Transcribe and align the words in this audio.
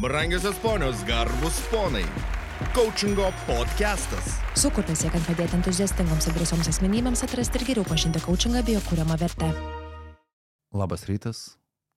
Brangiosios 0.00 0.56
ponios, 0.56 1.04
garbus 1.04 1.60
ponai. 1.70 2.04
Coachingo 2.72 3.26
podcastas. 3.44 4.38
Sukurtas 4.56 5.02
siekiant 5.02 5.26
padėti 5.28 5.58
entuziastingoms 5.58 6.24
ir 6.30 6.36
drąsioms 6.38 6.70
asmenybėms 6.70 7.20
atrasti 7.26 7.60
ir 7.60 7.64
geriau 7.68 7.84
pažinti 7.84 8.22
coachingą 8.24 8.62
bei 8.64 8.78
jo 8.78 8.80
kūriamą 8.86 9.18
vertę. 9.20 9.50
Labas 10.72 11.04
rytas, 11.10 11.42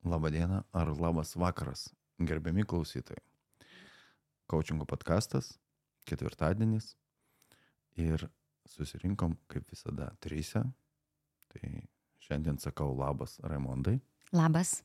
laba 0.04 0.34
diena 0.36 0.66
ar 0.76 0.92
labas 1.00 1.32
vakaras, 1.40 1.86
gerbiami 2.20 2.68
klausytojai. 2.68 3.24
Coachingo 4.52 4.84
podcastas, 4.90 5.54
ketvirtadienis 6.04 6.98
ir 7.96 8.28
susirinkom 8.68 9.38
kaip 9.48 9.72
visada 9.72 10.12
trysia. 10.20 10.66
Tai 11.56 11.72
šiandien 12.20 12.60
sakau 12.60 12.92
labas 13.00 13.40
Raimondai, 13.48 14.02
Labas. 14.36 14.82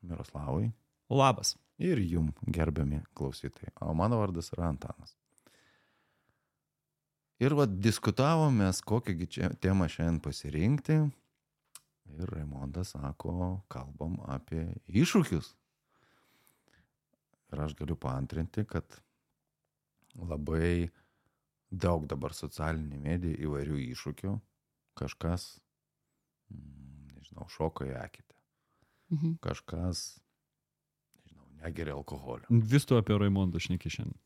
Miroslavai 0.00 0.72
Labas. 1.10 1.58
Ir 1.78 2.00
jum 2.00 2.32
gerbiami 2.46 3.02
klausytojai. 3.14 3.74
O 3.80 3.94
mano 3.94 4.18
vardas 4.20 4.52
yra 4.54 4.70
Antanas. 4.70 5.16
Ir 7.36 7.52
vad 7.52 7.74
diskutavomės, 7.84 8.80
kokią 8.80 9.28
čia 9.28 9.50
temą 9.60 9.90
šiandien 9.92 10.22
pasirinkti. 10.24 10.96
Ir 12.16 12.30
Raimondas 12.32 12.94
sako, 12.94 13.62
kalbam 13.68 14.16
apie 14.30 14.62
iššūkius. 14.88 15.50
Ir 17.52 17.62
aš 17.62 17.74
galiu 17.78 17.96
paantrinti, 18.00 18.64
kad 18.64 18.86
labai 20.16 20.88
daug 21.70 22.06
dabar 22.08 22.32
socialinių 22.34 23.02
medijų 23.04 23.36
įvairių 23.48 23.80
iššūkių. 23.90 24.32
Kažkas, 24.96 25.48
mm, 26.48 27.10
nežinau, 27.18 27.48
šoka 27.52 27.84
į 27.84 27.96
akitę. 28.00 28.38
Mhm. 29.12 29.36
Kažkas, 29.44 30.06
negeria 31.66 31.94
alkoholio. 31.98 32.46
Vis 32.50 32.86
tu 32.86 32.96
apie 32.98 33.16
Raimondą 33.18 33.60
šneki 33.62 33.90
šiandien. 33.92 34.18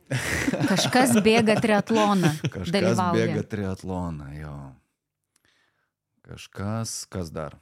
Kažkas 0.70 1.14
bėga 1.22 1.58
triatloną. 1.62 2.32
Kažkas 2.48 2.72
dalyvauja. 2.74 3.16
bėga 3.18 3.44
triatloną, 3.52 4.30
jo. 4.40 4.54
Kažkas, 6.26 7.04
kas 7.10 7.30
dar? 7.34 7.58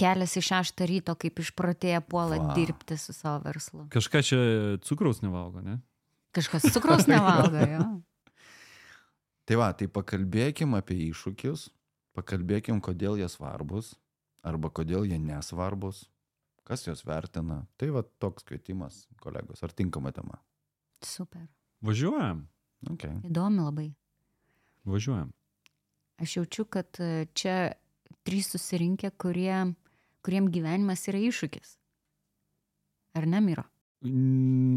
Kelias 0.00 0.34
į 0.34 0.42
šeštą 0.42 0.88
ryto, 0.90 1.14
kaip 1.14 1.38
išprotėję 1.38 2.00
puola 2.10 2.40
Va. 2.40 2.54
dirbti 2.56 2.96
su 2.98 3.14
savo 3.14 3.44
verslu. 3.44 3.84
Kažką 3.94 4.22
čia 4.26 4.40
cukraus 4.82 5.20
nevalgo, 5.22 5.62
ne? 5.62 5.78
Kažkas 6.34 6.66
cukraus 6.74 7.06
nevalgo, 7.12 7.62
jo. 7.62 7.84
Tai 9.44 9.60
va, 9.60 9.68
tai 9.76 9.86
pakalbėkim 9.92 10.74
apie 10.74 10.96
iššūkius, 11.12 11.68
pakalbėkim, 12.16 12.80
kodėl 12.82 13.20
jie 13.20 13.28
svarbus, 13.30 13.92
arba 14.42 14.70
kodėl 14.72 15.04
jie 15.06 15.20
nesvarbus, 15.20 16.06
kas 16.68 16.86
juos 16.86 17.04
vertina. 17.06 17.62
Tai 17.80 17.90
va 17.96 18.02
toks 18.22 18.46
kvietimas, 18.48 19.04
kolegos, 19.22 19.62
ar 19.64 19.72
tinkama 19.76 20.12
tema? 20.16 20.40
Super. 21.04 21.46
Važiuojam. 21.84 22.44
Okay. 22.94 23.20
Įdomi 23.28 23.64
labai. 23.64 23.88
Važiuojam. 24.88 25.32
Aš 26.20 26.36
jaučiu, 26.38 26.66
kad 26.70 27.00
e, 27.02 27.26
čia 27.34 27.74
trys 28.24 28.50
susirinkę, 28.54 29.10
kurie, 29.20 29.74
kuriem 30.24 30.50
gyvenimas 30.52 31.04
yra 31.10 31.20
iššūkis. 31.28 31.76
Ar 33.18 33.26
ne, 33.30 33.40
Miro? 33.44 33.64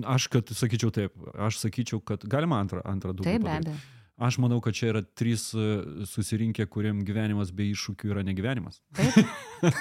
Aš, 0.08 0.30
kad 0.32 0.50
sakyčiau 0.56 0.92
taip, 0.96 1.16
aš 1.36 1.60
sakyčiau, 1.66 2.00
kad 2.00 2.24
galima 2.30 2.62
antrą, 2.64 2.82
antrą 2.88 3.12
dugną. 3.14 3.32
Taip, 3.32 3.44
be 3.44 3.56
abejo. 3.60 3.78
Aš 4.18 4.40
manau, 4.42 4.58
kad 4.66 4.74
čia 4.74 4.88
yra 4.90 5.04
trys 5.06 5.52
e, 5.54 5.66
susirinkę, 6.10 6.66
kuriem 6.74 7.04
gyvenimas 7.06 7.52
be 7.54 7.68
iššūkių 7.70 8.16
yra 8.16 8.24
negyvenimas. 8.26 8.80
Taip. 8.98 9.20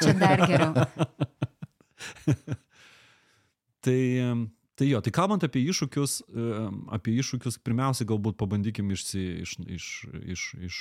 Čia 0.02 0.12
dar 0.20 0.42
geriau. 0.44 0.74
Tai, 3.86 3.98
tai 4.74 4.88
jo, 4.88 4.98
tai 5.04 5.12
kalbant 5.14 5.44
apie 5.46 5.60
iššūkius, 5.70 6.16
apie 6.96 7.12
iššūkius, 7.20 7.60
pirmiausia, 7.62 8.06
galbūt 8.08 8.34
pabandykim 8.40 8.88
išsi, 8.90 9.22
iš, 9.44 9.52
iš, 9.76 9.86
iš, 10.34 10.46
iš, 10.66 10.80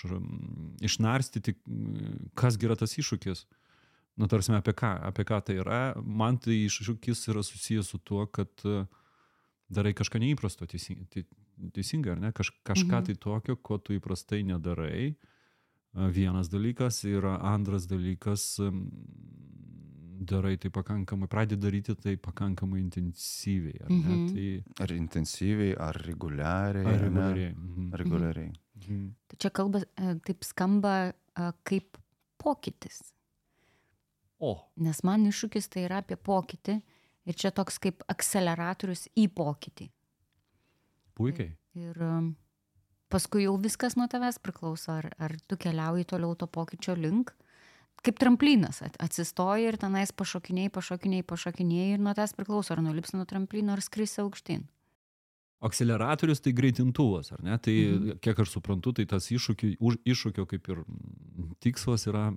išnarstyti, 0.90 1.54
m, 1.70 2.16
kas 2.40 2.58
yra 2.58 2.78
tas 2.80 2.96
iššūkis. 2.98 3.46
Nu, 4.18 4.30
tarsi, 4.32 4.56
apie 4.58 4.74
ką, 4.74 4.90
apie 5.12 5.26
ką 5.28 5.38
tai 5.46 5.58
yra. 5.62 5.80
Man 6.02 6.40
tai 6.42 6.56
iššūkis 6.66 7.28
yra 7.30 7.44
susijęs 7.46 7.92
su 7.94 8.00
tuo, 8.00 8.26
kad 8.26 8.50
e, 8.66 8.86
darai 9.70 9.94
kažką 9.94 10.24
neįprasto, 10.24 10.66
teisingai, 10.72 11.26
teisingai 11.76 12.16
ar 12.16 12.22
ne? 12.24 12.32
Kaž, 12.34 12.54
kažką 12.66 13.04
Mhm. 13.04 13.06
tai 13.12 13.16
tokio, 13.22 13.58
ko 13.60 13.78
tu 13.78 13.94
įprastai 14.00 14.42
nedarai. 14.48 15.12
E, 15.14 16.10
Vienas 16.16 16.50
dalykas 16.50 17.04
ir 17.06 17.28
antras 17.28 17.86
dalykas, 17.92 18.56
darai 20.20 20.58
tai 20.58 20.70
pakankamai, 20.70 21.28
pradedi 21.28 21.60
daryti 21.62 21.96
tai 21.96 22.16
pakankamai 22.18 22.80
intensyviai. 22.82 23.80
Ar? 23.84 23.90
Mhm. 23.92 24.28
tai, 24.34 24.64
Ar 24.84 24.92
intensyviai, 24.96 25.76
ar 25.78 25.96
reguliariai? 26.06 26.86
ar 26.86 27.00
reguliariai. 27.02 27.52
Mhm. 27.54 27.92
Reguliariai. 27.94 28.52
Mhm. 28.88 29.10
Tai 29.28 29.38
čia 29.38 29.50
kalba 29.50 29.82
e, 29.98 30.16
taip 30.26 30.44
skamba 30.44 30.94
e, 31.10 31.52
kaip 31.64 31.98
pokytis. 32.38 33.02
O, 34.40 34.56
Nes 34.78 35.02
man 35.04 35.26
iššūkis 35.26 35.70
tai 35.72 35.86
yra 35.88 36.02
apie 36.04 36.16
pokytį 36.20 36.82
ir 37.26 37.34
čia 37.40 37.52
toks 37.56 37.80
kaip 37.80 38.04
akceleratorius 38.12 39.08
į 39.18 39.30
pokytį. 39.34 39.90
puikiai. 41.16 41.54
Ir 41.76 41.96
um, 42.04 42.36
paskui 43.10 43.44
jau 43.46 43.56
viskas 43.60 43.96
nuo 43.96 44.08
tavęs 44.12 44.38
priklauso, 44.44 44.92
ar, 44.92 45.08
ar 45.20 45.32
tu 45.48 45.56
keliauji 45.58 46.06
toliau 46.06 46.36
to 46.36 46.48
pokyčio 46.48 46.96
link. 47.00 47.32
Kaip 48.06 48.20
tramplinas 48.22 48.82
at- 48.86 48.98
atsistoji 49.02 49.66
ir 49.66 49.78
tenais 49.82 50.12
pašokiniai, 50.14 50.70
pašokiniai, 50.70 51.24
pašokiniai 51.26 51.94
ir 51.96 52.00
nuo 52.00 52.14
tavęs 52.14 52.36
priklauso, 52.38 52.72
ar 52.76 52.82
nulips 52.86 53.14
nuo 53.18 53.26
tramplino, 53.26 53.74
ar 53.74 53.82
skrisi 53.82 54.22
aukštyn. 54.22 54.66
Akceleratorius 55.66 56.42
tai 56.44 56.52
greitintuvas, 56.54 57.32
ar 57.34 57.42
ne? 57.44 57.58
Tai, 57.58 57.74
Mhm. 57.74 58.04
mhm. 58.06 58.18
kiek 58.22 58.40
aš 58.40 58.50
suprantu, 58.52 58.94
tai 58.94 59.06
tas 59.06 59.26
iššūkio, 59.32 59.78
už, 59.80 59.98
iššūkio 60.06 60.46
kaip 60.46 60.68
ir 60.70 60.84
tikslas 61.60 62.06
yra 62.08 62.32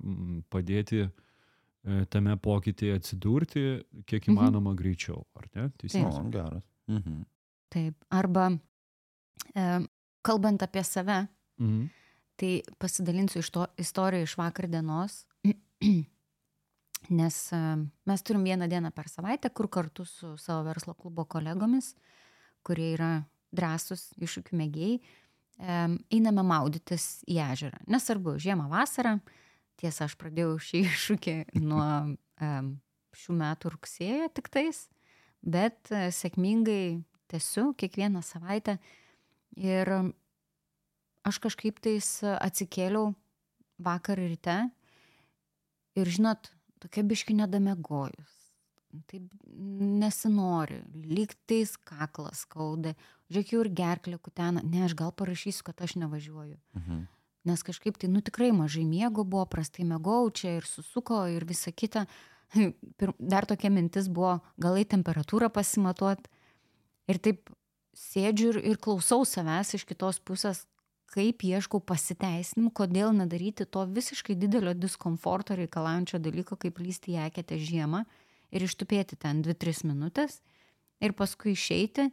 padėti 0.51 1.11
e, 1.85 2.05
tame 2.11 2.37
pokytyje 2.37 2.95
atsidurti 2.97 3.85
kiek 4.07 4.27
Mhm. 4.27 4.33
įmanoma 4.37 4.75
greičiau, 4.75 5.25
ar 5.37 5.45
ne? 5.55 5.69
Teisingai. 5.79 6.27
O, 6.27 6.31
geras. 6.31 6.63
Mhm. 6.89 7.25
Taip. 7.71 7.95
Arba 8.11 8.59
e, 9.55 9.87
kalbant 10.23 10.63
apie 10.63 10.83
save, 10.85 11.29
Mhm. 11.59 11.89
tai 12.37 12.63
pasidalinsiu 12.79 13.39
iš 13.39 13.51
to 13.51 13.67
istoriją 13.79 14.23
iš 14.23 14.37
vakar 14.37 14.67
dienos. 14.69 15.25
Nes 17.19 17.37
e, 17.53 17.61
mes 18.05 18.23
turim 18.27 18.45
vieną 18.45 18.69
dieną 18.69 18.91
per 18.93 19.09
savaitę, 19.09 19.51
kur 19.51 19.71
kartu 19.71 20.05
su 20.05 20.37
savo 20.37 20.65
verslo 20.67 20.95
klubo 20.95 21.25
kolegomis, 21.25 21.95
kurie 22.67 22.93
yra 22.97 23.13
drąsūs 23.55 24.11
iššūkių 24.21 24.59
mėgėjai, 24.61 24.99
einame 26.13 26.45
maudytis 26.45 27.23
į 27.27 27.39
ežerą. 27.47 27.81
Nesvarbu, 27.91 28.37
žiemą, 28.39 28.69
vasarą. 28.71 29.17
Tiesa, 29.79 30.07
aš 30.07 30.19
pradėjau 30.21 30.59
šį 30.63 30.83
iššūkį 30.91 31.37
nuo 31.65 31.87
šių 33.19 33.37
metų 33.39 33.73
rugsėjo 33.75 34.29
tik 34.35 34.51
tais, 34.53 34.87
bet 35.43 35.91
e, 35.95 36.09
sėkmingai 36.15 37.01
tęsiu 37.31 37.73
kiekvieną 37.79 38.23
savaitę. 38.27 38.79
Ir 39.59 39.91
aš 41.27 41.41
kažkaip 41.43 41.81
tais 41.83 42.09
atsikėliau 42.23 43.15
vakar 43.83 44.21
ryte 44.21 44.61
ir, 45.99 46.11
žinot, 46.11 46.51
tokia 46.83 47.05
biški 47.07 47.37
nedamegojus. 47.39 48.35
Taip 49.11 49.27
nesinori, 49.53 50.81
lyg 51.05 51.35
tais 51.51 51.75
kaklas 51.77 52.47
skauda, 52.47 52.95
žiūrėk 53.29 53.53
jau 53.53 53.61
ir 53.65 53.71
gerklė 53.77 54.17
kutena, 54.23 54.63
ne, 54.65 54.87
aš 54.87 54.97
gal 54.97 55.13
parašysiu, 55.13 55.67
kad 55.67 55.85
aš 55.85 55.99
nevažiuoju. 56.01 56.57
Mhm. 56.79 57.05
Nes 57.49 57.63
kažkaip 57.65 57.97
tai, 58.01 58.11
nu 58.13 58.21
tikrai 58.25 58.51
mažai 58.53 58.85
miego 58.85 59.25
buvo, 59.25 59.45
prastai 59.49 59.87
mėgau, 59.89 60.27
čia 60.35 60.59
ir 60.59 60.67
susuko 60.69 61.23
ir 61.33 61.47
visa 61.49 61.73
kita. 61.73 62.07
Dar 63.33 63.47
tokia 63.49 63.71
mintis 63.73 64.09
buvo, 64.09 64.39
gal 64.61 64.77
į 64.81 64.89
temperatūrą 64.89 65.49
pasimatuot. 65.53 66.29
Ir 67.09 67.21
taip 67.25 67.53
sėdžiu 67.97 68.51
ir, 68.53 68.61
ir 68.73 68.81
klausau 68.83 69.25
savęs 69.29 69.75
iš 69.79 69.87
kitos 69.89 70.21
pusės, 70.21 70.65
kaip 71.09 71.45
ieškau 71.47 71.81
pasiteisinimų, 71.89 72.73
kodėl 72.77 73.15
nedaryti 73.17 73.65
to 73.65 73.85
visiškai 73.89 74.37
didelio 74.39 74.75
diskomforto 74.77 75.57
reikalaujančio 75.59 76.21
dalyko, 76.21 76.59
kaip 76.61 76.81
lysti 76.83 77.17
į 77.17 77.23
eketę 77.29 77.59
žiemą 77.61 78.05
ir 78.53 78.65
ištupėti 78.65 79.17
ten 79.21 79.43
2-3 79.45 79.87
minutės 79.89 80.41
ir 81.01 81.15
paskui 81.17 81.55
išeiti, 81.55 82.09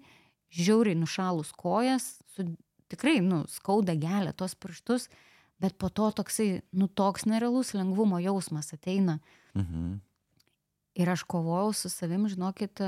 žiauriai 0.56 0.98
nušalus 0.98 1.52
kojas, 1.58 2.20
su 2.36 2.48
tikrai, 2.92 3.20
nu, 3.26 3.44
skauda 3.52 3.96
gelia 4.00 4.34
tos 4.38 4.56
pirštus, 4.56 5.10
bet 5.62 5.78
po 5.82 5.90
to 5.90 6.10
toksai, 6.22 6.62
nu, 6.76 6.88
toks 6.88 7.26
nerealus 7.28 7.74
lengvumo 7.76 8.20
jausmas 8.24 8.74
ateina. 8.76 9.20
Mhm. 9.58 9.98
Ir 10.96 11.10
aš 11.12 11.26
kovojau 11.28 11.74
su 11.76 11.90
savim, 11.92 12.30
žinokit, 12.32 12.80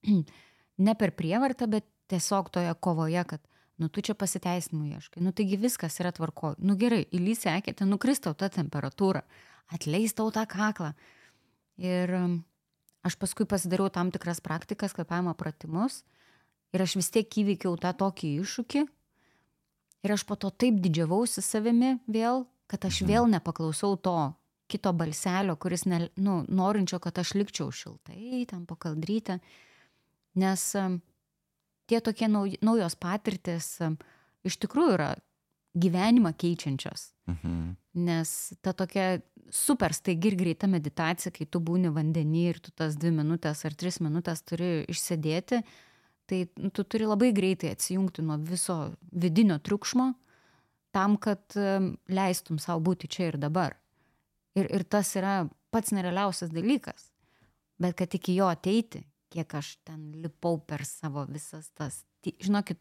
ne 0.86 0.94
per 0.96 1.12
prievartą, 1.12 1.68
bet 1.68 1.84
tiesiog 2.08 2.48
toje 2.54 2.72
kovoje, 2.80 3.24
kad, 3.28 3.42
nu, 3.78 3.88
tu 3.92 4.00
čia 4.00 4.14
pasiteisinimų 4.18 4.96
ieškai, 4.96 5.22
nu, 5.24 5.32
taigi 5.36 5.58
viskas 5.60 5.98
yra 6.00 6.12
tvarko. 6.16 6.54
Nu, 6.58 6.76
gerai, 6.80 7.04
įlysė 7.12 7.52
eketė, 7.58 7.86
nukristau 7.88 8.34
tą 8.34 8.48
temperatūrą, 8.52 9.22
atleistau 9.76 10.30
tą 10.32 10.46
kaklą. 10.48 10.94
Ir 11.76 12.12
um, 12.16 12.36
aš 13.04 13.18
paskui 13.20 13.44
pasidariau 13.48 13.90
tam 13.92 14.10
tikras 14.14 14.40
praktikas, 14.40 14.94
kvepavimo 14.96 15.34
pratimus 15.36 16.02
ir 16.72 16.82
aš 16.82 16.96
vis 16.96 17.10
tiek 17.12 17.28
įveikiau 17.42 17.76
tą 17.80 17.92
tokį 17.96 18.32
iššūkį. 18.40 18.86
Ir 20.06 20.12
aš 20.14 20.24
po 20.28 20.36
to 20.40 20.50
taip 20.50 20.78
didžiavausi 20.80 21.42
savimi 21.42 21.96
vėl, 22.06 22.46
kad 22.70 22.84
aš 22.84 23.02
Mhm. 23.02 23.08
vėl 23.10 23.28
nepaklausau 23.30 23.96
to 24.00 24.34
kito 24.68 24.92
balselio, 24.92 25.56
kuris, 25.56 25.84
ne, 25.86 26.08
nu, 26.16 26.44
norinčio, 26.48 26.98
kad 26.98 27.18
aš 27.18 27.34
likčiau 27.34 27.70
šiltai, 27.70 28.46
ten 28.50 28.66
pakaldryti. 28.66 29.38
Nes 30.34 30.74
em, 30.74 31.00
tie 31.86 32.00
tokie 32.04 32.28
nauj, 32.30 32.56
naujos 32.64 32.96
patirtis 32.98 33.76
iš 34.46 34.58
tikrųjų 34.62 34.94
yra 34.96 35.14
gyvenimą 35.76 36.32
keičiančios. 36.38 37.10
Mhm. 37.30 37.74
Nes 38.06 38.30
ta 38.64 38.72
tokia 38.76 39.20
super 39.52 39.94
staigi 39.94 40.32
ir 40.32 40.36
greita 40.36 40.68
meditacija, 40.70 41.32
kai 41.32 41.46
tu 41.46 41.60
būni 41.60 41.92
vandenį 41.92 42.44
ir 42.50 42.60
tu 42.60 42.72
tas 42.74 42.96
dvi 42.96 43.12
minutės 43.14 43.64
ar 43.64 43.74
tris 43.74 44.00
minutės 44.04 44.42
turi 44.44 44.84
išsėdėti, 44.90 45.62
tai 46.26 46.38
tu 46.74 46.84
turi 46.84 47.06
labai 47.06 47.32
greitai 47.32 47.72
atsijungti 47.74 48.24
nuo 48.26 48.38
viso 48.42 48.96
vidinio 49.12 49.58
triukšmo 49.62 50.12
tam, 50.96 51.16
kad 51.20 51.54
leistum 52.08 52.58
savo 52.58 52.80
būti 52.88 53.08
čia 53.12 53.30
ir 53.30 53.38
dabar. 53.38 53.76
Ir, 54.56 54.66
ir 54.72 54.86
tas 54.88 55.12
yra 55.18 55.44
pats 55.70 55.92
nerealiausias 55.92 56.50
dalykas. 56.50 57.10
Bet 57.76 57.98
kad 57.98 58.14
iki 58.16 58.34
jo 58.38 58.48
ateiti, 58.48 59.02
kiek 59.32 59.54
aš 59.58 59.76
ten 59.86 60.10
lipau 60.22 60.58
per 60.62 60.84
savo 60.86 61.24
visas 61.28 61.70
tas, 61.76 62.02
žinokit, 62.24 62.80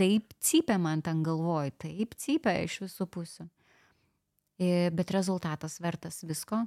taip 0.00 0.34
cypia 0.42 0.78
man 0.80 1.02
ten 1.04 1.22
galvoj, 1.26 1.72
taip 1.84 2.16
cypia 2.20 2.56
iš 2.64 2.80
visų 2.86 3.06
pusių. 3.14 3.48
Bet 4.94 5.10
rezultatas 5.10 5.80
vertas 5.82 6.22
visko. 6.26 6.62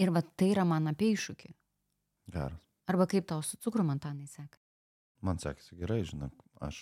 Ir 0.00 0.10
va 0.14 0.22
tai 0.22 0.50
yra 0.54 0.64
man 0.66 0.88
apie 0.90 1.12
iššūkį. 1.14 1.52
Geras. 2.34 2.66
Arba 2.90 3.06
kaip 3.10 3.26
tau 3.30 3.42
su 3.46 3.58
cukru 3.62 3.84
man 3.86 4.00
tanai 4.02 4.26
seka. 4.30 4.58
Man 5.22 5.38
sekėsi 5.38 5.76
gerai, 5.78 6.00
žinok. 6.08 6.32
Aš, 6.64 6.78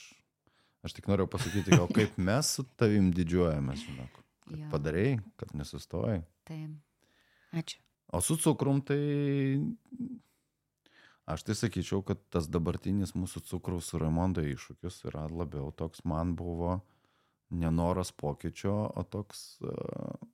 aš 0.86 0.94
tik 0.96 1.08
noriu 1.10 1.26
pasakyti, 1.30 1.74
gal 1.74 1.88
kaip 1.92 2.16
mes 2.28 2.52
su 2.56 2.64
tavim 2.78 3.10
didžiuojamės, 3.16 3.82
žinok. 3.88 4.22
Kad 4.48 4.62
Jo. 4.62 4.68
padarėjai, 4.72 5.18
kad 5.40 5.52
nesustojai. 5.60 6.22
Tai 6.48 6.60
ačiū. 7.60 7.82
O 8.16 8.22
su 8.24 8.38
cukrum 8.40 8.80
tai... 8.80 8.96
Aš 11.28 11.44
tai 11.44 11.54
sakyčiau, 11.58 12.00
kad 12.08 12.20
tas 12.32 12.46
dabartinis 12.48 13.12
mūsų 13.12 13.42
cukraus 13.44 13.90
su 13.90 14.00
Raimondo 14.00 14.40
iššūkis 14.40 15.02
yra 15.10 15.26
labiau 15.28 15.68
toks 15.76 16.00
man 16.08 16.32
buvo 16.38 16.78
nenoras 17.50 18.12
pokyčio, 18.16 18.74
o 18.96 19.02
toks 19.04 19.42
uh, 19.64 20.28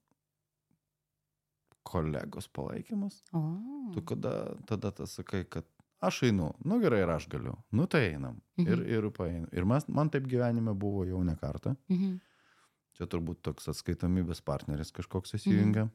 kolegos 1.83 2.47
palaikymas. 2.47 3.21
O. 3.35 3.41
Tu 3.93 4.03
kada 4.07 4.55
tada 4.67 4.91
tas 4.95 5.17
sakai, 5.19 5.43
kad 5.43 5.67
aš 5.99 6.21
einu, 6.29 6.53
nu 6.63 6.79
gerai 6.83 7.01
ir 7.03 7.11
aš 7.11 7.27
galiu, 7.31 7.57
nu 7.71 7.87
tai 7.91 8.05
einam. 8.13 8.39
Mhm. 8.57 8.71
Ir, 8.71 8.85
ir 8.97 9.09
paeinu. 9.11 9.51
Ir 9.51 9.67
mes, 9.67 9.87
man 9.87 10.09
taip 10.13 10.27
gyvenime 10.31 10.73
buvo 10.73 11.05
jau 11.07 11.23
ne 11.23 11.35
kartą. 11.35 11.75
Mhm. 11.91 12.15
Čia 12.95 13.09
turbūt 13.11 13.41
toks 13.43 13.67
atskaitomybės 13.67 14.39
partneris 14.47 14.95
kažkoks 14.95 15.35
įsijungia. 15.35 15.89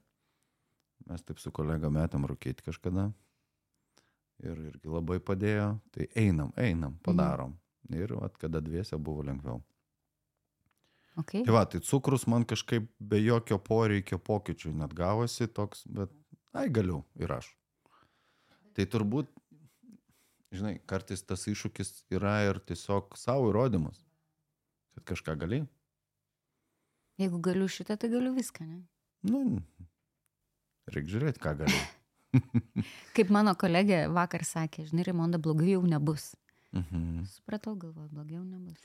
Mes 1.09 1.23
taip 1.25 1.41
su 1.41 1.49
kolega 1.57 1.89
metam 1.89 2.29
rūkyti 2.29 2.67
kažkada. 2.67 3.09
Ir 4.41 4.57
irgi 4.71 4.89
labai 4.89 5.19
padėjo. 5.21 5.75
Tai 5.93 6.07
einam, 6.17 6.53
einam, 6.57 6.97
padarom. 7.05 7.57
Ir 7.93 8.15
vat, 8.17 8.39
kada 8.41 8.63
dviese 8.65 8.97
buvo 8.97 9.25
lengviau. 9.27 9.61
Okay. 11.19 11.43
Tai 11.45 11.53
va, 11.53 11.65
tai 11.67 11.81
cukrus 11.85 12.25
man 12.31 12.47
kažkaip 12.49 12.87
be 12.99 13.19
jokio 13.21 13.59
poreikio 13.59 14.19
pokyčių 14.23 14.73
net 14.79 14.95
gavosi 14.97 15.49
toks, 15.51 15.83
bet, 15.91 16.13
ai, 16.55 16.69
galiu 16.71 17.03
ir 17.19 17.33
aš. 17.35 17.51
Tai 18.79 18.87
turbūt, 18.95 19.29
žinai, 20.55 20.79
kartais 20.89 21.25
tas 21.27 21.45
iššūkis 21.51 21.93
yra 22.15 22.39
ir 22.47 22.63
tiesiog 22.63 23.19
savo 23.19 23.51
įrodymas, 23.51 23.99
kad 24.95 25.09
kažką 25.13 25.37
gali. 25.43 25.65
Jeigu 27.21 27.43
galiu 27.45 27.69
šitą, 27.69 27.99
tai 28.01 28.09
galiu 28.15 28.33
viską, 28.33 28.65
ne? 28.65 28.81
Nu, 29.27 29.61
reikia 30.89 31.19
žiūrėti, 31.19 31.43
ką 31.43 31.59
gali. 31.65 31.81
Kaip 33.17 33.31
mano 33.35 33.55
kolegė 33.59 34.05
vakar 34.15 34.45
sakė, 34.47 34.85
žinai, 34.91 35.05
Raimonda, 35.09 35.39
blogai 35.43 35.73
jau 35.75 35.83
nebus. 35.87 36.31
Mhm. 36.73 37.25
Supratau, 37.27 37.75
galvoju, 37.77 38.09
blogiau 38.15 38.43
nebus. 38.47 38.79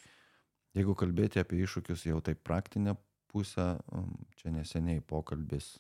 Jeigu 0.75 0.95
kalbėti 0.97 1.39
apie 1.39 1.62
iššūkius 1.63 2.06
jau 2.09 2.18
taip 2.25 2.42
praktinę 2.44 2.95
pusę, 3.31 3.77
um, 3.94 4.09
čia 4.36 4.51
neseniai 4.51 5.01
pokalbis, 5.06 5.75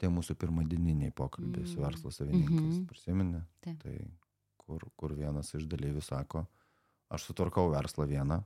tie 0.00 0.08
mūsų 0.08 0.34
pirmadininiai 0.40 1.12
pokalbiai 1.12 1.66
su 1.68 1.78
Mm. 1.78 1.84
verslo 1.84 2.10
savininkais, 2.10 2.78
Mhm. 2.80 2.86
prisiminė, 2.88 3.42
Taip. 3.60 3.82
tai 3.82 4.10
kur, 4.56 4.80
kur 4.96 5.12
vienas 5.14 5.52
iš 5.54 5.66
dalyvių 5.68 6.02
sako, 6.02 6.46
aš 7.10 7.24
sutvarkau 7.28 7.68
verslą 7.70 8.06
vieną 8.08 8.42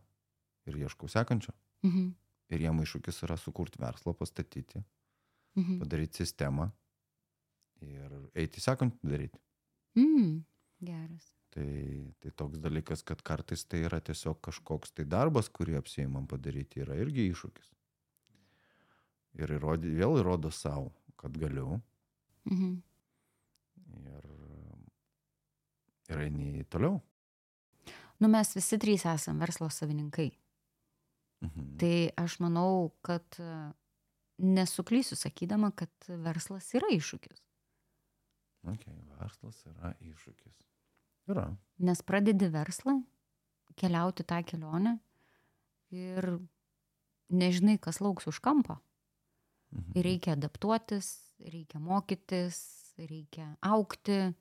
ir 0.66 0.74
ieškau 0.74 1.08
sekančio. 1.08 1.52
Mhm. 1.84 2.14
Ir 2.50 2.58
jiem 2.60 2.80
iššūkis 2.82 3.22
yra 3.24 3.36
sukurti 3.36 3.78
verslą, 3.78 4.14
pastatyti, 4.14 4.82
Mhm. 5.56 5.78
padaryti 5.78 6.16
sistemą 6.24 6.72
ir 7.98 8.14
eiti 8.34 8.60
sekantį 8.64 9.10
daryti. 9.10 9.40
Mm. 9.96 10.44
Geras. 10.80 11.32
Tai, 11.54 12.14
tai 12.18 12.30
toks 12.34 12.58
dalykas, 12.58 13.04
kad 13.06 13.20
kartais 13.22 13.62
tai 13.70 13.84
yra 13.86 14.00
tiesiog 14.02 14.40
kažkoks 14.42 14.90
tai 14.96 15.04
darbas, 15.06 15.48
kurį 15.54 15.76
apsėjimam 15.78 16.26
padaryti, 16.30 16.82
yra 16.82 16.96
irgi 16.98 17.28
iššūkis. 17.30 17.68
Ir 19.38 19.52
įrodi, 19.56 19.92
vėl 19.98 20.18
įrodo 20.20 20.50
savo, 20.54 20.92
kad 21.18 21.34
galiu 21.38 21.80
Mhm. 22.44 22.82
ir, 24.06 24.24
ir 26.10 26.24
eini 26.26 26.64
toliau. 26.70 27.00
Nu, 28.20 28.28
mes 28.28 28.54
visi 28.54 28.78
trys 28.78 29.04
esame 29.10 29.42
verslo 29.42 29.68
savininkai. 29.70 30.30
Mhm. 31.44 31.76
Tai 31.78 31.96
aš 32.24 32.38
manau, 32.40 32.90
kad 33.02 33.38
nesuklysiu 34.38 35.16
sakydama, 35.18 35.70
kad 35.76 35.90
verslas 36.08 36.70
yra 36.74 36.90
iššūkis. 36.94 37.43
Okay, 38.64 38.94
verslas 39.20 39.58
yra 39.68 39.92
iššūkis. 40.00 40.62
Yra. 41.32 41.48
Nes 41.84 42.00
pradedi 42.04 42.48
verslą, 42.52 42.98
keliauti 43.80 44.24
tą 44.24 44.40
kelionę 44.46 44.96
ir 45.92 46.28
nežinai, 47.32 47.76
kas 47.80 48.00
lauks 48.04 48.28
už 48.30 48.40
kampo. 48.44 48.78
Mhm. 49.74 49.92
Ir 49.98 50.08
reikia 50.08 50.36
adaptuotis, 50.38 51.10
reikia 51.44 51.80
mokytis, 51.82 52.58
reikia 52.96 53.54
aukti 53.60 54.34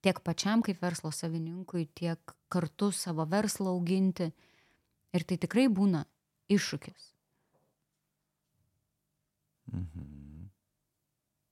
tiek 0.00 0.20
pačiam 0.24 0.62
kaip 0.64 0.80
verslo 0.82 1.10
savininkui, 1.12 1.88
tiek 1.94 2.34
kartu 2.48 2.90
savo 2.94 3.26
verslą 3.28 3.74
auginti. 3.74 4.30
Ir 5.16 5.24
tai 5.24 5.38
tikrai 5.40 5.66
būna 5.72 6.04
iššūkis. 6.52 7.08
Mhm. 9.72 10.17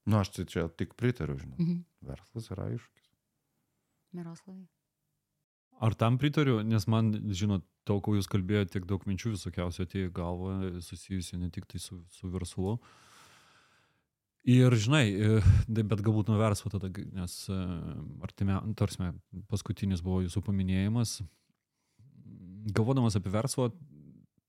Nu, 0.06 0.20
aš 0.22 0.30
tai 0.34 0.46
čia 0.46 0.68
tik 0.70 0.94
pritariu, 0.98 1.38
žinau. 1.40 1.58
Mhm. 1.58 1.82
Verslas 2.06 2.50
yra 2.54 2.68
iššūkis. 2.76 3.06
Miroslavai. 4.16 4.66
Ar 5.82 5.94
tam 5.98 6.16
pritariu, 6.16 6.62
nes 6.64 6.86
man, 6.88 7.10
žinot, 7.36 7.66
to, 7.84 7.98
ko 8.00 8.14
jūs 8.16 8.30
kalbėjote, 8.32 8.72
tiek 8.72 8.86
daug 8.88 9.02
minčių 9.04 9.34
visokiausių 9.34 9.84
atėjo 9.84 10.08
į 10.08 10.14
galvą, 10.16 10.54
susijusių 10.82 11.40
ne 11.42 11.50
tik 11.52 11.66
tai 11.68 11.80
su, 11.82 11.98
su 12.16 12.30
verslu. 12.32 12.78
Ir 14.46 14.72
žinai, 14.78 15.04
e, 15.10 15.40
bet 15.66 16.00
galbūt 16.06 16.30
nuo 16.30 16.38
verslo 16.38 16.70
tada, 16.72 16.88
nes 17.18 17.34
e, 17.50 17.58
artimia, 18.24 18.60
tarsime, 18.78 19.10
paskutinis 19.50 20.04
buvo 20.06 20.22
jūsų 20.22 20.42
paminėjimas. 20.46 21.18
Galvodamas 22.76 23.18
apie 23.18 23.34
verslą, 23.34 23.68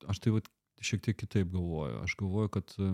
aš 0.08 0.22
tai 0.22 0.38
vat, 0.38 0.48
šiek 0.86 1.02
tiek 1.02 1.18
kitaip 1.18 1.50
galvoju. 1.52 2.04
Aš 2.06 2.16
galvoju, 2.22 2.54
kad 2.54 2.78
e, 2.78 2.94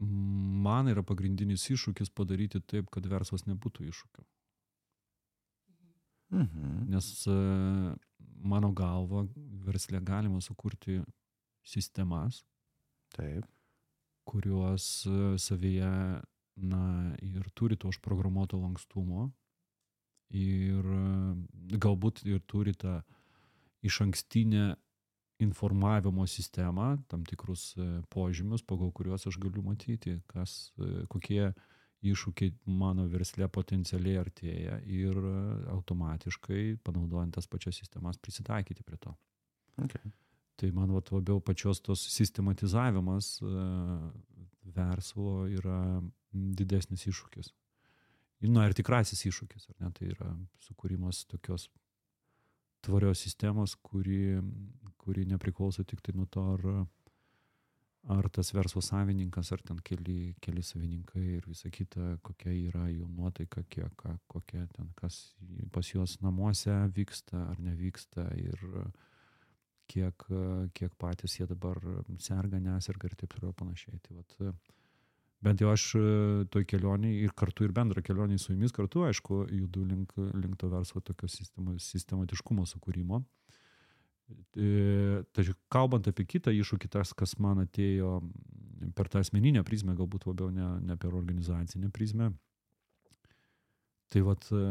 man 0.00 0.88
yra 0.88 1.02
pagrindinis 1.06 1.66
iššūkis 1.74 2.12
padaryti 2.16 2.60
taip, 2.60 2.88
kad 2.92 3.06
verslas 3.06 3.46
nebūtų 3.48 3.88
iššūkiu. 3.90 4.24
Mhm. 6.30 6.90
Nes 6.90 7.26
e, 7.26 7.36
mano 8.42 8.70
galva 8.72 9.24
verslė 9.66 10.00
galima 10.04 10.40
sukurti 10.40 11.00
sistemas, 11.66 12.44
Taip. 13.10 13.46
kurios 14.24 15.04
e, 15.06 15.36
savyje, 15.42 15.90
na, 16.60 16.82
ir 17.22 17.50
turi 17.54 17.76
to 17.76 17.90
užprogramuoto 17.90 18.60
lankstumo 18.60 19.30
ir 20.30 20.86
e, 20.86 21.78
galbūt 21.82 22.22
ir 22.30 22.40
turi 22.46 22.76
tą 22.78 23.00
iš 23.82 24.00
ankstinę 24.06 24.76
informavimo 25.40 26.26
sistemą, 26.26 26.98
tam 27.08 27.24
tikrus 27.24 27.74
e, 27.76 27.88
požymius, 28.12 28.62
pagal 28.62 28.92
kuriuos 28.92 29.26
aš 29.26 29.38
galiu 29.40 29.62
matyti, 29.64 30.18
kas, 30.28 30.72
e, 30.78 31.06
kokie 31.08 31.50
iššūkiai 32.04 32.54
mano 32.80 33.06
versle 33.12 33.48
potencialiai 33.52 34.20
artėja 34.20 34.78
ir 34.84 35.16
e, 35.16 35.34
automatiškai, 35.72 36.64
panaudojant 36.84 37.36
tas 37.38 37.48
pačias 37.48 37.80
sistemas, 37.80 38.20
prisitaikyti 38.20 38.84
prie 38.84 39.00
to. 39.00 39.14
Okay. 39.80 40.12
Tai 40.60 40.72
man 40.76 40.92
vat, 40.92 41.08
labiau 41.14 41.40
pačios 41.40 41.80
tos 41.80 42.02
sistematizavimas 42.12 43.38
verslo 44.76 45.46
yra 45.48 46.02
didesnis 46.32 47.06
iššūkis. 47.08 47.54
Na 48.52 48.66
ir 48.68 48.76
tikrasis 48.76 49.24
iššūkis, 49.28 49.70
ar 49.72 49.86
ne, 49.86 49.92
tai 49.96 50.12
yra 50.12 50.34
sukūrimas 50.66 51.24
tokios 51.32 51.70
tvarios 52.80 53.20
sistemos, 53.20 53.76
kuri, 53.76 54.40
kuri 55.00 55.26
nepriklauso 55.28 55.84
tik 55.84 56.02
tai 56.04 56.14
nuo 56.16 56.26
to, 56.30 56.44
ar, 56.54 56.86
ar 58.16 58.28
tas 58.32 58.52
verslo 58.56 58.82
savininkas, 58.84 59.52
ar 59.52 59.62
ten 59.66 59.80
keli, 59.84 60.34
keli 60.40 60.64
savininkai 60.64 61.24
ir 61.36 61.46
visa 61.48 61.70
kita, 61.72 62.16
kokia 62.26 62.54
yra 62.56 62.86
jų 62.90 63.08
nuotaika, 63.16 63.64
kiek, 63.68 64.06
kokia 64.30 64.66
ten, 64.74 64.90
kas 64.98 65.20
pas 65.72 65.92
juos 65.92 66.18
namuose 66.24 66.74
vyksta 66.96 67.46
ar 67.50 67.60
nevyksta 67.60 68.30
ir 68.40 68.66
kiek, 69.90 70.26
kiek 70.76 70.92
patys 70.98 71.38
jie 71.38 71.48
dabar 71.50 71.80
serga, 72.22 72.60
neserga 72.62 73.10
ir 73.10 73.16
taip 73.18 73.34
toliau 73.34 73.56
panašiai. 73.56 73.98
Tai 74.06 74.20
vat, 74.20 74.36
bent 75.42 75.60
jau 75.62 75.70
aš 75.72 75.84
e, 75.96 76.02
toj 76.52 76.64
kelionėj 76.68 77.14
ir 77.24 77.32
kartu 77.36 77.64
ir 77.64 77.72
bendrą 77.76 78.02
kelionį 78.04 78.38
su 78.42 78.52
jumis 78.52 78.72
kartu, 78.76 79.04
aišku, 79.08 79.46
judu 79.56 79.84
link, 79.88 80.12
link 80.36 80.56
to 80.60 80.68
verslo 80.72 81.00
tokio 81.00 81.28
sistema, 81.32 81.74
sistematiškumo 81.80 82.66
sukūrimo. 82.68 83.22
E, 84.54 85.22
Tačiau 85.34 85.56
kalbant 85.72 86.06
apie 86.10 86.26
kitą 86.28 86.52
iššūkį, 86.54 86.90
tas, 86.92 87.14
kas 87.16 87.36
man 87.42 87.64
atėjo 87.64 88.20
per 88.96 89.08
tą 89.10 89.22
asmeninę 89.24 89.64
prizmę, 89.66 89.96
galbūt 89.98 90.28
labiau 90.30 90.52
ne, 90.54 90.68
ne 90.86 90.96
per 91.00 91.14
organizacinę 91.18 91.90
prizmę, 91.94 92.30
tai 94.10 94.22
vat 94.26 94.46
e, 94.54 94.62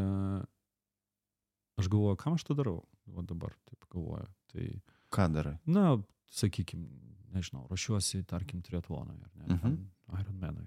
aš 1.80 1.88
galvoju, 1.92 2.16
kam 2.20 2.38
aš 2.38 2.44
tą 2.48 2.56
darau, 2.58 2.80
o 3.14 3.22
dabar 3.26 3.54
taip 3.68 3.84
galvoju. 3.92 4.26
Tai, 4.52 4.66
Ką 5.14 5.28
darai? 5.34 5.56
na, 5.66 5.96
sakykime, 6.30 6.86
nežinau, 7.34 7.64
ruošiuosi, 7.70 8.24
tarkim, 8.30 8.62
triatlonui, 8.66 9.16
ne, 9.18 9.30
Mhm. 9.46 9.56
mhm. 9.56 9.78
Ironmanui, 10.18 10.66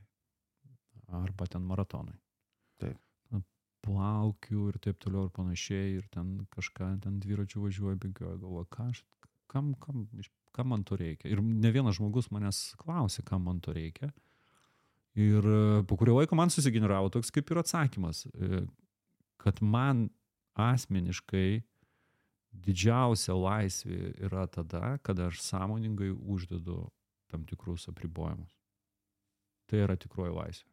arba 1.19 1.47
ten 1.47 1.65
maratonui. 1.67 2.15
Taip. 2.81 2.99
Plaukiu 3.83 4.69
ir 4.71 4.77
taip 4.79 4.99
toliau 5.03 5.27
ir 5.27 5.33
panašiai, 5.35 5.97
ir 5.97 6.05
ten 6.11 6.45
kažką, 6.55 6.93
ten 7.03 7.17
dviračiu 7.19 7.65
važiuoju, 7.65 7.97
bėgioju, 7.99 8.37
galvoju, 8.39 8.67
ką 8.71 8.85
aš, 8.93 9.01
kam, 9.51 9.73
kam, 9.83 10.05
kam 10.55 10.69
man 10.71 10.85
to 10.87 10.95
reikia. 10.95 11.27
Ir 11.27 11.41
ne 11.43 11.71
vienas 11.75 11.97
žmogus 11.99 12.29
manęs 12.31 12.61
klausė, 12.79 13.25
kam 13.27 13.43
man 13.49 13.59
to 13.59 13.75
reikia. 13.75 14.13
Ir 15.19 15.43
e, 15.43 15.83
po 15.83 15.97
kurio 15.99 16.15
laiko 16.17 16.37
man 16.39 16.49
susigeneravo 16.49 17.11
toks 17.13 17.29
kaip 17.35 17.51
ir 17.51 17.59
atsakymas, 17.59 18.23
e, 18.31 18.63
kad 19.43 19.59
man 19.59 20.07
asmeniškai 20.55 21.61
didžiausia 22.63 23.35
laisvė 23.35 24.13
yra 24.23 24.47
tada, 24.47 24.97
kada 25.03 25.27
aš 25.29 25.41
sąmoningai 25.43 26.11
uždedu 26.13 26.85
tam 27.27 27.45
tikrus 27.49 27.89
apribojimus. 27.91 28.62
Tai 29.73 29.79
yra 29.81 29.95
tikroji 29.97 30.29
laisvė. 30.35 30.67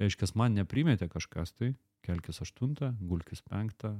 Reiškia, 0.00 0.30
man 0.40 0.54
neprimėtė 0.56 1.10
kažkas 1.12 1.50
tai, 1.52 1.74
kelkis 2.06 2.38
aštuntą, 2.40 2.94
gulkis 3.10 3.42
penktą, 3.44 3.90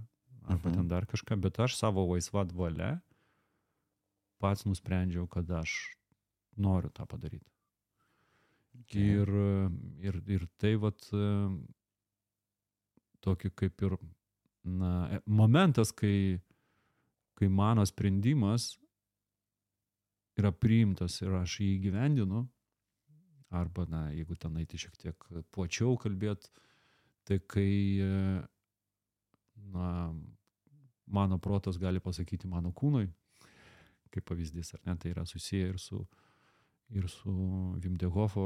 arba 0.49 0.71
Mhm. 0.71 0.75
ten 0.79 0.89
dar 0.89 1.05
kažką, 1.05 1.37
bet 1.37 1.59
aš 1.61 1.77
savo 1.77 2.07
laisvą 2.09 2.47
dvale 2.49 3.03
pats 4.41 4.65
nusprendžiau, 4.65 5.29
kad 5.29 5.51
aš 5.51 5.75
noriu 6.57 6.89
tą 6.89 7.05
padaryti. 7.05 7.45
Ir, 8.95 9.29
ir, 10.01 10.23
ir 10.27 10.47
tai 10.57 10.77
vat 10.81 10.97
tokį 13.21 13.51
kaip 13.55 13.83
ir 13.83 13.99
na, 14.65 15.21
momentas, 15.27 15.93
kai, 15.93 16.41
kai 17.35 17.49
mano 17.49 17.85
sprendimas 17.85 18.79
yra 20.39 20.53
priimtas 20.53 21.21
ir 21.21 21.35
aš 21.35 21.59
jį 21.61 21.69
įgyvendinu, 21.77 22.49
arba, 23.51 23.87
na, 23.89 24.09
jeigu 24.13 24.37
ten 24.37 24.57
eiti 24.61 24.81
šiek 24.81 24.97
tiek 25.01 25.29
plačiau 25.55 25.97
kalbėt, 26.01 26.51
tai 27.29 27.39
kai, 27.45 27.71
na, 29.73 29.89
mano 31.09 31.39
protas 31.39 31.79
gali 31.81 32.01
pasakyti 32.01 32.49
mano 32.49 32.73
kūnui, 32.73 33.09
kaip 34.13 34.27
pavyzdys, 34.29 34.75
ar 34.77 34.85
ne, 34.87 34.97
tai 35.01 35.13
yra 35.13 35.25
susiję 35.29 35.73
ir 35.73 35.79
su, 35.81 36.03
ir 36.91 37.09
su 37.09 37.33
Vimdehofo 37.83 38.45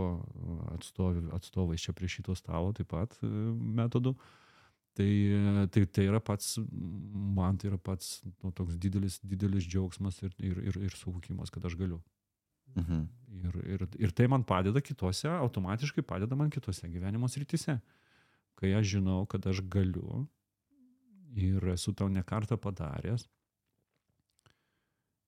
atstovai, 0.74 1.28
atstovais 1.36 1.82
čia 1.82 1.94
prie 1.94 2.10
šito 2.10 2.34
stalo 2.38 2.72
taip 2.76 2.90
pat 2.94 3.18
e, 3.22 3.26
metodu. 3.80 4.14
Tai, 4.92 5.08
e, 5.08 5.66
tai, 5.72 5.86
tai 5.88 6.04
yra 6.10 6.20
pats, 6.20 6.58
man 7.36 7.56
tai 7.56 7.70
yra 7.70 7.78
pats 7.78 8.18
nu, 8.42 8.50
toks 8.52 8.76
didelis, 8.76 9.20
didelis 9.24 9.64
džiaugsmas 9.64 10.20
ir, 10.26 10.34
ir, 10.42 10.58
ir, 10.68 10.80
ir 10.88 10.98
suvokimas, 10.98 11.52
kad 11.54 11.64
aš 11.64 11.78
galiu. 11.80 12.02
Mhm. 12.76 13.08
Ir, 13.42 13.56
ir, 13.66 13.82
ir 13.98 14.12
tai 14.14 14.28
man 14.30 14.44
padeda 14.44 14.80
kitose, 14.84 15.28
automatiškai 15.28 16.04
padeda 16.06 16.36
man 16.38 16.50
kitose 16.52 16.88
gyvenimo 16.88 17.28
srityse. 17.28 17.78
Kai 18.60 18.72
aš 18.78 18.96
žinau, 18.96 19.24
kad 19.26 19.46
aš 19.48 19.62
galiu 19.72 20.26
ir 21.34 21.64
esu 21.72 21.94
tau 21.96 22.10
nekartą 22.12 22.58
padaręs 22.60 23.24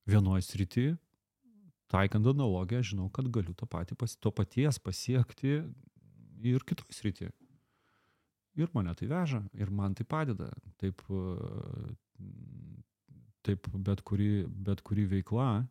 vienoje 0.06 0.44
srityje, 0.44 0.96
taikant 1.88 2.26
analogiją, 2.28 2.82
žinau, 2.92 3.08
kad 3.12 3.30
galiu 3.32 3.54
to, 3.56 3.66
patį, 3.66 3.96
to 4.20 4.30
paties 4.34 4.78
pasiekti 4.78 5.56
ir 6.44 6.64
kitoje 6.68 6.98
srityje. 6.98 7.32
Ir 8.60 8.70
mane 8.76 8.92
tai 8.94 9.08
veža, 9.10 9.40
ir 9.56 9.70
man 9.74 9.96
tai 9.98 10.04
padeda. 10.06 10.50
Taip, 10.78 11.00
e, 11.08 11.94
taip 13.42 13.66
bet, 13.74 14.04
kuri, 14.06 14.44
bet 14.46 14.84
kuri 14.86 15.08
veikla 15.10 15.64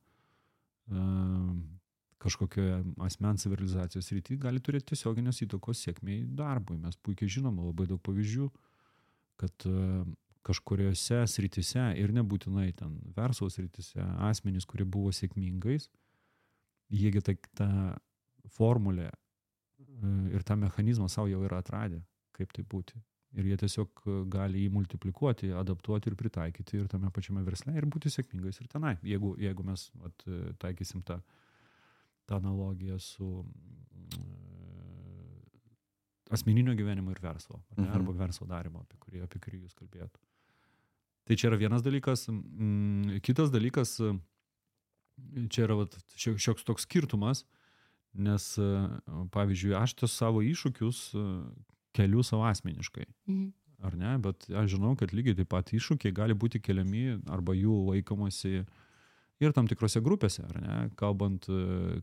kažkokioje 2.24 2.82
asmens 3.04 3.44
civilizacijos 3.44 4.12
rytyje 4.16 4.40
gali 4.46 4.62
turėti 4.63 4.94
tiesioginės 4.94 5.42
įtakos 5.46 5.82
sėkmiai 5.84 6.24
darbui. 6.40 6.78
Mes 6.80 6.96
puikiai 7.04 7.32
žinome 7.40 7.66
labai 7.66 7.88
daug 7.90 8.02
pavyzdžių, 8.04 8.50
kad 9.42 9.68
kažkuriuose 10.44 11.24
srityse 11.30 11.86
ir 12.00 12.13
nebūtinai 12.16 12.70
ten 12.75 12.98
verslo 13.16 13.50
srityse 13.52 14.04
asmenys, 14.28 14.68
kurie 14.68 14.86
buvo 14.86 15.12
sėkmingais, 15.16 15.88
jiegi 16.94 17.24
tą 17.24 17.70
formulę 18.52 19.08
e, 19.08 19.13
ir 20.36 20.44
tą 20.44 20.58
mechanizmą 20.60 21.08
savo 21.12 21.32
jau 21.32 21.42
yra 21.48 21.62
atradę, 21.63 22.02
kaip 22.36 22.52
tai 22.56 22.66
būti. 22.68 23.00
Ir 23.34 23.48
jie 23.50 23.56
tiesiog 23.58 24.02
e, 24.06 24.16
gali 24.30 24.60
jį 24.66 24.70
multiplikuoti, 24.75 25.48
adaptuoti 25.58 26.12
ir 26.12 26.16
pritaikyti 26.20 26.78
ir 26.78 26.90
tame 26.92 27.10
pačiame 27.10 27.42
versle 27.48 27.74
ir 27.80 27.88
būti 27.90 28.12
sėkmingais 28.13 28.60
ir 28.62 28.68
tenai. 28.70 28.92
Jeigu, 29.02 29.32
jeigu 29.42 29.66
mes 29.66 29.88
vat, 30.04 30.25
e, 30.30 30.52
taikysim 30.62 31.02
tą, 31.08 31.18
tą 32.30 32.38
analogiją 32.38 33.00
su 33.02 33.32
mm, 33.42 34.44
asmeninio 36.34 36.74
gyvenimo 36.78 37.12
ir 37.13 37.20
verslo, 37.22 37.60
ar 37.72 37.78
ne, 37.78 37.88
Mhm. 37.90 37.96
arba 37.96 38.12
verslo 38.25 38.48
darimo, 38.48 38.82
apie 38.86 38.98
kurį, 39.00 39.24
apie 39.24 39.40
kurį 39.40 39.62
jūs 39.66 39.75
kalbėjote. 39.78 40.20
Tai 41.25 41.36
čia 41.36 41.48
yra 41.50 41.58
vienas 41.58 41.82
dalykas. 41.82 42.28
Kitas 43.24 43.50
dalykas, 43.52 44.00
e, 44.00 44.20
čia 45.50 45.63
yra 45.68 45.75
vat, 45.78 45.96
šio- 46.16 46.38
šioks 46.38 46.63
toks 46.68 46.86
skirtumas, 46.86 47.46
nes, 48.13 48.58
e, 48.58 48.62
pavyzdžiui, 49.32 49.75
aš 49.82 49.94
tos 49.94 50.12
savo 50.12 50.42
iššūkius 50.42 51.16
e, 51.16 51.54
keliu 51.94 52.24
savo 52.24 52.48
asmeniškai. 52.50 53.06
Mhm. 53.30 53.52
Ar 53.84 53.98
ne? 54.00 54.16
Bet 54.24 54.48
aš 54.48 54.78
žinau, 54.78 54.94
kad 54.96 55.12
lygiai 55.12 55.36
taip 55.36 55.50
pat 55.52 55.74
iššūkiai 55.76 56.16
gali 56.16 56.36
būti 56.40 56.62
keliami 56.64 57.18
arba 57.36 57.56
jų 57.58 57.82
laikomasi 57.90 58.62
ir 59.44 59.56
tam 59.56 59.68
tikrose 59.68 60.00
grupėse, 60.04 60.46
ar 60.48 60.60
ne? 60.64 60.78
Kalbant, 61.00 61.50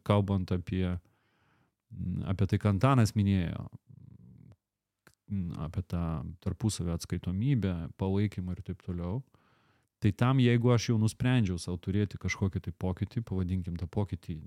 kalbant 0.04 0.52
apie, 0.52 0.84
apie 2.28 2.48
tai, 2.50 2.58
ką 2.60 2.74
Antanas 2.74 3.14
minėjo, 3.16 3.64
apie 5.64 5.82
tą 5.88 6.04
tarpusavę 6.44 6.92
atskaitomybę, 6.98 7.74
palaikymą 7.96 8.58
ir 8.58 8.64
taip 8.66 8.82
toliau. 8.84 9.22
Tai 10.00 10.12
tam, 10.16 10.40
jeigu 10.40 10.72
aš 10.72 10.90
jau 10.90 10.98
nusprendžiau 11.00 11.58
savo 11.60 11.76
turėti 11.80 12.20
kažkokį 12.20 12.62
tai 12.64 12.72
pokytį, 12.72 13.24
pavadinkim 13.28 13.76
tą 13.80 13.88
pokytį, 13.88 14.38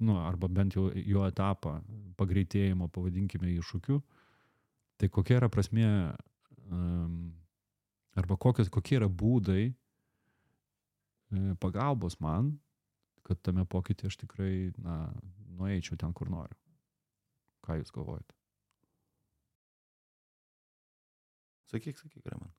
nu, 0.00 0.16
arba 0.20 0.48
bent 0.48 0.74
jau 0.74 0.88
jo 0.92 1.24
etapą, 1.28 1.78
pagreitėjimo, 2.18 2.88
pavadinkime 2.94 3.50
iššūkiu, 3.54 3.98
tai 4.98 5.10
kokia 5.12 5.38
yra 5.38 5.48
prasmė, 5.52 5.88
um, 6.70 7.18
arba 8.18 8.38
kokios, 8.40 8.70
kokie 8.74 8.98
yra 8.98 9.08
būdai 9.08 9.68
e, 9.68 9.74
pagalbos 11.62 12.18
man, 12.24 12.56
kad 13.26 13.40
tame 13.44 13.64
pokytį 13.68 14.08
aš 14.08 14.18
tikrai, 14.24 14.72
na, 14.82 14.96
nueičiau 15.58 15.98
ten, 16.00 16.14
kur 16.16 16.30
noriu. 16.32 16.56
Ką 17.66 17.76
Jūs 17.78 17.92
galvojate? 17.94 18.34
Sakyk, 21.68 21.98
sakyk, 22.00 22.24
Raman. 22.32 22.50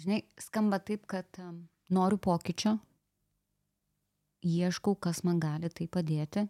Žinai, 0.00 0.22
skamba 0.40 0.78
taip, 0.80 1.04
kad 1.10 1.28
um, 1.44 1.66
noriu 1.92 2.16
pokyčio, 2.16 2.78
ieškau, 4.42 4.94
kas 4.98 5.22
man 5.24 5.40
gali 5.40 5.70
tai 5.70 5.86
padėti. 5.86 6.48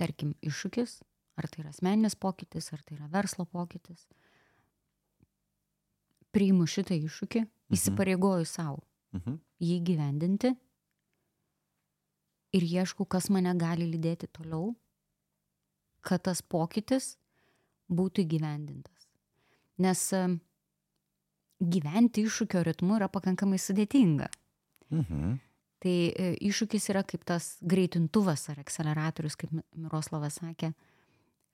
Tarkim, 0.00 0.34
iššūkis, 0.40 1.00
ar 1.36 1.48
tai 1.48 1.62
yra 1.64 1.72
asmeninis 1.74 2.16
pokytis, 2.16 2.70
ar 2.72 2.82
tai 2.84 2.96
yra 2.96 3.08
verslo 3.12 3.44
pokytis. 3.44 4.06
Priimu 6.32 6.66
šitą 6.70 6.94
iššūkį, 6.96 7.44
įsipareigoju 7.74 8.46
savo 8.46 8.82
Mhm. 9.12 9.40
jį 9.60 9.76
gyvendinti 9.82 10.56
ir 12.54 12.62
ieškau, 12.62 13.06
kas 13.08 13.28
mane 13.30 13.52
gali 13.58 13.86
lydėti 13.90 14.28
toliau. 14.32 14.76
kad 16.00 16.22
tas 16.22 16.40
pokytis 16.40 17.18
būtų 17.92 18.22
įgyvendintas. 18.24 19.08
Nes 19.84 20.12
e, 20.16 20.38
gyventi 21.60 22.24
iššūkio 22.24 22.62
ritmu 22.64 22.96
yra 22.96 23.08
pakankamai 23.12 23.58
sudėtinga. 23.60 24.30
Mhm. 24.90 25.34
Tai 25.80 25.96
e, 26.12 26.30
iššūkis 26.44 26.90
yra 26.92 27.02
kaip 27.08 27.24
tas 27.28 27.54
greitintuvas 27.64 28.48
ar 28.52 28.60
akceleratorius, 28.60 29.36
kaip 29.40 29.52
Mi- 29.56 29.66
Miroslavas 29.80 30.40
sakė. 30.42 30.74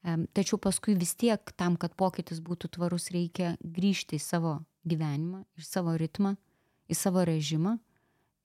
Tačiau 0.06 0.58
paskui 0.62 0.94
vis 0.94 1.16
tiek 1.18 1.50
tam, 1.58 1.74
kad 1.74 1.96
pokytis 1.98 2.38
būtų 2.44 2.68
tvarus, 2.76 3.08
reikia 3.10 3.56
grįžti 3.58 4.20
į 4.20 4.22
savo 4.22 4.52
gyvenimą, 4.86 5.40
į 5.58 5.64
savo 5.66 5.96
ritmą, 5.98 6.36
į 6.86 6.94
savo 6.94 7.24
režimą 7.26 7.72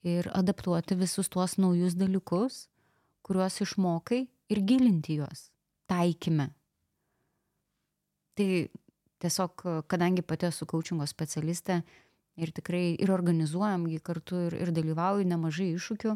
ir 0.02 0.30
adaptuoti 0.34 0.98
visus 0.98 1.30
tuos 1.30 1.60
naujus 1.62 1.94
dalykus, 1.94 2.64
kuriuos 3.22 3.60
išmokai 3.62 4.24
ir 4.50 4.64
gilinti 4.66 5.20
juos, 5.20 5.52
taikime. 5.86 6.50
Tai 8.34 8.50
tiesiog, 9.22 9.66
kadangi 9.92 10.26
pati 10.26 10.50
esu 10.50 10.66
coachingo 10.66 11.06
specialistė 11.06 11.84
ir 12.40 12.52
tikrai 12.56 12.96
ir 13.00 13.12
organizuojam 13.12 13.88
jį 13.92 14.00
kartu 14.04 14.40
ir, 14.48 14.56
ir 14.64 14.72
dalyvauju 14.76 15.28
nemažai 15.28 15.72
iššūkių, 15.76 16.16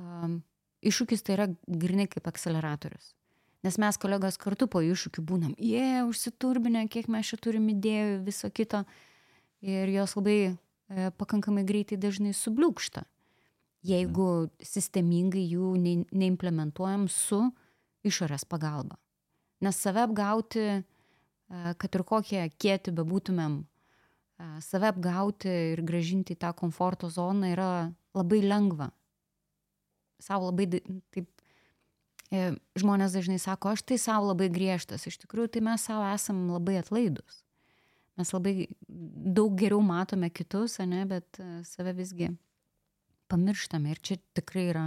um, 0.00 0.38
iššūkis 0.84 1.24
tai 1.24 1.36
yra 1.38 1.48
grinai 1.66 2.06
kaip 2.10 2.28
akceleratorius. 2.30 3.12
Nes 3.64 3.78
mes 3.80 3.96
kolegos 3.96 4.36
kartu 4.36 4.68
po 4.68 4.82
iššūkių 4.84 5.24
būnam, 5.24 5.54
jie, 5.56 5.80
yeah, 5.80 6.04
užsiturbinę, 6.04 6.84
kiek 6.92 7.08
mes 7.08 7.30
čia 7.30 7.38
turim 7.40 7.70
idėjų, 7.72 8.18
viso 8.26 8.50
kito. 8.52 8.82
Ir 9.64 9.88
jos 9.88 10.12
labai 10.18 10.38
e, 10.44 10.54
pakankamai 11.16 11.64
greitai 11.64 11.96
dažnai 11.96 12.34
subliūkšta, 12.36 13.06
jeigu 13.88 14.50
sistemingai 14.60 15.46
jų 15.48 15.70
nei- 15.80 16.04
neimplementuojam 16.12 17.08
su 17.08 17.40
išorės 18.04 18.44
pagalba. 18.44 18.98
Nes 19.64 19.80
save 19.80 20.04
apgauti, 20.04 20.66
e, 20.68 20.82
kad 21.80 21.96
ir 21.96 22.04
kokie 22.04 22.44
kieti 22.60 22.92
bebūtumėm, 22.92 23.62
save 24.60 24.90
apgauti 24.90 25.50
ir 25.74 25.82
gražinti 25.86 26.34
į 26.34 26.40
tą 26.42 26.52
komforto 26.56 27.10
zoną 27.12 27.52
yra 27.52 27.70
labai 28.16 28.42
lengva. 28.44 28.90
Sau 30.22 30.40
labai 30.46 30.66
taip 30.70 31.26
e, 32.30 32.54
žmonės 32.80 33.14
dažnai 33.16 33.38
sako, 33.42 33.74
aš 33.74 33.84
tai 33.86 33.98
savo 34.00 34.32
labai 34.32 34.48
griežtas, 34.52 35.06
iš 35.06 35.18
tikrųjų 35.22 35.54
tai 35.54 35.64
mes 35.66 35.86
savo 35.86 36.06
esam 36.10 36.46
labai 36.52 36.78
atlaidus. 36.80 37.42
Mes 38.18 38.30
labai 38.30 38.68
daug 38.86 39.56
geriau 39.58 39.82
matome 39.82 40.30
kitus, 40.30 40.78
ane, 40.82 41.02
bet 41.10 41.40
e, 41.42 41.62
save 41.66 41.94
visgi 41.98 42.30
pamirštame 43.30 43.90
ir 43.90 44.02
čia 44.02 44.18
tikrai 44.36 44.68
yra 44.70 44.84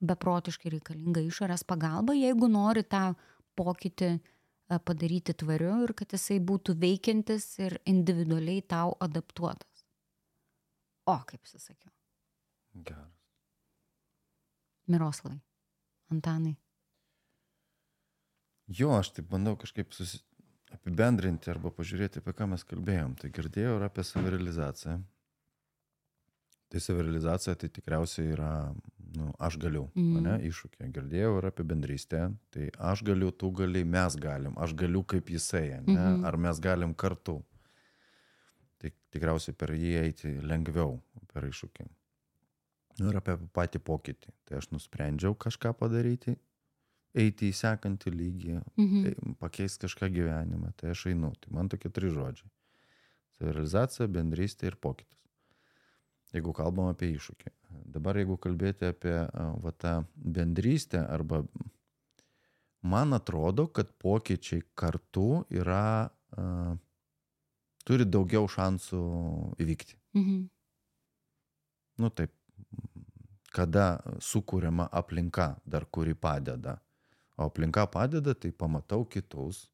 beprotiškai 0.00 0.72
reikalinga 0.76 1.22
išorės 1.26 1.66
pagalba, 1.68 2.14
jeigu 2.16 2.48
nori 2.48 2.84
tą 2.86 3.10
pokytį 3.58 4.10
e, 4.14 4.20
padaryti 4.78 5.34
tvariu 5.34 5.80
ir 5.84 5.94
kad 5.98 6.12
jisai 6.14 6.38
būtų 6.38 6.76
veikiantis 6.78 7.46
ir 7.58 7.80
individualiai 7.90 8.62
tau 8.62 8.94
adaptuotas. 9.00 9.86
O, 11.10 11.16
kaip 11.26 11.42
susakiau, 11.48 11.90
Geras. 12.74 13.16
Miroslavai, 14.90 15.40
Antanai. 16.10 16.56
Jo, 18.70 18.92
aš 18.98 19.10
taip 19.16 19.30
bandau 19.30 19.56
kažkaip 19.58 19.94
susi... 19.94 20.20
apibendrinti 20.70 21.50
arba 21.50 21.72
pažiūrėti, 21.74 22.20
apie 22.22 22.34
ką 22.38 22.46
mes 22.52 22.62
kalbėjom. 22.62 23.16
Tai 23.18 23.30
girdėjau 23.34 23.72
ir 23.78 23.84
apie 23.88 24.04
savirealizaciją. 24.06 25.00
Tai 26.70 26.82
savirealizacija 26.84 27.56
tai 27.58 27.70
tikriausiai 27.74 28.30
yra, 28.36 28.50
nu, 29.16 29.30
aš 29.38 29.56
galiu, 29.62 29.86
mm. 29.94 30.18
ne, 30.24 30.34
iššūkė. 30.48 30.88
Girdėjau 30.94 31.36
ir 31.40 31.46
apie 31.50 31.64
bendrystę. 31.66 32.24
Tai 32.54 32.66
aš 32.90 33.02
galiu, 33.06 33.30
tu 33.32 33.50
gali, 33.56 33.84
mes 33.84 34.16
galim. 34.20 34.56
Aš 34.60 34.74
galiu 34.78 35.02
kaip 35.04 35.30
jisai, 35.32 35.80
ne, 35.86 35.96
mm 35.96 36.26
ar 36.30 36.36
mes 36.36 36.60
galim 36.62 36.94
kartu. 36.94 37.40
Tai 38.80 38.92
tikriausiai 39.12 39.56
per 39.56 39.74
jį 39.76 39.94
eiti 40.04 40.34
lengviau, 40.46 41.00
per 41.32 41.48
iššūkį. 41.48 41.88
Nu, 43.00 43.10
ir 43.10 43.18
apie 43.20 43.36
patį 43.56 43.80
pokytį. 43.84 44.32
Tai 44.48 44.60
aš 44.60 44.70
nusprendžiau 44.74 45.34
kažką 45.38 45.72
padaryti, 45.78 46.36
eiti 47.16 47.50
į 47.50 47.56
sekantį 47.56 48.12
lygį, 48.14 48.56
Mhm. 48.76 49.06
e, 49.06 49.34
pakeisti 49.40 49.86
kažką 49.86 50.10
gyvenime. 50.14 50.72
Tai 50.76 50.90
aš 50.90 51.06
einu. 51.12 51.32
Tai 51.40 51.54
man 51.56 51.68
tokie 51.68 51.90
trys 51.90 52.12
žodžiai. 52.14 52.50
Savirealizacija, 53.38 54.06
bendrystė 54.08 54.66
ir 54.70 54.76
pokytis. 54.76 55.19
Jeigu 56.34 56.52
kalbam 56.54 56.92
apie 56.92 57.10
iššūkį. 57.16 57.52
Dabar 57.90 58.18
jeigu 58.20 58.36
kalbėti 58.38 58.86
apie 58.90 59.14
va, 59.34 59.72
tą 59.74 59.94
bendrystę 60.14 61.02
arba 61.10 61.42
man 62.82 63.16
atrodo, 63.16 63.66
kad 63.74 63.90
pokyčiai 63.98 64.62
kartu 64.78 65.42
yra, 65.50 66.10
a, 66.36 66.76
turi 67.86 68.06
daugiau 68.06 68.46
šansų 68.48 69.02
įvykti. 69.60 69.98
Mhm. 70.16 70.38
Nu 72.00 72.08
taip, 72.16 72.32
kada 73.52 74.00
sukūriama 74.22 74.86
aplinka 74.92 75.56
dar, 75.66 75.84
kuri 75.90 76.14
padeda. 76.14 76.78
O 77.36 77.48
aplinka 77.50 77.84
padeda, 77.90 78.34
tai 78.34 78.52
pamatau 78.52 79.04
kitus, 79.04 79.66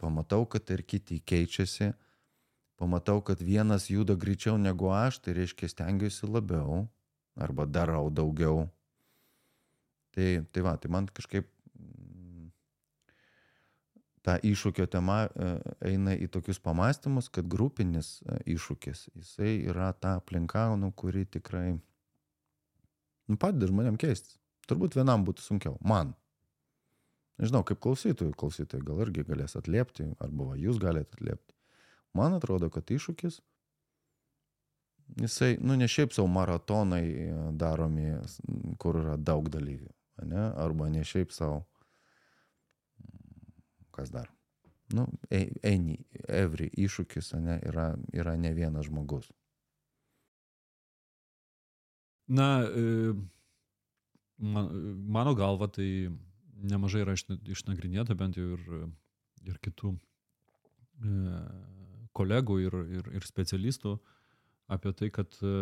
pamatau, 0.00 0.44
kad 0.50 0.68
ir 0.74 0.82
kiti 0.82 1.20
keičiasi, 1.20 1.92
pamatau, 2.76 3.20
kad 3.24 3.40
vienas 3.40 3.90
juda 3.90 4.14
greičiau 4.14 4.56
negu 4.60 4.90
aš, 4.92 5.20
tai 5.24 5.36
reiškia 5.36 5.68
stengiuosi 5.72 6.28
labiau 6.28 6.86
arba 7.36 7.66
darau 7.66 8.10
daugiau. 8.10 8.66
Tai, 10.16 10.28
tai 10.52 10.64
va, 10.64 10.76
tai 10.80 10.88
man 10.92 11.08
kažkaip 11.12 11.48
mm, 11.76 12.46
ta 14.24 14.38
iššūkio 14.40 14.86
tema 14.92 15.26
e, 15.28 15.50
eina 15.92 16.14
į 16.16 16.30
tokius 16.32 16.60
pamastymus, 16.64 17.28
kad 17.32 17.48
grupinis 17.52 18.22
e, 18.24 18.38
iššūkis, 18.56 19.08
jisai 19.12 19.58
yra 19.68 19.90
ta 19.92 20.16
aplinka, 20.20 20.70
nu, 20.80 20.92
kuri 20.96 21.26
tikrai 21.28 21.74
nu, 23.28 23.36
padeda 23.36 23.68
žmonėm 23.68 24.00
keistis. 24.00 24.38
Turbūt 24.66 24.96
vienam 24.98 25.24
būtų 25.26 25.44
sunkiau. 25.44 25.76
Man. 25.84 26.14
Nežinau, 27.36 27.60
kaip 27.68 27.82
klausytojų, 27.84 28.32
klausytojai 28.40 28.84
gal 28.84 29.04
irgi 29.04 29.26
galės 29.28 29.58
atliepti, 29.60 30.08
arba 30.24 30.52
va, 30.52 30.56
jūs 30.56 30.80
galite 30.80 31.12
atliepti. 31.18 31.55
Man 32.16 32.36
atrodo, 32.38 32.70
kad 32.72 32.90
iššūkis, 32.92 33.40
jisai, 35.22 35.56
nu, 35.60 35.76
ne 35.76 35.88
šiaip 35.88 36.14
savo 36.16 36.28
maratonai 36.32 37.04
e, 37.06 37.26
daromi, 37.60 38.14
kur 38.82 39.00
yra 39.02 39.16
daug 39.16 39.50
dalyvių, 39.52 39.90
ne? 40.30 40.48
arba 40.64 40.88
ne 40.92 41.04
šiaip 41.06 41.34
savo, 41.34 41.62
kas 43.96 44.12
dar. 44.14 44.30
Nu, 44.94 45.06
eini, 45.34 45.96
every 46.30 46.68
iššūkis, 46.78 47.32
ne, 47.42 47.58
yra, 47.66 47.88
yra 48.14 48.36
ne 48.38 48.52
vienas 48.54 48.86
žmogus. 48.86 49.32
Na, 52.26 52.62
e, 52.66 53.14
man, 54.38 54.70
mano 55.10 55.34
galva 55.38 55.68
tai 55.70 56.10
nemažai 56.70 57.02
yra 57.04 57.14
išna- 57.18 57.38
išnagrinėta, 57.50 58.14
bent 58.18 58.38
jau 58.38 58.54
ir, 58.54 58.62
ir 59.46 59.58
kitų 59.62 59.92
e, 59.94 61.10
kolegų 62.16 62.60
ir, 62.64 62.78
ir, 63.00 63.10
ir 63.20 63.26
specialistų 63.28 63.96
apie 64.72 64.92
tai, 64.98 65.10
kad 65.14 65.36
e, 65.44 65.54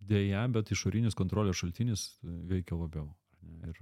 dėja, 0.00 0.46
bet 0.54 0.70
išorinis 0.74 1.16
kontrolės 1.18 1.60
šaltinis 1.60 2.06
veikia 2.22 2.78
labiau. 2.78 3.08
Ir, 3.66 3.80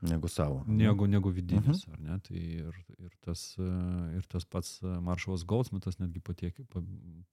Negu 0.00 0.28
savo. 0.28 0.62
negu, 0.66 1.06
negu 1.06 1.30
vidinis, 1.34 1.86
mhm. 1.86 1.92
ar 1.92 2.00
ne? 2.00 2.18
Tai 2.22 2.36
ir, 2.38 2.76
ir, 2.98 3.14
tas, 3.24 3.42
e, 3.58 3.70
ir 4.18 4.26
tas 4.30 4.44
pats 4.46 4.76
e, 4.82 4.92
Maršalas 5.02 5.42
Goldsmitas 5.48 5.98
netgi 5.98 6.22
patiek, 6.22 6.60
pa- 6.70 6.84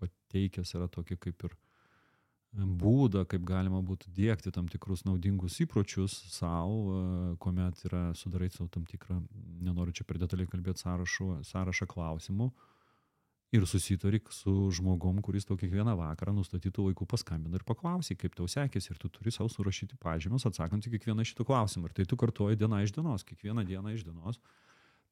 pateikęs 0.01 0.73
yra 0.79 0.87
tokį 0.89 1.17
kaip 1.27 1.45
ir 1.45 1.53
e, 1.53 2.65
būdą, 2.81 3.21
kaip 3.29 3.45
galima 3.45 3.83
būtų 3.85 4.09
dėkti 4.17 4.53
tam 4.55 4.69
tikrus 4.71 5.05
naudingus 5.05 5.59
įpročius 5.61 6.17
savo, 6.33 7.35
kuomet 7.43 7.85
yra 7.85 8.07
sudarai 8.17 8.49
savo 8.49 8.71
tam 8.73 8.87
tikrą, 8.89 9.19
nenoriu 9.61 9.93
čia 9.93 10.07
per 10.09 10.17
detaliai 10.23 10.49
kalbėti, 10.49 10.87
sąrašų, 10.87 11.29
sąrašą 11.45 11.89
klausimų 11.93 12.49
ir 13.55 13.65
susitari 13.69 14.19
su 14.33 14.53
žmogom, 14.75 15.21
kuris 15.25 15.47
tau 15.47 15.57
kiekvieną 15.59 15.95
vakarą 15.99 16.33
nustatytų 16.35 16.89
laikų 16.89 17.07
paskambina 17.09 17.59
ir 17.59 17.65
paklausai, 17.67 18.17
kaip 18.19 18.35
tau 18.37 18.47
sekėsi 18.51 18.93
ir 18.93 18.99
tu 19.01 19.09
turi 19.09 19.33
savo 19.33 19.49
surašyti 19.51 19.97
pažymus 20.01 20.47
atsakant 20.49 20.85
į 20.85 20.95
kiekvieną 20.95 21.25
šitą 21.27 21.47
klausimą. 21.47 21.89
Ir 21.89 21.97
tai 21.97 22.07
tu 22.09 22.19
kartuoji 22.19 22.59
diena 22.59 22.83
iš 22.85 22.95
dienos, 22.95 23.25
kiekvieną 23.27 23.65
dieną 23.67 23.95
iš 23.95 24.05
dienos. 24.07 24.41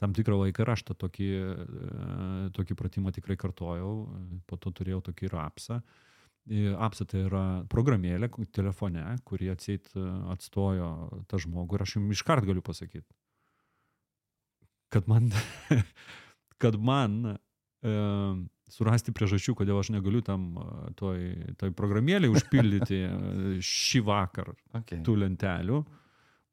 Tam 0.02 0.14
tikrą 0.14 0.40
laiką 0.42 0.66
ir 0.66 0.72
aš 0.74 0.84
tą 0.90 0.96
tokį, 1.06 1.30
e, 1.34 2.48
tokį 2.58 2.78
pratimą 2.80 3.14
tikrai 3.14 3.38
kartojau, 3.40 3.94
po 4.50 4.58
to 4.58 4.74
turėjau 4.74 5.04
tokį 5.10 5.30
ir 5.30 5.38
apsą. 5.44 5.82
E, 6.50 6.74
Apsa 6.76 7.06
tai 7.08 7.24
yra 7.30 7.64
programėlė 7.72 8.28
telefone, 8.52 9.04
kuri 9.24 9.52
atseit 9.54 9.88
e, 9.96 10.04
atstojo 10.34 10.90
tą 11.32 11.40
žmogų 11.40 11.78
ir 11.78 11.86
aš 11.86 11.96
jums 11.96 12.18
iškart 12.18 12.44
galiu 12.50 12.64
pasakyti, 12.66 13.08
kad 14.92 15.08
man, 15.08 15.32
kad 16.62 16.76
man 16.76 17.38
surasti 18.74 19.14
priežasčių, 19.16 19.56
kodėl 19.60 19.80
aš 19.82 19.92
negaliu 19.94 20.24
tam 20.26 20.54
e, 20.58 20.70
toj, 21.00 21.20
toj 21.60 21.74
programėlė 21.78 22.32
užpildyti 22.34 23.04
e, 23.06 23.12
šį 23.62 24.04
vakarą 24.10 24.58
Okay. 24.74 25.04
tų 25.06 25.14
lentelių, 25.22 25.84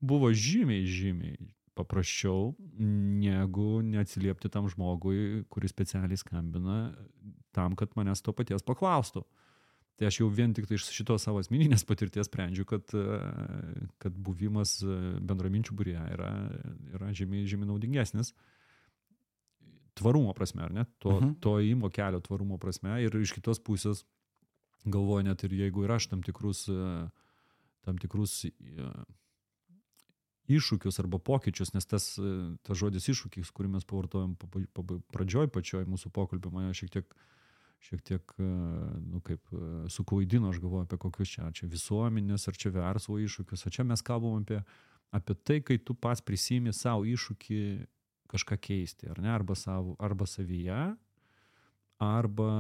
buvo 0.04 0.28
žymiai, 0.36 0.84
žymiai 0.84 1.38
paprasčiau, 1.78 2.50
negu 2.76 3.80
neatsiliepti 3.86 4.50
tam 4.52 4.68
žmogui, 4.68 5.46
kuris 5.48 5.72
specialiai 5.72 6.18
skambina, 6.20 6.90
tam, 7.56 7.76
kad 7.78 7.94
manęs 7.96 8.20
to 8.20 8.34
paties 8.36 8.66
paklaustų. 8.66 9.24
Tai 9.96 10.08
aš 10.08 10.20
jau 10.20 10.28
vien 10.32 10.52
tik 10.56 10.68
tai 10.68 10.76
iš 10.76 10.90
šitos 10.92 11.24
savo 11.24 11.40
asmeninės 11.40 11.86
patirties 11.88 12.28
sprendžiu, 12.28 12.66
kad, 12.68 12.92
e, 12.92 13.20
kad 14.02 14.16
buvimas 14.28 14.78
e, 14.84 15.00
bendraminčių 15.24 15.76
būrė 15.76 15.96
yra, 16.18 16.30
yra 16.96 17.12
žymiai, 17.16 17.48
žymiai 17.48 17.72
naudingesnis 17.72 18.34
tvarumo 19.94 20.32
prasme, 20.36 20.62
ar 20.62 20.72
ne? 20.72 20.84
To, 20.98 21.20
Mhm. 21.20 21.34
to 21.40 21.58
įmo 21.60 21.90
kelio 21.90 22.20
tvarumo 22.20 22.58
prasme. 22.58 22.98
Ir 23.02 23.10
iš 23.20 23.32
kitos 23.36 23.58
pusės 23.60 24.04
galvoju 24.86 25.24
net 25.24 25.44
ir 25.44 25.50
jeigu 25.50 25.84
ir 25.84 25.90
aš 25.92 26.08
tam 26.08 26.22
tikrus, 26.22 26.68
e, 26.68 27.10
tam 27.84 27.98
tikrus 27.98 28.44
e, 28.44 28.50
iššūkius 30.50 30.98
arba 31.02 31.18
pokyčius, 31.18 31.74
nes 31.74 31.86
tas, 31.86 32.18
e, 32.18 32.56
tas 32.66 32.78
žodis 32.80 33.06
iššūkis, 33.12 33.52
kurį 33.54 33.70
mes 33.76 33.84
pavartojom 33.84 34.36
pradžioj 35.12 35.50
pačioj 35.54 35.84
mūsų 35.86 36.10
pokalbio, 36.10 36.50
mane 36.50 36.74
šiek 36.74 36.90
tiek 36.90 37.14
šiek 37.80 38.02
tiek, 38.04 38.32
nu 38.36 39.22
kaip, 39.24 39.40
suklaidino, 39.88 40.50
aš 40.52 40.58
galvoju 40.60 40.84
apie 40.84 40.98
kokius 41.00 41.30
čia, 41.32 41.46
ar 41.46 41.54
čia 41.56 41.64
visuomenės, 41.72 42.44
ar 42.50 42.58
čia 42.60 42.68
verslo 42.74 43.16
iššūkius, 43.16 43.62
o 43.64 43.70
čia 43.72 43.86
mes 43.88 44.02
kalbam 44.04 44.42
apie, 44.42 44.58
apie 45.16 45.34
tai, 45.48 45.60
kai 45.64 45.78
tu 45.78 45.94
pats 45.96 46.20
prisimi 46.20 46.74
savo 46.76 47.06
iššūkį 47.08 47.60
kažką 48.30 48.58
keisti, 48.62 49.08
ar 49.10 49.20
ne, 49.22 49.30
arba, 49.34 49.56
savo, 49.58 49.96
arba 50.02 50.26
savyje, 50.30 50.80
arba 52.00 52.50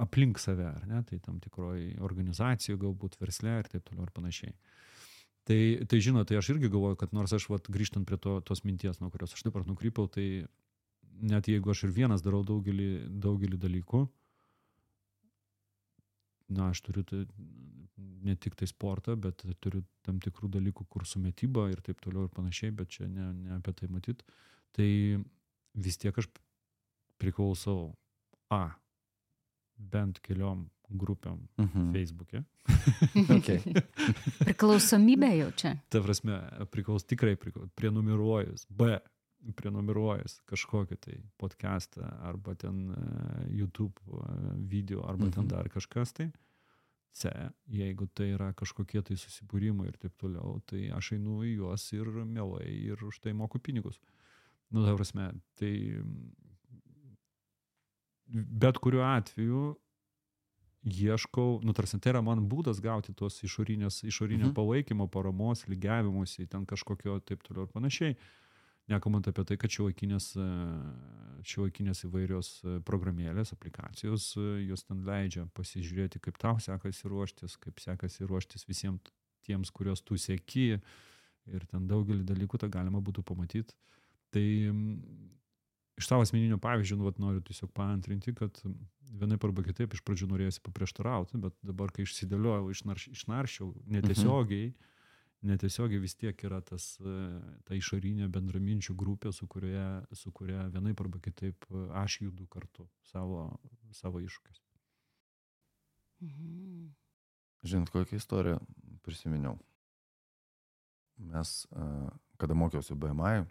aplink 0.00 0.40
save, 0.40 0.68
ar 0.70 0.86
ne, 0.88 1.02
tai 1.08 1.18
tam 1.24 1.40
tikroji 1.42 1.98
organizacijoje, 2.00 2.80
galbūt 2.80 3.18
versle 3.20 3.58
ir 3.60 3.68
taip 3.72 3.84
toliau 3.88 4.06
ir 4.06 4.14
panašiai. 4.16 4.54
Tai, 5.48 5.60
tai 5.90 6.00
žinot, 6.04 6.28
tai 6.28 6.38
aš 6.38 6.52
irgi 6.54 6.70
galvoju, 6.70 6.96
kad 7.00 7.12
nors 7.16 7.32
aš 7.36 7.48
vat, 7.50 7.68
grįžtant 7.72 8.06
prie 8.08 8.18
to, 8.20 8.38
tos 8.46 8.62
minties, 8.64 9.00
nuo 9.00 9.10
kurios 9.12 9.34
aš 9.34 9.44
dabar 9.48 9.66
nukrypau, 9.66 10.06
tai 10.08 10.46
net 11.20 11.48
jeigu 11.50 11.72
aš 11.72 11.84
ir 11.88 11.94
vienas 11.96 12.24
darau 12.24 12.42
daugelį, 12.46 12.90
daugelį 13.24 13.58
dalykų, 13.60 14.04
na, 16.56 16.70
aš 16.70 16.82
turiu 16.86 17.04
tai, 17.06 17.24
ne 18.24 18.36
tik 18.36 18.56
tai 18.58 18.68
sportą, 18.68 19.16
bet 19.20 19.44
turiu 19.62 19.82
tam 20.06 20.20
tikrų 20.22 20.50
dalykų, 20.56 20.86
kur 20.90 21.06
su 21.08 21.20
metyba 21.22 21.68
ir 21.72 21.82
taip 21.84 22.00
toliau 22.04 22.26
ir 22.26 22.34
panašiai, 22.34 22.72
bet 22.74 22.96
čia 22.96 23.08
ne, 23.08 23.30
ne 23.36 23.56
apie 23.58 23.74
tai 23.76 23.90
matyt. 23.92 24.24
Tai 24.76 24.90
vis 25.74 25.98
tiek 25.98 26.16
aš 26.18 26.28
priklausau 27.20 27.92
A, 28.50 28.64
bent 29.76 30.20
keliom 30.24 30.68
grupėm 30.90 31.44
Mhm. 31.60 31.92
Facebook'e. 31.94 32.44
Okay. 33.36 33.60
Priklausomybė 34.46 35.30
jau 35.38 35.50
čia. 35.58 35.74
Ta 35.92 36.00
prasme, 36.02 36.38
priklaus 36.72 37.04
tikrai 37.06 37.36
priklaus, 37.38 37.70
prenumeruojus. 37.78 38.66
B, 38.70 38.96
prenumeruojus 39.56 40.40
kažkokį 40.50 40.98
tai 41.00 41.18
podcastą 41.40 42.08
arba 42.28 42.54
ten 42.58 42.90
e, 42.90 43.04
YouTube 43.60 43.94
e, 44.06 44.56
video 44.68 45.04
arba 45.06 45.28
Mhm. 45.28 45.32
ten 45.38 45.48
dar 45.48 45.68
kažkas 45.72 46.12
tai. 46.12 46.30
C, 47.12 47.30
jeigu 47.66 48.06
tai 48.14 48.28
yra 48.36 48.52
kažkokie 48.54 49.02
tai 49.02 49.16
susibūrimai 49.18 49.88
ir 49.88 49.96
taip 49.98 50.12
toliau, 50.18 50.60
tai 50.66 50.90
aš 50.94 51.12
einu 51.16 51.40
į 51.42 51.56
juos 51.56 51.88
ir 51.92 52.06
mielai 52.06 52.68
ir 52.70 53.02
už 53.02 53.18
tai 53.20 53.32
moku 53.32 53.58
pinigus. 53.58 53.98
Nu, 54.70 54.84
ta 54.86 54.94
prasme, 54.94 55.30
tai 55.58 55.72
bet 58.62 58.78
kuriuo 58.78 59.02
atveju 59.04 59.62
ieškau, 60.86 61.60
nu 61.66 61.72
tarsi 61.76 61.98
tai 62.00 62.14
yra 62.14 62.22
man 62.24 62.46
būdas 62.48 62.78
gauti 62.80 63.12
tos 63.12 63.40
išorinės, 63.44 64.00
išorinio 64.08 64.46
Mhm. 64.48 64.54
palaikymo, 64.56 65.08
paramos, 65.10 65.66
lygiavimuose, 65.68 66.46
ten 66.48 66.64
kažkokio 66.66 67.18
taip 67.24 67.42
toliau 67.42 67.66
ir 67.66 67.72
panašiai. 67.72 68.16
Nekalbant 68.88 69.28
apie 69.28 69.44
tai, 69.44 69.56
kad 69.56 69.70
šiuolaikinės 69.70 70.32
šiuolaikinės 71.44 72.04
įvairios 72.08 72.48
programėlės, 72.84 73.52
aplikacijos, 73.52 74.34
jos 74.66 74.82
ten 74.84 75.04
leidžia 75.04 75.46
pasižiūrėti, 75.54 76.20
kaip 76.20 76.38
tau 76.38 76.56
sekasi 76.58 77.08
ruoštis, 77.08 77.56
kaip 77.60 77.78
sekasi 77.80 78.26
ruoštis 78.26 78.66
visiems 78.66 79.00
tiems, 79.46 79.70
kuriuos 79.70 80.02
tu 80.02 80.14
sėki 80.14 80.80
ir 81.46 81.66
ten 81.70 81.86
daugelį 81.88 82.24
dalykų 82.24 82.58
tą 82.58 82.68
galima 82.68 83.00
būtų 83.00 83.22
pamatyti. 83.24 83.74
Tai 84.30 84.44
mm, 84.70 85.30
iš 86.00 86.08
savo 86.08 86.24
asmeninio 86.24 86.58
pavyzdžio, 86.58 86.96
nu, 86.96 87.08
vat, 87.08 87.18
noriu 87.18 87.42
tiesiog 87.44 87.72
paantrinti, 87.76 88.34
kad 88.34 88.62
vienaip 89.20 89.44
arba 89.44 89.64
kitaip 89.66 89.94
iš 89.94 90.04
pradžių 90.06 90.30
norėjusi 90.30 90.62
paprieštarauti, 90.64 91.40
bet 91.42 91.56
dabar, 91.66 91.92
kai 91.94 92.06
išsidėliojau, 92.06 92.70
išnarš, 92.72 93.08
išnaršiau 93.16 93.72
netiesiogiai, 93.96 94.70
mhm. 94.70 95.50
netiesiogiai 95.52 96.02
vis 96.02 96.16
tiek 96.20 96.44
yra 96.46 96.62
tas, 96.64 96.92
e, 97.02 97.16
ta 97.68 97.76
išorinė 97.76 98.30
bendraminčių 98.32 98.96
grupė, 99.02 99.34
su 99.36 99.48
kuria, 99.50 100.04
su 100.16 100.32
kuria 100.32 100.68
vienaip 100.72 101.02
arba 101.04 101.20
kitaip 101.26 101.68
e, 101.68 101.84
aš 102.00 102.20
judu 102.24 102.48
kartu 102.50 102.88
savo, 103.12 103.48
savo 103.96 104.22
iššūkius. 104.24 104.64
Mhm. 106.24 106.88
Žinot, 107.60 107.92
kokią 107.92 108.16
istoriją 108.16 108.60
prisiminiau. 109.04 109.58
Mes, 111.20 111.66
e, 111.76 111.86
kada 112.40 112.56
mokiausi 112.56 112.96
BMI, 112.96 113.44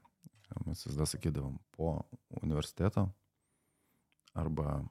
mes 0.65 0.85
visada 0.85 1.05
sakydavom 1.05 1.59
po 1.71 2.01
universiteto 2.41 3.09
arba 4.33 4.83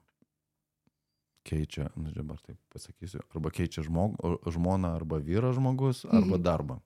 keičia, 1.43 1.89
nu 1.95 2.11
dabar 2.13 2.37
taip 2.43 2.57
pasakysiu, 2.73 3.21
arba 3.33 3.49
keičia 3.49 3.83
žmog, 3.83 4.17
žmoną 4.51 4.91
arba 4.95 5.17
vyrą 5.23 5.53
žmogus, 5.55 6.05
arba 6.05 6.37
Mhm. 6.37 6.43
darbą. 6.43 6.79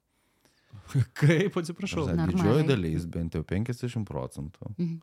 Kaip, 1.20 1.58
atsiprašau. 1.58 2.08
Didžioji 2.08 2.66
dalis, 2.68 3.06
bent 3.06 3.34
jau 3.36 3.44
50 3.44 4.06
procentų. 4.08 4.74
Mhm. 4.78 5.02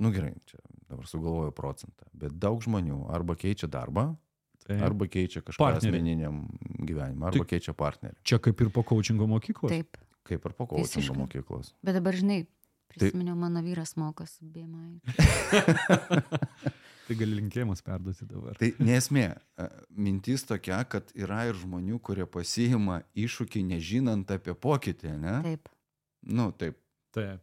Nu 0.00 0.10
gerai, 0.10 0.32
čia 0.48 0.58
dabar 0.88 1.04
sugalvoju 1.06 1.52
procentą, 1.52 2.06
bet 2.16 2.32
daug 2.40 2.62
žmonių 2.64 3.10
arba 3.12 3.34
keičia 3.36 3.68
darbą, 3.68 4.16
Tai, 4.64 4.78
arba 4.80 5.04
keičia 5.06 5.42
kažką 5.44 5.60
Partnerį. 5.60 5.90
asmeniniam 5.92 6.36
gyvenimui, 6.80 7.26
arba 7.28 7.44
Tai- 7.44 7.50
keičia 7.52 7.74
partnerį. 7.76 8.14
čia 8.24 8.38
kaip 8.40 8.60
ir 8.64 8.70
po 8.70 8.82
coachingo 8.82 9.26
mokyklos. 9.28 9.68
Taip. 9.68 9.98
Kaip 10.24 10.46
ir 10.48 10.52
po 10.56 10.64
kočingo 10.66 10.88
Visiškai. 10.88 11.18
mokyklos. 11.20 11.74
Bet 11.84 11.98
dabar, 11.98 12.16
žinai, 12.16 12.46
prisiminiau, 12.88 13.36
mano 13.36 13.60
vyras 13.64 13.92
mokosi 14.00 14.48
BMI. 14.48 15.02
Tai 17.04 17.14
gali 17.20 17.36
linkėjimus 17.36 17.82
perduoti 17.84 18.24
dabar. 18.24 18.56
Tai 18.56 18.70
nesmė. 18.80 19.26
Mintis 19.92 20.46
tokia, 20.48 20.78
kad 20.88 21.10
yra 21.12 21.42
ir 21.50 21.58
žmonių, 21.60 21.98
kurie 22.00 22.24
pasiima 22.24 23.02
iššūkį 23.12 23.60
nežinant 23.74 24.30
apie 24.32 24.54
pokytį, 24.56 25.12
ne? 25.20 25.34
Taip. 25.44 25.68
Nu, 26.24 26.48
taip, 26.56 26.78
Taip. 27.12 27.42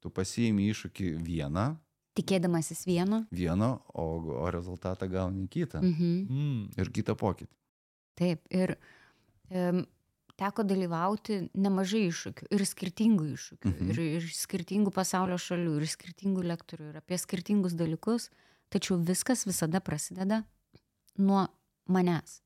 tu 0.00 0.08
pasiimi 0.10 0.70
iššūkį 0.72 1.10
vieną, 1.20 1.74
Tikėdamasis 2.16 2.86
vieno. 2.88 3.22
vieno, 3.32 3.82
o, 3.92 4.04
o 4.44 4.48
rezultatą 4.52 5.08
gauni 5.08 5.44
kitą. 5.48 5.80
Mhm. 5.84 6.08
Mm. 6.28 6.64
Ir 6.80 6.90
kitą 6.92 7.12
pokytį. 7.16 7.52
Taip. 8.20 8.42
Ir 8.52 8.74
um, 9.52 9.84
teko 10.40 10.64
dalyvauti 10.66 11.38
nemažai 11.54 12.06
iššūkių. 12.08 12.48
Ir 12.54 12.64
skirtingų 12.68 13.26
iššūkių. 13.34 13.68
Mhm. 13.68 13.88
Mhm. 13.88 13.92
Ir, 13.92 14.00
ir 14.18 14.28
skirtingų 14.36 14.92
pasaulio 14.94 15.38
šalių. 15.40 15.76
Ir 15.80 15.90
skirtingų 15.92 16.46
lektorių. 16.52 16.90
Ir 16.92 17.00
apie 17.02 17.18
skirtingus 17.20 17.76
dalykus. 17.78 18.30
Tačiau 18.72 18.96
viskas 18.96 19.44
visada 19.48 19.82
prasideda 19.84 20.42
nuo 21.20 21.46
manęs. 21.92 22.40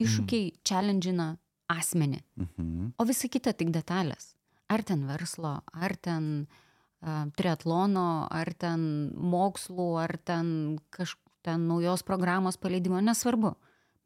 Iššūkiai 0.00 0.46
mm. 0.48 0.60
challengeina 0.66 1.26
asmenį. 1.70 2.22
Mhm. 2.40 2.92
O 2.98 3.06
visa 3.06 3.28
kita 3.30 3.52
tik 3.54 3.70
detalės. 3.74 4.32
Ar 4.72 4.80
ten 4.88 5.04
verslo, 5.04 5.58
ar 5.76 5.92
ten 6.00 6.46
uh, 6.48 7.28
triatlono, 7.36 8.24
ar 8.32 8.48
ten 8.56 9.12
mokslų, 9.12 9.90
ar 10.00 10.16
ten 10.16 10.80
kažkokios 10.88 11.20
ten 11.42 11.66
naujos 11.66 12.02
programos 12.02 12.56
paleidimo, 12.56 13.00
nesvarbu. 13.02 13.54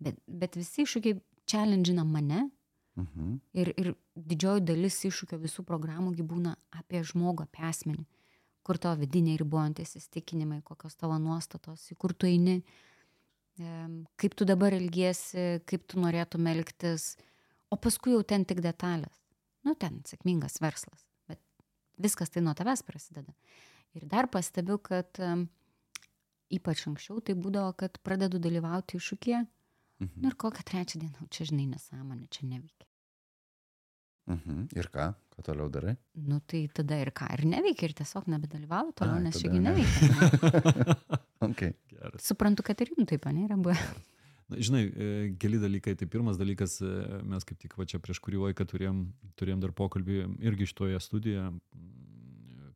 Bet, 0.00 0.18
bet 0.26 0.56
visi 0.56 0.84
iššūkiai 0.84 1.18
challengeina 1.46 2.04
mane 2.04 2.50
Mhm. 2.96 3.40
ir, 3.52 3.72
ir 3.76 3.92
didžioji 4.16 4.64
dalis 4.64 4.96
iššūkio 5.04 5.36
visų 5.42 5.64
programų 5.68 6.14
gi 6.16 6.24
būna 6.24 6.54
apie 6.72 7.02
žmogų, 7.04 7.44
apie 7.44 7.64
asmenį. 7.68 8.06
Kur 8.64 8.80
tavo 8.80 8.96
vidiniai 9.02 9.36
ribojantis 9.38 9.94
įstikinimai, 10.00 10.62
kokios 10.64 10.96
tavo 10.96 11.18
nuostatos, 11.20 11.84
į 11.92 11.96
kur 12.00 12.14
tu 12.16 12.26
eini, 12.26 12.62
kaip 14.16 14.34
tu 14.34 14.46
dabar 14.48 14.74
elgiesi, 14.74 15.60
kaip 15.68 15.84
tu 15.86 16.00
norėtum 16.00 16.48
elgtis, 16.50 17.14
o 17.70 17.76
paskui 17.76 18.16
jau 18.16 18.22
ten 18.24 18.44
tik 18.48 18.62
detalės. 18.64 19.20
Nu, 19.64 19.74
ten 19.74 20.00
sėkmingas 20.08 20.58
verslas, 20.64 21.04
bet 21.28 21.40
viskas 22.00 22.32
tai 22.32 22.42
nuo 22.42 22.56
tavęs 22.56 22.82
prasideda. 22.86 23.34
Ir 23.94 24.08
dar 24.08 24.26
pastebiu, 24.26 24.80
kad 24.80 25.20
ypač 26.50 26.86
anksčiau 26.88 27.20
tai 27.20 27.36
būdavo, 27.36 27.76
kad 27.76 28.00
pradedu 28.02 28.40
dalyvauti 28.40 28.96
iššūkėje 28.98 29.44
Mhm. 30.00 30.20
nu 30.20 30.28
ir 30.28 30.36
kokią 30.36 30.62
trečią 30.64 31.00
dieną, 31.00 31.24
"O 31.24 31.26
čia 31.30 31.44
žinai 31.48 31.66
nesąmonė, 31.72 32.28
čia 32.28 32.46
neveikia. 32.46 32.86
Mhm. 34.26 34.66
Ir 34.74 34.88
ką? 34.90 35.14
Ką 35.30 35.42
toliau 35.46 35.68
darai? 35.70 35.96
Nu 36.14 36.40
tai 36.40 36.66
tada 36.74 36.98
ir 36.98 37.12
ką, 37.14 37.28
ir 37.36 37.44
neveikia, 37.46 37.86
ir 37.88 37.94
tiesiog 37.94 38.26
nebedalyvauju 38.26 38.92
toliau, 38.98 39.22
nes 39.22 39.34
tada 39.34 39.42
čiagi 39.42 39.60
ne. 39.60 39.70
neveikia. 39.70 40.96
Okay. 41.46 41.74
Geras. 41.92 42.24
Suprantu, 42.24 42.62
kad 42.64 42.80
ir 42.80 42.88
jums 42.96 43.10
taip, 43.10 43.26
ne, 43.28 43.44
yra 43.44 43.58
buvę. 43.60 43.76
Na, 44.48 44.56
žinai, 44.56 44.86
e, 44.88 45.08
keli 45.38 45.58
dalykai. 45.60 45.92
Tai 46.00 46.06
pirmas 46.08 46.38
dalykas, 46.40 46.78
e, 46.80 47.20
mes 47.28 47.44
kaip 47.44 47.58
tik 47.60 47.76
va 47.76 47.84
čia 47.84 48.00
prieš 48.00 48.22
kurį 48.24 48.40
laiką 48.46 48.64
turėjom, 48.64 49.02
turėjom 49.36 49.60
dar 49.60 49.74
pokalbį 49.76 50.16
irgi 50.48 50.70
šitoje 50.72 51.00
studijoje 51.04 51.50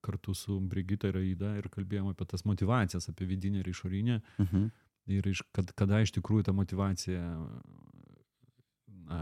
kartu 0.05 0.35
su 0.37 0.59
Brigita 0.61 1.09
ir 1.09 1.17
Aida 1.23 1.55
ir 1.57 1.69
kalbėjom 1.73 2.13
apie 2.13 2.29
tas 2.29 2.45
motivacijas, 2.45 3.09
apie 3.09 3.27
vidinę 3.27 3.65
ir 3.65 3.73
išorinę. 3.73 4.21
Mhm. 4.45 4.69
Ir 5.11 5.27
iš, 5.27 5.43
kad, 5.57 5.73
kada 5.75 5.99
iš 6.05 6.13
tikrųjų 6.15 6.45
ta 6.47 6.53
motivacija, 6.55 7.23
na, 9.11 9.21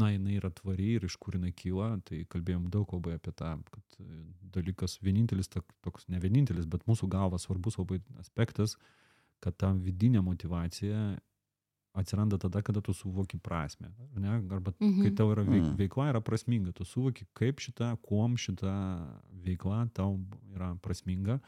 na, 0.00 0.10
jinai 0.14 0.38
yra 0.38 0.48
tvari 0.54 0.94
ir 0.96 1.04
iš 1.08 1.16
kur 1.20 1.36
jinai 1.36 1.52
kyla, 1.56 1.90
tai 2.08 2.22
kalbėjom 2.32 2.70
daug 2.72 2.92
labai 2.96 3.16
apie 3.18 3.32
tą, 3.36 3.50
kad 3.74 3.98
dalykas 4.56 4.98
vienintelis, 5.04 5.50
tok- 5.52 5.74
toks 5.84 6.08
ne 6.08 6.20
vienintelis, 6.22 6.64
bet 6.72 6.86
mūsų 6.88 7.08
galva 7.12 7.40
svarbus 7.42 7.76
labai 7.80 8.00
aspektas, 8.22 8.76
kad 9.44 9.56
ta 9.60 9.72
vidinė 9.76 10.22
motivacija 10.24 11.18
atsiranda 11.96 12.36
tada, 12.40 12.60
kada 12.64 12.80
tu 12.84 12.92
suvoki 12.92 13.38
prasme. 13.40 13.88
ar 13.88 14.20
Ne? 14.20 14.28
Arba 14.52 14.72
mhm. 14.78 14.88
Mhm. 14.90 15.02
kai 15.04 15.10
tau 15.16 15.30
yra 15.32 15.44
veik, 15.44 15.62
Mm. 15.64 15.76
veikla 15.80 16.10
yra 16.12 16.20
prasminga, 16.20 16.72
tu 16.76 16.84
suvoki, 16.84 17.24
kaip 17.34 17.56
šita, 17.60 17.96
kuom 18.04 18.36
šita 18.36 18.72
veikla 19.44 19.88
tau 19.94 20.18
yra 20.54 20.74
prasminga. 20.80 21.40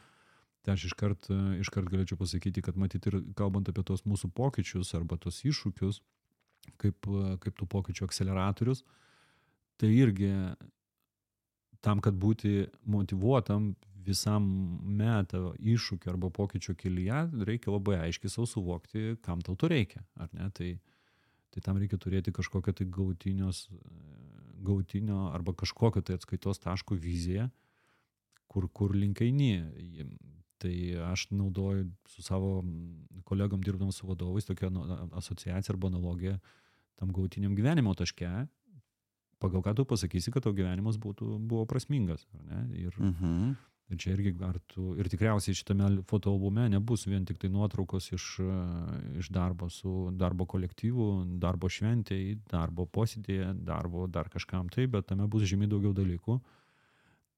Tai 0.68 0.74
aš 0.76 0.82
iškart, 0.90 1.30
e, 1.32 1.36
iškart 1.62 1.88
galėčiau 1.88 2.18
pasakyti, 2.20 2.60
kad 2.60 2.76
matyt 2.76 3.06
ir 3.08 3.22
kalbant 3.38 3.70
apie 3.72 3.80
tos 3.88 4.02
mūsų 4.04 4.28
pokyčius 4.36 4.90
arba 4.98 5.16
tos 5.16 5.38
iššūkius, 5.48 6.02
kaip, 6.76 7.08
e, 7.08 7.38
kaip 7.40 7.56
tų 7.56 7.68
pokyčių 7.72 8.04
akceleratorius, 8.04 8.82
tai 9.80 9.88
irgi 9.96 10.28
tam, 11.80 12.02
kad 12.04 12.20
būti 12.20 12.66
motivuotam 12.84 13.70
visam 14.04 14.44
metą 15.00 15.54
iššūkio 15.56 16.12
arba 16.12 16.28
pokyčio 16.36 16.76
kelyje, 16.76 17.24
reikia 17.48 17.72
labai 17.72 18.02
aiškiai 18.02 18.36
savo 18.36 18.44
suvokti, 18.52 19.16
kam 19.24 19.40
tau 19.40 19.56
to 19.56 19.72
reikia. 19.72 20.04
Ar 20.20 20.28
ne? 20.36 20.52
Tai, 20.52 20.74
tai 21.48 21.64
tam 21.64 21.80
reikia 21.80 21.96
turėti 21.96 22.36
kažkokią 22.36 22.76
tai 22.76 22.90
gautinios, 22.92 23.70
e, 23.72 23.80
gautinio 24.68 25.30
arba 25.32 25.56
kažkokią 25.56 26.04
tai 26.04 26.20
atskaitos 26.20 26.60
taško 26.60 27.00
viziją, 27.00 27.48
kur, 28.52 28.68
kur 28.68 28.92
link 28.92 29.24
eini. 29.24 29.54
Tai 30.58 30.74
aš 31.12 31.28
naudoju 31.30 31.86
su 32.10 32.22
savo 32.22 32.64
kolegom 33.24 33.62
dirbdam 33.62 33.92
su 33.92 34.06
vadovais 34.08 34.44
tokią 34.48 34.70
nu, 34.74 34.82
asociaciją 35.12 35.74
arba 35.74 35.88
analogiją 35.92 36.38
tam 36.98 37.12
gautiniam 37.14 37.54
gyvenimo 37.54 37.92
taške, 37.94 38.26
pagal 39.38 39.62
ką 39.62 39.74
tu 39.78 39.84
pasakysi, 39.86 40.32
kad 40.34 40.42
tavo 40.42 40.56
gyvenimas 40.58 40.98
būtų, 40.98 41.36
buvo 41.38 41.64
prasmingas. 41.70 42.26
Ir, 42.74 42.90
Mhm. 42.98 43.52
ir 43.90 43.96
čia 43.96 44.10
irgi, 44.16 44.34
ar 44.42 44.58
tu, 44.66 44.96
ir 44.98 45.06
tikriausiai 45.08 45.54
šitame 45.54 46.02
fotoalbume 46.10 46.66
nebus 46.68 47.06
vien 47.06 47.24
tik 47.24 47.38
tai 47.38 47.48
nuotraukos 47.48 48.10
iš, 48.12 48.26
iš 49.16 49.30
darbo 49.30 49.70
su 49.70 50.10
darbo 50.12 50.44
kolektyvu, 50.44 51.38
darbo 51.38 51.68
šventėjai, 51.70 52.34
darbo 52.50 52.84
posėdėje, 52.86 53.54
darbo 53.64 54.06
dar 54.08 54.28
kažkam 54.28 54.68
tai, 54.68 54.86
bet 54.86 55.06
tame 55.06 55.26
bus 55.28 55.42
žymiai 55.48 55.70
daugiau 55.70 55.94
dalykų. 55.94 56.40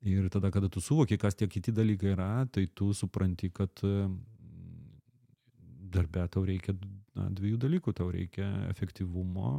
Ir 0.01 0.31
tada, 0.33 0.49
kada 0.51 0.69
tu 0.73 0.81
suvoki, 0.81 1.19
kas 1.21 1.37
tie 1.37 1.49
kiti 1.49 1.75
dalykai 1.77 2.15
yra, 2.15 2.31
tai 2.49 2.65
tu 2.73 2.95
supranti, 2.97 3.51
kad 3.53 3.83
e, 3.85 4.07
darbe 5.93 6.25
tau 6.33 6.47
reikia 6.49 6.73
na, 7.19 7.29
dviejų 7.29 7.59
dalykų. 7.61 7.93
Tau 7.99 8.09
reikia 8.15 8.49
efektyvumo 8.71 9.59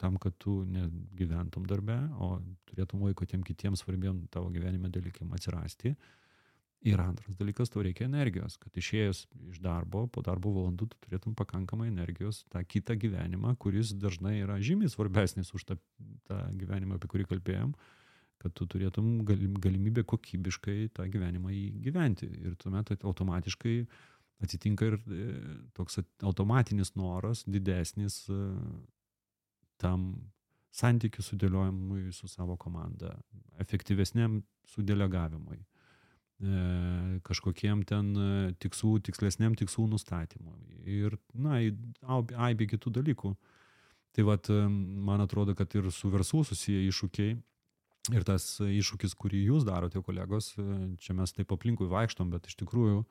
tam, 0.00 0.16
kad 0.20 0.36
tu 0.40 0.62
negyventum 0.68 1.66
darbe, 1.68 1.98
o 2.20 2.38
turėtum 2.68 3.04
laiko 3.04 3.28
tiem 3.28 3.44
kitiems 3.44 3.84
svarbiem 3.84 4.24
tavo 4.32 4.48
gyvenime 4.54 4.88
dalykam 4.92 5.32
atsirasti. 5.36 5.94
Ir 6.86 7.00
antras 7.02 7.36
dalykas, 7.36 7.70
tau 7.72 7.82
reikia 7.82 8.06
energijos, 8.06 8.58
kad 8.60 8.76
išėjęs 8.76 9.22
iš 9.50 9.60
darbo, 9.64 10.04
po 10.12 10.22
darbo 10.24 10.52
valandų 10.54 10.90
tu 10.92 10.98
turėtum 11.06 11.34
pakankamai 11.36 11.88
energijos 11.88 12.44
tą 12.52 12.60
kitą 12.64 12.94
gyvenimą, 13.00 13.56
kuris 13.60 13.94
dažnai 13.96 14.36
yra 14.42 14.58
žymiai 14.62 14.92
svarbesnis 14.92 15.52
už 15.56 15.64
tą, 15.66 15.78
tą 16.28 16.42
gyvenimą, 16.60 17.00
apie 17.00 17.10
kurį 17.10 17.26
kalbėjom, 17.32 17.72
kad 18.42 18.54
tu 18.54 18.66
turėtum 18.66 19.24
galim- 19.26 19.56
galimybę 19.60 20.04
kokybiškai 20.04 20.90
tą 20.96 21.06
gyvenimą 21.10 21.50
įgyventi. 21.54 22.28
Ir 22.44 22.56
tuomet 22.60 22.92
automatiškai 23.02 23.76
atsitinka 24.42 24.86
ir 24.90 24.98
e, 24.98 25.26
toks 25.76 26.00
at- 26.02 26.26
automatinis 26.26 26.94
noras 26.96 27.44
didesnis 27.48 28.24
e, 28.28 28.40
tam 29.80 30.10
santykių 30.76 31.24
sudėliojimui 31.24 32.12
su 32.12 32.28
savo 32.28 32.56
komanda, 32.60 33.14
efektyvesniam 33.62 34.42
sudelegavimui, 34.68 35.56
e, 35.56 37.20
kažkokiem 37.24 37.84
ten 37.88 38.12
tikslų, 38.60 38.98
tikslesniam 39.08 39.56
tikslų 39.56 39.88
nustatymui 39.94 40.82
ir, 40.84 41.16
na, 41.32 41.62
aibė 42.48 42.68
kitų 42.74 42.92
dalykų. 43.00 43.32
Tai 44.16 44.24
vad, 44.24 44.48
man 44.48 45.20
atrodo, 45.20 45.52
kad 45.56 45.72
ir 45.76 45.90
su 45.92 46.08
verslu 46.08 46.40
susiję 46.44 46.86
iššūkiai 46.88 47.34
ir 48.14 48.26
tas 48.26 48.56
iššūkis, 48.62 49.14
kurį 49.18 49.44
jūs 49.50 49.66
darote, 49.66 50.02
kolegos, 50.04 50.52
čia 51.02 51.16
mes 51.16 51.32
taip 51.34 51.54
aplinkui 51.54 51.88
vaikštom, 51.90 52.30
bet 52.34 52.48
iš 52.50 52.58
tikrųjų 52.62 53.04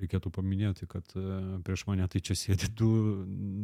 reikėtų 0.00 0.32
paminėti, 0.34 0.86
kad 0.90 1.12
e, 1.16 1.22
prieš 1.64 1.86
mane 1.86 2.06
tai 2.10 2.20
čia 2.24 2.34
sėdi 2.38 2.68
du, 2.74 2.90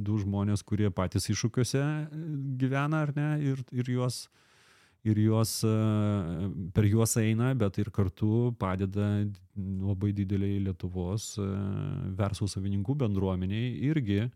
du 0.07 0.21
žmonės, 0.23 0.63
kurie 0.67 0.91
patys 0.95 1.29
iššūkiuose 1.33 1.83
e, 1.83 2.23
gyvena, 2.61 3.03
ar 3.07 3.13
ne, 3.17 3.29
ir, 3.53 3.65
ir 3.75 3.91
juos 3.91 4.27
ir 5.03 5.19
juos, 5.19 5.57
e, 5.67 5.73
per 6.75 6.87
juos 6.87 7.17
eina, 7.19 7.51
bet 7.59 7.81
ir 7.83 7.91
kartu 7.95 8.53
padeda 8.59 9.09
labai 9.59 10.13
dideliai 10.15 10.63
Lietuvos 10.69 11.35
verslo 12.19 12.47
savininkų 12.49 12.95
bendruomeniai 13.03 13.75
irgi 13.91 14.21
e, 14.23 14.31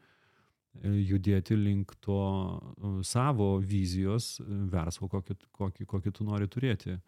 judėti 0.83 1.57
link 1.57 1.95
to 2.05 2.21
e, 2.21 2.93
savo 3.05 3.57
vizijos 3.59 4.37
e, 4.41 4.47
verslo, 4.73 5.09
kokį, 5.09 5.37
kokį, 5.53 5.87
kokį 5.87 6.12
tu 6.12 6.27
nori 6.27 6.49
turėti. 6.49 6.99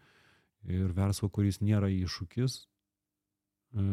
Ir 0.68 0.92
verslo, 0.92 1.28
kuris 1.30 1.60
nėra 1.62 1.88
iššūkis, 1.92 2.58
e, 3.78 3.84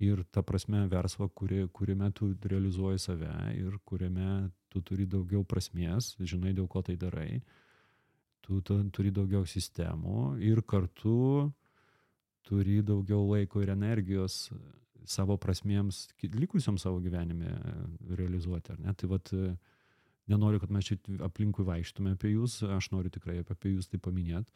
ir 0.00 0.24
ta 0.32 0.42
prasme 0.42 0.86
verslo, 0.88 1.28
kuri, 1.28 1.66
kuriame 1.72 2.10
tu 2.16 2.32
realizuoji 2.42 2.98
save 2.98 3.32
ir 3.58 3.78
kuriame 3.84 4.50
tu 4.72 4.80
turi 4.80 5.06
daugiau 5.06 5.44
prasmės, 5.44 6.14
žinai, 6.20 6.54
dėl 6.56 6.68
ko 6.70 6.82
tai 6.86 6.96
darai, 6.96 7.42
tu, 8.40 8.60
tu 8.64 8.78
turi 8.94 9.12
daugiau 9.12 9.44
sistemų 9.44 10.38
ir 10.40 10.62
kartu 10.62 11.50
turi 12.46 12.80
daugiau 12.82 13.26
laiko 13.28 13.60
ir 13.62 13.74
energijos 13.74 14.48
savo 15.08 15.36
prasmėms, 15.40 16.08
likusiam 16.34 16.78
savo 16.78 17.00
gyvenime 17.02 17.52
realizuoti, 18.18 18.74
ar 18.74 18.80
ne? 18.82 18.94
Tai 18.94 19.10
vat, 19.12 19.32
e, 19.32 19.54
nenoriu, 20.30 20.60
kad 20.62 20.72
mes 20.74 20.86
čia 20.88 20.98
aplinkui 21.26 21.66
vaikštume 21.66 22.14
apie 22.16 22.34
jūs, 22.34 22.60
aš 22.78 22.90
noriu 22.94 23.12
tikrai 23.12 23.40
apie 23.42 23.74
jūs 23.74 23.90
tai 23.90 24.00
paminėti. 24.02 24.52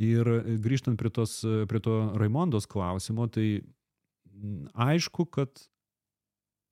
Ir 0.00 0.28
e, 0.36 0.56
grįžtant 0.62 1.00
prie, 1.00 1.12
tos, 1.14 1.40
e, 1.44 1.64
prie 1.70 1.82
to 1.84 1.96
Raimondos 2.20 2.68
klausimo, 2.70 3.26
tai 3.32 3.62
aišku, 4.74 5.26
kad 5.34 5.66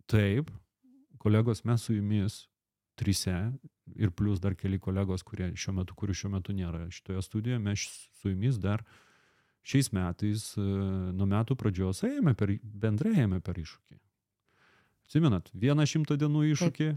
taip, 0.08 0.52
kolegos, 1.18 1.64
mes 1.68 1.82
su 1.84 1.96
jumis 1.98 2.46
trise 2.98 3.34
ir 3.96 4.10
plus 4.10 4.40
dar 4.40 4.56
keli 4.58 4.78
kolegos, 4.82 5.24
kurie 5.26 5.50
šiuo 5.56 5.78
metu, 5.80 5.96
kurių 5.98 6.16
šiuo 6.16 6.32
metu 6.34 6.54
nėra 6.56 6.86
šitoje 6.92 7.22
studijoje, 7.24 7.60
mes 7.62 7.84
su 8.20 8.32
jumis 8.32 8.58
dar 8.60 8.84
šiais 9.68 9.90
metais 9.96 10.44
e, 10.56 10.64
nuo 11.14 11.26
metų 11.28 11.56
pradžios 11.60 12.00
ėjome 12.08 12.32
per, 12.38 12.54
bendrai 12.62 13.14
ėjome 13.20 13.40
per 13.44 13.60
iššūkį. 13.60 13.98
Atsimenat, 15.08 15.48
vieną 15.56 15.86
šimtą 15.88 16.16
dienų 16.20 16.46
iššūkį, 16.54 16.88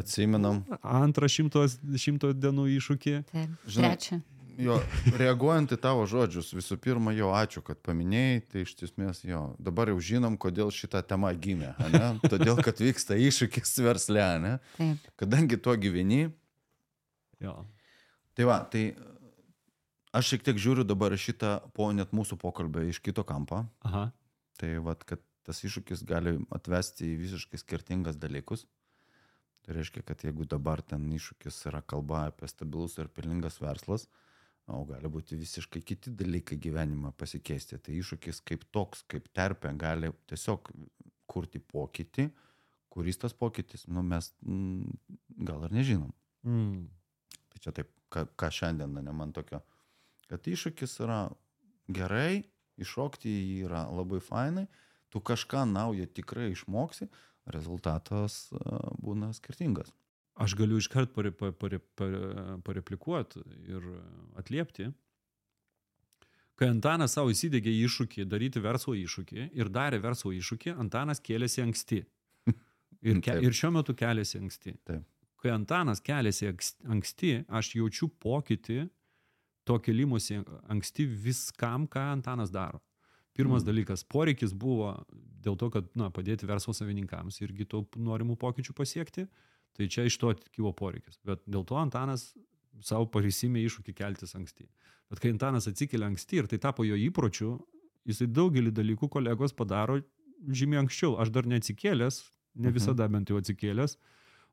Atsimenam. 0.00 0.62
antrą 0.80 1.28
šimto, 1.28 1.64
šimto 2.00 2.30
dienų 2.32 2.68
iššūkį. 2.78 3.14
Taip. 3.32 3.56
Trečia. 3.74 4.20
Jo, 4.60 4.76
reaguojant 5.16 5.72
į 5.72 5.76
tavo 5.80 6.02
žodžius, 6.08 6.50
visų 6.52 6.76
pirma, 6.84 7.14
jo, 7.16 7.30
ačiū, 7.32 7.62
kad 7.64 7.78
paminėjai, 7.86 8.40
tai 8.52 8.64
iš 8.66 8.74
tiesmės 8.76 9.22
jo, 9.24 9.40
dabar 9.62 9.88
jau 9.88 9.96
žinom, 10.04 10.36
kodėl 10.40 10.68
šita 10.74 11.00
tema 11.08 11.30
gimė, 11.32 11.70
ane? 11.80 12.10
Todėl, 12.28 12.60
kad 12.60 12.80
vyksta 12.82 13.16
iššūkis 13.16 13.72
versle, 13.86 14.26
ne? 14.44 14.52
Taip. 14.76 15.06
Kadangi 15.20 15.56
tuo 15.64 15.76
gyveni, 15.80 16.26
Jo. 17.40 17.54
tai 18.36 18.44
va, 18.44 18.58
tai 18.68 18.90
aš 20.16 20.32
šiek 20.32 20.46
tiek 20.46 20.60
žiūriu 20.60 20.84
dabar 20.86 21.14
šitą 21.18 21.56
po 21.76 21.90
net 21.94 22.14
mūsų 22.16 22.38
pokalbę 22.40 22.86
iš 22.88 23.00
kito 23.04 23.24
kampo, 23.26 23.64
Aha. 23.86 24.08
tai 24.60 24.76
va, 24.82 24.96
kad 24.98 25.22
tas 25.46 25.62
iššūkis 25.64 26.04
gali 26.06 26.36
atvesti 26.54 27.14
į 27.14 27.18
visiškai 27.24 27.60
skirtingas 27.60 28.18
dalykus. 28.20 28.66
Tai 29.64 29.76
reiškia, 29.76 30.02
kad 30.06 30.22
jeigu 30.24 30.46
dabar 30.48 30.80
ten 30.82 31.04
iššūkis 31.12 31.64
yra 31.68 31.82
kalba 31.84 32.26
apie 32.30 32.48
stabilus 32.48 32.96
ir 32.98 33.10
pelningas 33.12 33.58
verslas, 33.60 34.06
o 34.70 34.84
gali 34.88 35.10
būti 35.12 35.36
visiškai 35.36 35.82
kiti 35.84 36.12
dalykai 36.16 36.56
gyvenime 36.60 37.12
pasikeisti. 37.18 37.78
Tai 37.78 37.96
iššūkis 37.96 38.40
kaip 38.46 38.64
toks, 38.72 39.04
kaip 39.10 39.28
terpė, 39.36 39.72
gali 39.78 40.12
tiesiog 40.30 40.70
kurti 41.30 41.60
pokytį, 41.60 42.30
kuris 42.90 43.20
tas 43.22 43.34
pokytis, 43.36 43.86
nu 43.86 44.02
mes 44.02 44.32
mm, 44.42 44.96
gal 45.46 45.66
ir 45.68 45.76
nežinom. 45.76 46.14
Mm. 46.46 46.88
Tai 47.52 47.62
čia 47.62 47.74
taip, 47.76 47.92
ką, 48.10 48.24
ką 48.38 48.50
šiandien, 48.54 48.96
ne 49.04 49.14
man 49.14 49.34
tokio, 49.36 49.60
kad 50.30 50.46
iššūkis 50.46 51.00
yra 51.04 51.24
gerai, 51.90 52.44
iššokti 52.80 53.30
jį 53.30 53.58
yra 53.68 53.84
labai 53.90 54.20
fainai, 54.24 54.66
tu 55.10 55.20
kažką 55.20 55.66
naujo 55.68 56.06
tikrai 56.14 56.52
išmoksi, 56.54 57.10
rezultatas 57.50 58.46
a, 58.54 58.78
būna 59.02 59.32
skirtingas. 59.34 59.90
Aš 60.40 60.54
galiu 60.56 60.78
iškart 60.80 61.12
pare, 61.12 61.32
pare, 61.36 61.52
pare, 61.52 61.80
pare, 61.98 62.20
pareplikuoti 62.64 63.42
ir 63.68 63.86
atliepti. 64.40 64.88
Kai 66.60 66.68
Antanas 66.70 67.16
savo 67.16 67.32
įsidėgė 67.32 67.72
iššūkį, 67.86 68.24
daryti 68.28 68.60
verslo 68.62 68.94
iššūkį 68.96 69.50
ir 69.56 69.70
darė 69.72 70.00
verslo 70.00 70.32
iššūkį, 70.36 70.74
Antanas 70.80 71.20
kėlėsi 71.24 71.64
anksti. 71.64 72.02
Ir, 73.00 73.16
ke, 73.24 73.32
ir 73.40 73.54
šiuo 73.56 73.70
metu 73.72 73.94
keliasi 73.96 74.36
anksti. 74.42 74.74
Taip. 74.84 75.06
Kai 75.40 75.54
Antanas 75.54 76.02
keliasi 76.04 76.50
anks- 76.50 76.74
anksti, 76.84 77.30
aš 77.48 77.70
jaučiu 77.78 78.10
pokytį 78.20 78.82
to 79.70 79.78
kelimusi 79.86 80.40
anksti 80.72 81.06
viskam, 81.26 81.86
ką 81.90 82.02
Antanas 82.16 82.50
daro. 82.54 82.80
Pirmas 83.38 83.62
Mm. 83.62 83.68
dalykas, 83.70 84.02
poreikis 84.04 84.52
buvo 84.52 84.90
dėl 85.40 85.56
to, 85.56 85.70
kad 85.70 85.86
na, 85.96 86.10
padėti 86.10 86.44
verslo 86.50 86.74
savininkams 86.76 87.38
irgi 87.46 87.64
to 87.70 87.84
norimų 87.96 88.36
pokyčių 88.36 88.74
pasiekti. 88.76 89.28
Tai 89.78 89.86
čia 89.86 90.02
iš 90.10 90.16
to 90.18 90.32
kilo 90.52 90.72
poreikis. 90.74 91.16
Bet 91.24 91.44
dėl 91.46 91.62
to 91.64 91.76
Antanas 91.78 92.32
savo 92.82 93.06
parisimė 93.06 93.62
iššūkį 93.68 93.94
keltis 93.94 94.34
anksti. 94.34 94.66
Bet 95.10 95.20
kai 95.22 95.30
Antanas 95.30 95.68
atsikelia 95.70 96.08
anksti 96.10 96.40
ir 96.42 96.46
tai 96.50 96.58
tapo 96.58 96.82
jo 96.84 96.98
įpročiu, 96.98 97.54
jisai 98.08 98.26
daugelį 98.26 98.72
dalykų 98.74 99.08
kolegos 99.08 99.54
padaro 99.54 100.00
žymiai 100.48 100.82
anksčiau. 100.82 101.14
Aš 101.22 101.30
dar 101.30 101.44
neatsikėlęs, 101.44 102.18
ne 102.56 102.68
Mhm. 102.68 102.74
visada 102.74 103.08
bent 103.08 103.28
jau 103.30 103.38
atsikėlęs. 103.40 103.96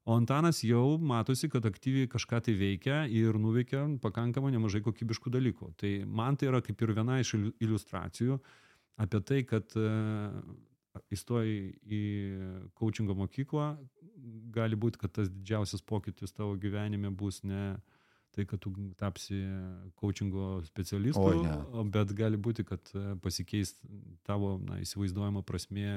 O 0.07 0.15
Antanas 0.15 0.61
jau 0.63 0.95
matosi, 1.03 1.49
kad 1.51 1.65
aktyviai 1.67 2.07
kažką 2.07 2.39
tai 2.45 2.53
veikia 2.55 3.01
ir 3.11 3.35
nuveikia 3.43 3.81
pakankamai 3.99 4.53
nemažai 4.53 4.79
kokybiškų 4.85 5.33
dalykų. 5.35 5.73
Tai 5.81 5.91
man 6.07 6.37
tai 6.39 6.47
yra 6.47 6.61
kaip 6.63 6.79
ir 6.85 6.93
viena 6.95 7.17
iš 7.19 7.33
iliu- 7.35 7.51
iliustracijų 7.59 8.37
apie 9.03 9.19
tai, 9.27 9.41
kad 9.49 9.75
e, 9.75 9.89
įstojai 11.11 11.57
į 11.83 12.01
coachingo 12.79 13.17
mokyklą, 13.19 13.67
gali 14.55 14.79
būti, 14.79 15.01
kad 15.03 15.11
tas 15.19 15.27
didžiausias 15.29 15.83
pokytis 15.83 16.31
tavo 16.31 16.55
gyvenime 16.55 17.11
bus 17.11 17.43
ne 17.43 17.75
tai, 18.37 18.45
kad 18.49 18.61
tu 18.63 18.71
tapsi 18.99 19.39
coachingo 19.99 20.61
specialistu, 20.67 21.23
bet 21.93 22.13
gali 22.17 22.37
būti, 22.37 22.63
kad 22.67 22.91
e, 22.93 23.03
pasikeis 23.23 23.73
tavo 24.27 24.55
na, 24.61 24.77
įsivaizduojama 24.85 25.41
prasme, 25.47 25.89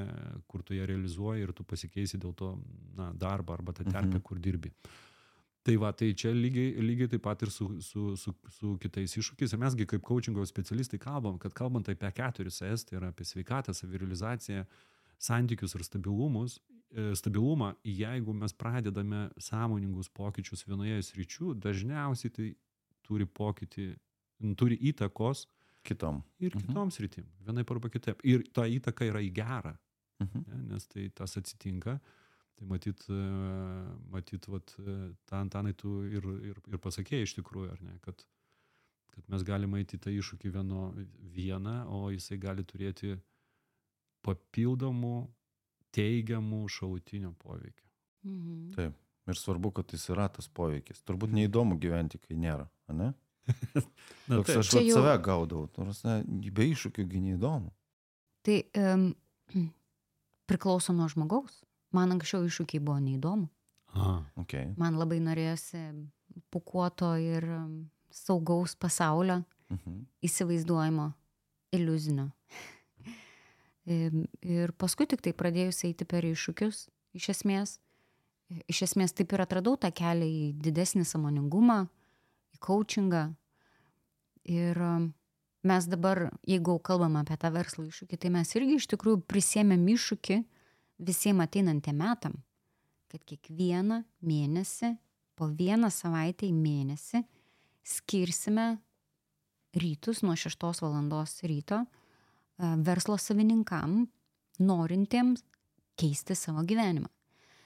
kur 0.51 0.65
tu 0.65 0.75
ją 0.79 0.89
realizuoji 0.89 1.45
ir 1.47 1.53
tu 1.57 1.65
pasikeisi 1.69 2.19
dėl 2.23 2.33
to 2.41 2.55
na, 2.97 3.11
darbą 3.13 3.59
arba 3.59 3.73
tą 3.77 3.85
terpę, 3.87 4.17
Mhm. 4.19 4.25
kur 4.27 4.41
dirbi. 4.41 4.73
Tai 5.63 5.75
va, 5.77 5.91
tai 5.93 6.15
čia 6.17 6.31
lygiai, 6.33 6.71
lygiai 6.81 7.11
taip 7.13 7.21
pat 7.27 7.43
ir 7.45 7.51
su, 7.53 7.67
su, 7.85 8.15
su, 8.17 8.33
su 8.49 8.71
kitais 8.81 9.13
iššūkiais. 9.21 9.53
Ir 9.53 9.61
mesgi 9.61 9.85
kaip 9.87 10.01
coachingo 10.09 10.41
specialistai 10.49 10.97
kalbam, 10.99 11.37
kad 11.39 11.53
kalbant 11.53 11.89
apie 11.93 12.09
keturis 12.17 12.63
S, 12.65 12.87
tai 12.89 12.97
yra 12.97 13.11
apie 13.13 13.27
sveikatą, 13.29 13.75
savirealizaciją, 13.77 14.65
santykius 15.21 15.75
ir 15.77 15.85
stabilumus, 15.85 16.55
stabilumą, 17.15 17.75
jeigu 17.85 18.33
mes 18.35 18.53
pradedame 18.53 19.31
sąmoningus 19.39 20.09
pokyčius 20.09 20.65
vienoje 20.67 20.99
sričių, 21.07 21.55
dažniausiai 21.55 22.31
tai 22.35 22.49
turi 23.07 23.27
pokytį, 23.27 23.87
turi 24.57 24.77
įtakos 24.91 25.47
Kitom. 25.85 26.23
ir 26.41 26.53
Mhm. 26.57 26.67
kitoms 26.67 26.99
rytim, 27.01 27.27
vienai 27.47 27.65
arba 27.71 27.89
kitaip. 27.89 28.21
Ir 28.25 28.43
ta 28.53 28.63
įtaka 28.63 29.07
yra 29.07 29.21
į 29.21 29.31
gerą, 29.33 29.77
Mhm. 30.21 30.45
ne, 30.47 30.63
nes 30.75 30.87
tai 30.87 31.09
tas 31.15 31.37
atsitinka. 31.37 32.01
Tai 32.57 32.67
matyt, 32.69 33.07
e, 33.09 33.13
matyt 34.11 34.47
vat, 34.49 34.75
e, 34.79 35.15
tą 35.27 35.37
Antanai 35.41 35.73
tu 35.73 36.03
ir, 36.05 36.23
ir, 36.45 36.57
ir 36.69 36.79
pasakėjai 36.79 37.23
iš 37.23 37.35
tikrųjų, 37.39 37.71
ar 37.73 37.83
ne, 37.83 37.99
kad, 38.03 38.25
kad 39.15 39.25
mes 39.31 39.43
galime 39.43 39.79
eiti 39.81 39.97
tą 39.97 40.11
iššūkį 40.11 40.53
vieno, 40.53 40.93
vieną, 41.33 41.87
o 41.89 42.11
jisai 42.11 42.37
gali 42.39 42.63
turėti 42.63 43.19
papildomų 44.23 45.29
teigiamų 45.97 46.65
šalutinių 46.71 47.33
poveikių. 47.43 47.87
Mhm. 48.29 48.59
Taip. 48.77 48.97
Ir 49.31 49.37
svarbu, 49.39 49.71
kad 49.77 49.93
jis 49.95 50.09
yra 50.11 50.27
tas 50.33 50.49
poveikis. 50.49 51.03
Turbūt 51.07 51.31
neįdomu 51.37 51.77
gyventi, 51.79 52.19
kai 52.19 52.35
nėra, 52.41 52.65
ne? 52.91 53.13
Na, 54.31 54.37
Toks 54.41 54.47
taip. 54.49 54.59
aš 54.63 54.71
Čia 54.73 54.81
jau... 54.87 54.97
save 54.99 55.15
gaudavau. 55.23 55.69
Nors 55.79 56.03
ne, 56.07 56.17
be 56.51 56.67
iššūkių 56.73 57.05
gi 57.13 57.21
neįdomu. 57.29 57.71
Tai 58.47 58.57
um, 58.81 59.05
priklauso 60.51 60.93
nuo 60.97 61.07
žmogaus. 61.13 61.61
Man 61.95 62.15
anksčiau 62.15 62.45
iššūkiai 62.47 62.83
buvo 62.83 62.99
neįdomu. 63.03 63.49
A, 63.99 64.21
Okay. 64.39 64.71
Man 64.79 64.95
labai 64.99 65.19
norėjosi 65.23 65.81
pukuoto 66.55 67.13
ir 67.19 67.47
saugaus 68.15 68.77
pasaulio 68.79 69.41
Mhm. 69.71 70.01
įsivaizduojimo, 70.27 71.13
iliuzinio. 71.77 72.31
Ir 73.91 74.73
paskui 74.79 75.09
tik 75.11 75.23
tai 75.25 75.33
pradėjus 75.35 75.83
eiti 75.89 76.07
per 76.07 76.27
iššūkius, 76.29 76.85
iš 77.19 77.31
esmės, 77.35 77.79
iš 78.71 78.85
esmės 78.87 79.15
taip 79.17 79.33
ir 79.35 79.43
atradau 79.43 79.75
tą 79.81 79.91
kelią 79.95 80.29
į 80.29 80.45
didesnį 80.63 81.03
samoningumą, 81.09 81.83
į 82.55 82.61
coachingą. 82.63 83.25
Ir 84.51 84.79
mes 85.67 85.89
dabar, 85.91 86.29
jeigu 86.49 86.79
kalbam 86.87 87.19
apie 87.21 87.37
tą 87.41 87.51
verslo 87.55 87.85
iššūkį, 87.89 88.21
tai 88.21 88.31
mes 88.37 88.55
irgi 88.57 88.79
iš 88.79 88.87
tikrųjų 88.95 89.25
prisėmėm 89.31 89.83
iššūkį 89.97 90.39
visiems 91.11 91.45
ateinantiem 91.45 91.99
metam, 91.99 92.39
kad 93.11 93.25
kiekvieną 93.27 94.05
mėnesį, 94.23 94.95
po 95.35 95.49
vieną 95.49 95.89
savaitę 95.91 96.47
į 96.47 96.53
mėnesį 96.53 97.25
skirsime 97.87 98.75
rytus 99.73 100.21
nuo 100.23 100.37
6 100.37 100.83
valandos 100.85 101.41
ryto 101.49 101.85
verslo 102.85 103.17
savininkam, 103.19 104.05
norintiems 104.61 105.43
keisti 106.01 106.35
savo 106.35 106.65
gyvenimą. 106.67 107.09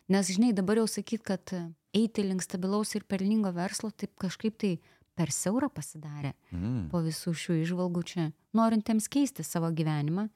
Nes, 0.08 0.28
žinai, 0.28 0.52
dabar 0.52 0.82
jau 0.82 0.88
sakyt, 0.90 1.22
kad 1.24 1.52
e, 1.56 1.62
eiti 1.96 2.24
link 2.26 2.44
stabilaus 2.44 2.92
ir 2.94 3.06
pelningo 3.08 3.52
verslo 3.56 3.90
taip 3.90 4.12
kažkaip 4.20 4.58
tai 4.60 4.74
per 5.14 5.30
siaurą 5.32 5.70
pasidarė 5.72 6.34
Mm. 6.52 6.88
po 6.90 7.00
visų 7.00 7.32
šių 7.32 7.60
išvalgų 7.62 8.02
čia, 8.04 8.32
norintiems 8.52 9.08
keisti 9.08 9.44
savo 9.46 9.70
gyvenimą, 9.70 10.28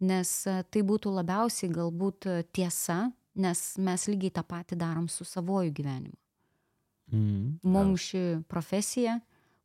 nes 0.00 0.46
e, 0.46 0.62
tai 0.70 0.82
būtų 0.86 1.10
labiausiai 1.16 1.72
galbūt 1.72 2.26
e, 2.26 2.42
tiesa, 2.52 3.10
nes 3.34 3.78
mes 3.78 4.06
lygiai 4.08 4.30
tą 4.30 4.44
patį 4.44 4.76
darom 4.78 5.08
su 5.08 5.24
savoju 5.24 5.72
gyvenimu. 5.72 6.16
mm. 7.12 7.60
Mums 7.62 8.00
ši 8.00 8.22
profesija, 8.48 9.20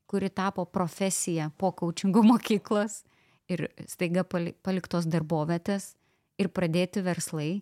kuri 0.07 0.29
tapo 0.29 0.65
profesija 0.65 1.51
po 1.57 1.71
kaučingo 1.71 2.23
mokyklos 2.23 3.03
ir 3.51 3.67
staiga 3.89 4.23
pali- 4.23 4.55
paliktos 4.65 5.07
darbovietės 5.09 5.93
ir 6.41 6.49
pradėti 6.49 7.03
verslai 7.05 7.61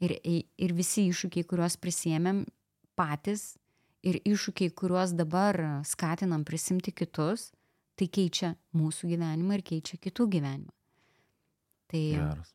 ir, 0.00 0.16
ir 0.22 0.74
visi 0.76 1.06
iššūkiai, 1.10 1.46
kuriuos 1.48 1.78
prisėmėm 1.80 2.44
patys 2.98 3.56
ir 4.06 4.20
iššūkiai, 4.22 4.72
kuriuos 4.76 5.14
dabar 5.16 5.58
skatinam 5.86 6.44
prisimti 6.46 6.94
kitus, 6.94 7.50
tai 7.96 8.08
keičia 8.12 8.54
mūsų 8.76 9.10
gyvenimą 9.14 9.58
ir 9.58 9.64
keičia 9.66 9.98
kitų 10.00 10.28
gyvenimą. 10.36 10.72
Tai 11.90 12.02
Geras. 12.12 12.52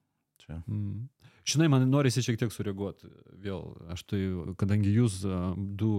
Čia. 0.52 0.62
Mm. 0.68 1.10
Žinai, 1.52 1.68
man 1.74 1.88
norisi 1.90 2.22
šiek 2.22 2.38
tiek 2.38 2.54
sureaguoti 2.54 3.10
vėl. 3.42 3.72
Aš 3.92 4.04
tai, 4.12 4.22
kadangi 4.62 4.94
jūs 4.94 5.24
du 5.80 5.92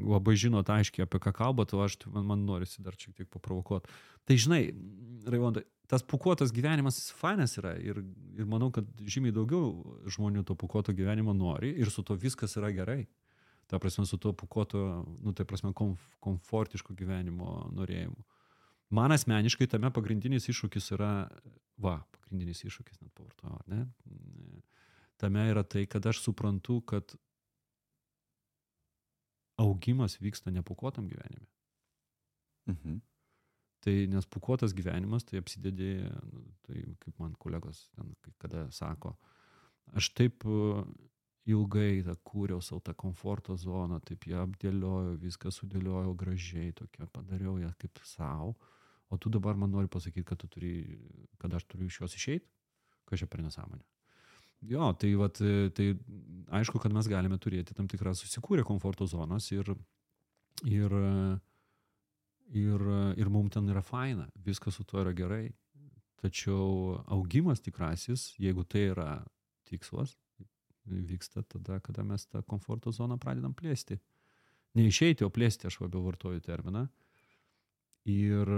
labai 0.00 0.34
žinot 0.40 0.70
aiškiai, 0.72 1.04
apie 1.04 1.20
ką 1.20 1.34
kalbate, 1.36 1.76
o 1.76 1.82
aš 1.84 1.98
tai 2.00 2.12
man, 2.14 2.24
man 2.30 2.46
norisi 2.48 2.82
dar 2.82 2.96
šiek 2.96 3.12
tiek 3.18 3.28
paprovokuoti. 3.32 3.92
Tai 4.24 4.36
žinai, 4.40 4.62
Raivonda, 5.28 5.64
tas 5.90 6.04
pukuotas 6.06 6.52
gyvenimas 6.56 7.10
fainas 7.18 7.58
yra 7.60 7.74
ir, 7.76 8.00
ir 8.38 8.48
manau, 8.48 8.70
kad 8.72 8.88
žymiai 9.04 9.34
daugiau 9.36 9.98
žmonių 10.16 10.46
to 10.48 10.56
pukuoto 10.56 10.94
gyvenimo 10.96 11.36
nori 11.36 11.74
ir 11.76 11.92
su 11.92 12.02
to 12.02 12.16
viskas 12.16 12.56
yra 12.60 12.72
gerai. 12.72 13.04
Ta 13.68 13.78
prasme, 13.80 14.04
su 14.08 14.16
to 14.20 14.32
pukuoto, 14.36 15.04
nu, 15.24 15.32
tai 15.36 15.46
prasme, 15.48 15.72
komf, 15.76 16.00
komfortiško 16.24 16.96
gyvenimo 16.96 17.66
norėjimu. 17.72 18.24
Man 18.94 19.12
asmeniškai 19.12 19.68
tame 19.72 19.88
pagrindinis 19.92 20.48
iššūkis 20.52 20.92
yra, 20.96 21.12
va, 21.80 21.98
pagrindinis 22.14 22.64
iššūkis 22.66 23.00
net 23.02 23.12
pavartojau, 23.16 23.58
ar 23.58 23.70
ne? 23.70 23.82
Tame 25.20 25.46
yra 25.50 25.62
tai, 25.62 25.86
kad 25.90 26.06
aš 26.06 26.22
suprantu, 26.24 26.80
kad 26.82 27.14
augimas 29.60 30.18
vyksta 30.20 30.50
nepukuotam 30.50 31.08
gyvenime. 31.08 31.46
Mhm. 32.66 33.00
Tai 33.84 33.94
nes 34.08 34.26
pukuotas 34.26 34.72
gyvenimas, 34.72 35.26
tai 35.28 35.42
apsidėdė, 35.42 35.90
nu, 36.32 36.44
tai 36.64 36.84
kaip 37.02 37.18
man 37.20 37.34
kolegos 37.36 37.82
ten 37.92 38.14
kai 38.24 38.32
kada 38.40 38.62
sako, 38.72 39.12
aš 39.92 40.08
taip 40.16 40.46
e, 40.48 40.84
ilgai 41.52 42.00
tą 42.06 42.14
kūriau 42.24 42.62
savo 42.64 42.80
tą 42.80 42.94
komforto 42.96 43.58
zoną, 43.60 43.98
taip 44.08 44.24
ją 44.30 44.46
apdėliojau, 44.46 45.18
viską 45.20 45.52
sudėliojau 45.52 46.14
gražiai, 46.16 46.72
tokia 46.72 47.10
padariau 47.12 47.58
ją 47.60 47.74
kaip 47.82 48.00
savo, 48.08 48.54
o 49.14 49.18
tu 49.20 49.30
dabar 49.32 49.56
man 49.58 49.72
nori 49.72 49.90
pasakyti, 49.90 50.26
kad, 50.26 50.40
tu 50.42 50.50
turi, 50.50 50.74
kad 51.38 51.54
aš 51.54 51.66
turiu 51.70 51.88
iš 51.88 52.00
jos 52.02 52.16
išeiti, 52.18 52.48
ką 53.08 53.18
čia 53.20 53.28
per 53.30 53.42
nesąmonę. 53.44 53.84
Jo, 54.64 54.92
tai, 54.96 55.10
vat, 55.20 55.40
tai 55.76 55.90
aišku, 56.56 56.80
kad 56.80 56.94
mes 56.94 57.08
galime 57.10 57.36
turėti 57.40 57.76
tam 57.76 57.88
tikrą 57.90 58.14
susikūrę 58.16 58.64
komforto 58.64 59.06
zonas 59.10 59.50
ir, 59.52 59.68
ir, 60.64 60.94
ir, 62.48 62.86
ir 63.20 63.32
mums 63.32 63.52
ten 63.56 63.68
yra 63.68 63.84
faina, 63.84 64.30
viskas 64.46 64.78
su 64.78 64.86
tuo 64.88 65.02
yra 65.04 65.12
gerai. 65.16 65.46
Tačiau 66.24 67.02
augimas 67.12 67.60
tikrasis, 67.60 68.30
jeigu 68.40 68.64
tai 68.64 68.86
yra 68.94 69.08
tikslas, 69.68 70.14
vyksta 70.88 71.42
tada, 71.42 71.80
kada 71.84 72.04
mes 72.04 72.24
tą 72.26 72.40
komforto 72.48 72.92
zoną 72.92 73.18
pradedam 73.20 73.52
plėsti. 73.56 73.98
Neišeiti, 74.74 75.26
o 75.26 75.30
plėsti, 75.30 75.68
aš 75.68 75.82
labiau 75.84 76.02
vartoju 76.06 76.40
terminą. 76.44 76.86
Ir 78.04 78.50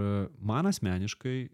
man 0.42 0.66
asmeniškai 0.66 1.36
e, 1.46 1.50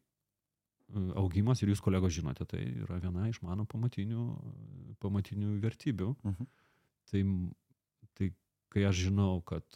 augimas, 1.20 1.60
ir 1.60 1.72
jūs 1.72 1.82
kolegos 1.84 2.14
žinote, 2.16 2.46
tai 2.48 2.62
yra 2.84 2.96
viena 3.02 3.26
iš 3.28 3.42
mano 3.44 3.66
pamatinių, 3.68 4.26
pamatinių 5.04 5.56
vertybių. 5.60 6.14
Mhm. 6.24 6.48
Tai, 7.12 7.22
tai 8.16 8.30
kai 8.72 8.86
aš 8.88 9.08
žinau, 9.08 9.42
kad 9.44 9.66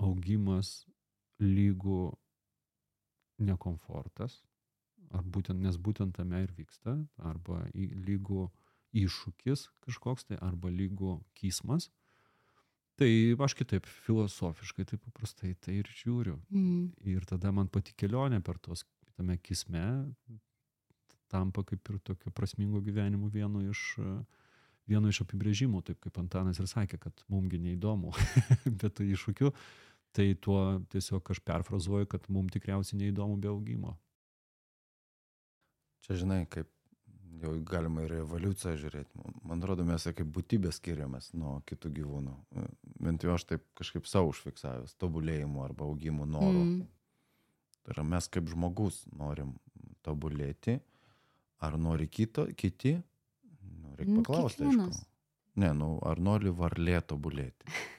augimas 0.00 0.86
lygų 1.42 2.14
nekomfortas, 3.44 4.40
ar 5.14 5.24
būtent, 5.24 5.60
nes 5.62 5.76
būtent 5.76 6.16
tame 6.16 6.40
ir 6.44 6.54
vyksta, 6.56 6.96
arba 7.20 7.62
lygų 7.74 8.48
iššūkis 8.98 9.68
kažkoks 9.84 10.28
tai, 10.28 10.38
arba 10.40 10.72
lygų 10.72 11.18
kismas, 11.38 11.90
tai 12.98 13.10
aš 13.46 13.54
kitaip 13.58 13.86
filosofiškai, 14.06 14.86
taip 14.90 15.02
paprastai 15.06 15.54
tai 15.62 15.78
ir 15.80 15.90
žiūriu. 16.00 16.36
Mm. 16.50 16.90
Ir 17.14 17.26
tada 17.28 17.52
man 17.54 17.70
pati 17.70 17.94
kelionė 17.98 18.42
per 18.44 18.58
tos 18.62 18.84
tame 19.14 19.38
kisme 19.42 19.84
tampa 21.28 21.64
kaip 21.66 21.90
ir 21.92 21.98
tokio 22.04 22.32
prasmingo 22.32 22.80
gyvenimo 22.80 23.28
vienu 23.32 23.62
iš, 23.68 23.82
vienu 24.88 25.12
iš 25.12 25.22
apibrėžimų, 25.24 25.82
taip 25.84 26.00
kaip 26.04 26.16
Antanas 26.22 26.60
ir 26.60 26.68
sakė, 26.70 26.98
kad 27.02 27.24
mumgi 27.28 27.60
neįdomu, 27.60 28.14
bet 28.80 28.96
tų 28.96 29.10
iššūkių, 29.12 29.52
tai 30.16 30.30
tuo 30.40 30.62
tiesiog 30.92 31.32
aš 31.34 31.42
perfrazuoju, 31.44 32.08
kad 32.14 32.24
mums 32.32 32.54
tikriausiai 32.56 33.02
neįdomu 33.04 33.36
be 33.42 33.52
augimo. 33.52 33.94
Čia 36.06 36.22
žinai, 36.22 36.42
kaip 36.48 36.70
jau 37.42 37.54
galima 37.68 38.04
ir 38.04 38.14
evoliuciją 38.20 38.74
žiūrėti. 38.80 39.24
Man 39.46 39.60
atrodo, 39.60 39.84
mes 39.86 40.06
kaip 40.06 40.30
būtybė 40.34 40.72
skiriamės 40.74 41.32
nuo 41.38 41.58
kitų 41.68 41.92
gyvūnų. 41.98 42.34
Bent 43.04 43.26
jau 43.26 43.34
aš 43.34 43.46
taip 43.52 43.66
kažkaip 43.78 44.08
savo 44.10 44.32
užfiksavęs, 44.32 44.96
tobulėjimu 45.00 45.62
arba 45.64 45.86
augimu 45.88 46.26
noru. 46.28 46.64
Mm. 46.64 46.80
Tai 47.84 47.94
yra 47.96 48.06
mes 48.14 48.30
kaip 48.32 48.48
žmogus 48.52 49.02
norim 49.16 49.54
tobulėti, 50.06 50.78
ar 51.64 51.78
nori 51.80 52.08
kito, 52.10 52.46
kiti, 52.58 52.96
nu, 53.82 53.94
reikia 53.98 54.14
Nu, 54.14 54.24
paklausti. 54.24 54.66
Ne, 55.58 55.72
nu, 55.74 55.96
ar 56.06 56.20
nori 56.22 56.52
varlė 56.54 57.00
tobulėti? 57.06 57.66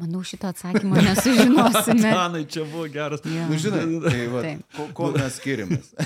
Manau, 0.00 0.22
šito 0.24 0.48
atsakymo 0.48 0.96
nesužinosime. 0.96 2.08
Antanai, 2.12 2.44
čia 2.48 2.64
buvo 2.64 2.86
geras. 2.88 3.20
Jo. 3.28 3.44
Nu, 3.50 3.58
žinai, 3.60 3.82
tai 4.06 4.22
va, 4.32 4.42
ko, 4.76 4.86
ko 4.96 5.10
mes 5.16 5.36
skiriamės? 5.40 5.92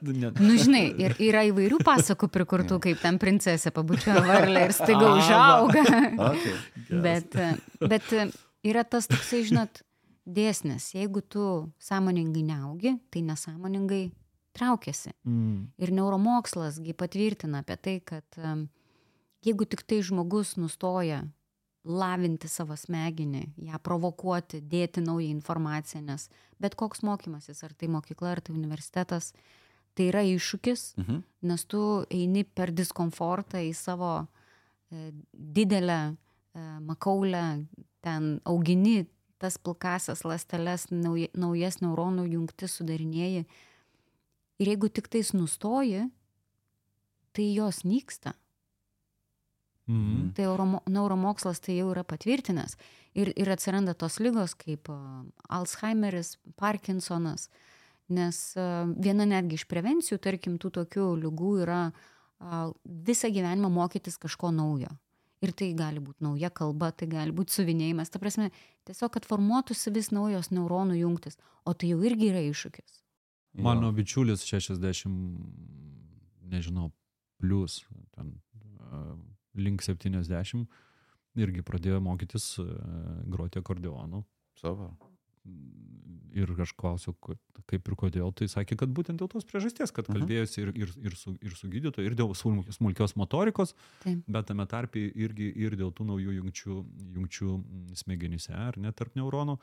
Nu, 0.00 0.54
žinai, 0.56 0.84
ir 1.00 1.14
yra 1.20 1.42
įvairių 1.48 1.80
pasakų 1.84 2.28
prikurtų, 2.32 2.78
kaip 2.84 3.00
ten 3.02 3.18
princesė 3.20 3.72
pabučioja 3.74 4.22
varlę 4.24 4.62
ir 4.68 4.72
staiga 4.74 5.10
užauga. 5.12 5.82
Okay. 6.30 6.54
Bet, 7.04 7.36
bet 7.84 8.08
yra 8.66 8.84
tas 8.88 9.08
toksai, 9.10 9.42
žinot, 9.50 9.82
dėsnis. 10.24 10.90
Jeigu 10.96 11.22
tu 11.22 11.44
sąmoningai 11.82 12.44
neaugi, 12.48 12.94
tai 13.12 13.22
nesąmoningai 13.26 14.02
traukiasi. 14.56 15.12
Mm. 15.26 15.68
Ir 15.80 15.92
neuromoksllasgi 15.94 16.94
patvirtina 16.98 17.64
apie 17.64 17.76
tai, 17.80 17.96
kad 18.04 18.40
em, 18.40 18.66
jeigu 19.46 19.68
tik 19.68 19.84
tai 19.88 20.00
žmogus 20.06 20.56
nustoja 20.60 21.22
lavinti 21.84 22.48
savo 22.48 22.76
smegenį, 22.76 23.44
ją 23.70 23.78
provokuoti, 23.82 24.60
dėti 24.60 25.00
naują 25.00 25.30
informaciją, 25.32 26.02
nes 26.04 26.28
bet 26.60 26.74
koks 26.76 27.00
mokymasis, 27.06 27.62
ar 27.64 27.72
tai 27.72 27.88
mokykla, 27.88 28.34
ar 28.36 28.40
tai 28.44 28.54
universitetas, 28.54 29.32
tai 29.94 30.10
yra 30.10 30.20
iššūkis, 30.22 30.96
Mhm. 30.98 31.22
nes 31.42 31.64
tu 31.64 32.04
eini 32.10 32.44
per 32.44 32.70
diskomfortą 32.70 33.58
į 33.58 33.74
savo 33.74 34.28
e, 34.92 35.12
didelę 35.32 36.16
e, 36.54 36.80
makaulę, 36.80 37.64
ten 38.02 38.40
augini 38.44 39.06
tas 39.38 39.56
pilkasias 39.56 40.24
lasteles, 40.24 40.90
nauja, 40.90 41.28
naujas 41.34 41.80
neuronų 41.80 42.26
jungtis 42.28 42.74
sudarinėjai. 42.76 43.46
Ir 44.60 44.66
jeigu 44.66 44.88
tik 44.92 45.08
tais 45.08 45.32
nustoji, 45.32 46.10
tai 47.32 47.54
jos 47.54 47.84
nyksta. 47.84 48.34
Mm. 49.90 50.30
Tai 50.36 50.44
euromo- 50.46 50.82
neuromokslas 50.86 51.60
tai 51.64 51.78
jau 51.80 51.90
yra 51.90 52.04
patvirtinęs. 52.06 52.76
Ir, 53.18 53.32
ir 53.34 53.50
atsiranda 53.50 53.94
tos 53.98 54.20
lygos 54.22 54.54
kaip 54.54 54.86
Alzheimeris, 55.50 56.36
Parkinsonas. 56.60 57.48
Nes 58.10 58.38
viena 58.98 59.26
netgi 59.26 59.58
iš 59.58 59.64
prevencijų, 59.70 60.18
tarkim, 60.22 60.58
tų 60.62 60.70
tokių 60.78 61.06
lygų 61.24 61.52
yra 61.64 61.80
a, 61.90 62.70
visą 62.84 63.30
gyvenimą 63.30 63.70
mokytis 63.70 64.18
kažko 64.18 64.50
naujo. 64.54 64.90
Ir 65.40 65.54
tai 65.56 65.70
gali 65.78 66.02
būti 66.04 66.20
nauja 66.26 66.50
kalba, 66.52 66.90
tai 66.92 67.06
gali 67.08 67.32
būti 67.32 67.54
suvinėjimas. 67.54 68.10
Ta 68.12 68.20
prasme, 68.20 68.50
tiesiog, 68.88 69.12
kad 69.14 69.28
formuotųsi 69.28 69.92
vis 69.94 70.10
naujos 70.12 70.50
neuronų 70.52 70.98
jungtis. 71.00 71.38
O 71.64 71.72
tai 71.72 71.92
jau 71.94 72.02
irgi 72.04 72.28
yra 72.32 72.42
iššūkis. 72.50 72.98
Mano 73.62 73.90
bičiulis 73.94 74.44
60, 74.46 75.10
nežinau, 76.50 76.90
plus, 77.40 77.80
ten 78.14 78.34
a, 78.90 79.16
link 79.54 79.82
70, 79.82 80.66
irgi 81.40 81.62
pradėjo 81.62 82.00
mokytis 82.02 82.58
a, 82.62 82.66
groti 83.30 83.58
akordeonu. 83.62 84.24
Savo. 84.60 84.92
Ir 86.36 86.50
aš 86.62 86.74
klausiau, 86.78 87.14
kaip 87.66 87.88
ir 87.88 87.94
kodėl, 87.98 88.28
tai 88.36 88.46
sakė, 88.46 88.76
kad 88.78 88.90
būtent 88.94 89.18
dėl 89.18 89.26
tos 89.32 89.46
priežasties, 89.48 89.90
kad 89.90 90.06
Mhm. 90.06 90.18
kalbėjosi 90.20 90.58
ir, 90.62 90.68
ir, 90.76 90.90
ir, 91.08 91.16
su, 91.16 91.32
ir 91.42 91.54
su 91.56 91.66
gydytoju, 91.72 92.06
ir 92.06 92.14
dėl 92.14 92.30
smul- 92.36 92.68
smulkios 92.70 93.16
motorikos, 93.16 93.74
Taip. 94.04 94.20
bet 94.28 94.46
tame 94.46 94.66
tarpe 94.66 95.00
irgi 95.00 95.48
ir 95.56 95.74
dėl 95.80 95.90
tų 95.92 96.06
naujų 96.06 96.36
jungčių, 96.38 96.76
jungčių 97.16 97.96
smegenyse, 97.96 98.52
ar 98.54 98.78
ne 98.78 98.92
tarp 98.92 99.14
neuronų. 99.16 99.58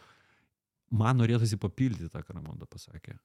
Man 0.91 1.17
norėtųsi 1.19 1.57
papildyti 1.59 2.09
tą, 2.11 2.23
ką 2.23 2.35
Ramonda 2.35 2.65
pasakė. 2.65 3.19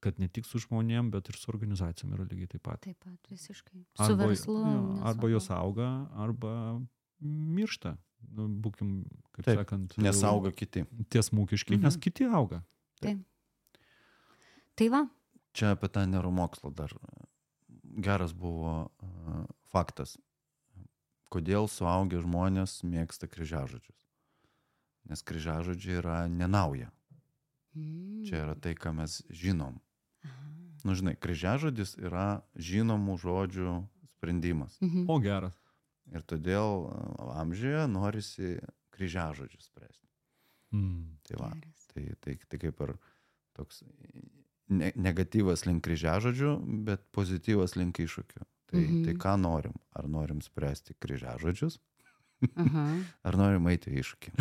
Kad 0.00 0.18
ne 0.18 0.28
tik 0.32 0.46
su 0.48 0.58
žmonėm, 0.58 1.10
bet 1.12 1.28
ir 1.28 1.36
su 1.36 1.50
organizacijom 1.52 2.14
yra 2.16 2.24
lygiai 2.24 2.48
taip 2.54 2.62
pat. 2.64 2.80
Taip 2.86 2.96
pat, 3.04 3.18
visiškai. 3.28 3.82
Su 4.00 4.14
verslu. 4.16 4.54
jo, 4.64 4.84
arba 5.04 5.28
jos 5.28 5.50
auga, 5.52 5.88
arba 6.16 6.80
miršta. 7.20 7.96
Nu, 8.36 8.46
būkim, 8.48 9.04
kaip 9.32 9.44
Taip, 9.46 9.58
sakant, 9.62 9.94
Nesauga 9.98 10.50
kiti. 10.52 10.84
tiesmukiški, 11.08 11.76
Mhm. 11.76 11.82
nes 11.84 11.96
kiti 11.96 12.24
auga. 12.28 12.62
Tai 14.76 14.88
va, 14.88 15.06
Čia 15.52 15.72
apie 15.74 15.88
tą 15.90 16.04
neuromokslą 16.06 16.70
dar 16.74 16.92
geras 18.00 18.32
buvo 18.32 18.90
a, 19.02 19.46
faktas. 19.72 20.16
Kodėl 21.30 21.66
suaugę 21.68 22.20
žmonės 22.22 22.84
mėgsta 22.86 23.26
kryžiažodžius? 23.26 23.96
Nes 25.10 25.22
kryžiažodžiai 25.22 25.98
yra 25.98 26.28
nenauja. 26.30 26.92
Mm. 27.74 28.22
Čia 28.26 28.44
yra 28.46 28.54
tai, 28.54 28.74
ką 28.74 28.94
mes 28.94 29.22
žinom. 29.30 29.80
Nu, 30.84 30.94
žinai, 30.98 31.16
kryžiažodis 31.20 31.96
yra 32.00 32.42
žinomų 32.56 33.18
žodžių 33.22 33.74
sprendimas. 34.16 34.76
Mhm. 34.82 35.06
O 35.10 35.18
geras. 35.22 35.56
Ir 36.10 36.22
todėl 36.26 36.86
a, 36.90 37.40
amžiuje 37.42 37.84
norisi 37.90 38.54
kryžiažodžius 38.96 39.68
spręsti. 39.70 40.06
Mm. 40.74 41.18
Tai 41.26 41.36
va, 41.40 41.48
Geras. 41.56 41.86
tai, 41.92 42.04
tai, 42.22 42.36
tai 42.48 42.58
kaip 42.62 42.80
ir 42.86 42.92
toks 43.58 43.82
ne, 44.70 44.92
negatyvas 44.94 45.64
link 45.66 45.82
kryžiažodžių, 45.86 46.52
bet 46.86 47.02
pozityvas 47.16 47.74
link 47.78 47.98
iššūkių. 48.04 48.42
Tai, 48.70 48.78
Mhm. 48.78 48.94
mhm. 48.94 49.04
tai 49.08 49.14
ką 49.18 49.32
norim? 49.42 49.74
Ar 49.98 50.06
norim 50.08 50.40
spręsti 50.42 50.94
kryžiažodžius. 51.02 51.80
ar 53.28 53.36
norim 53.36 53.66
eiti 53.70 53.92
į 53.92 54.00
iššūkį? 54.02 54.32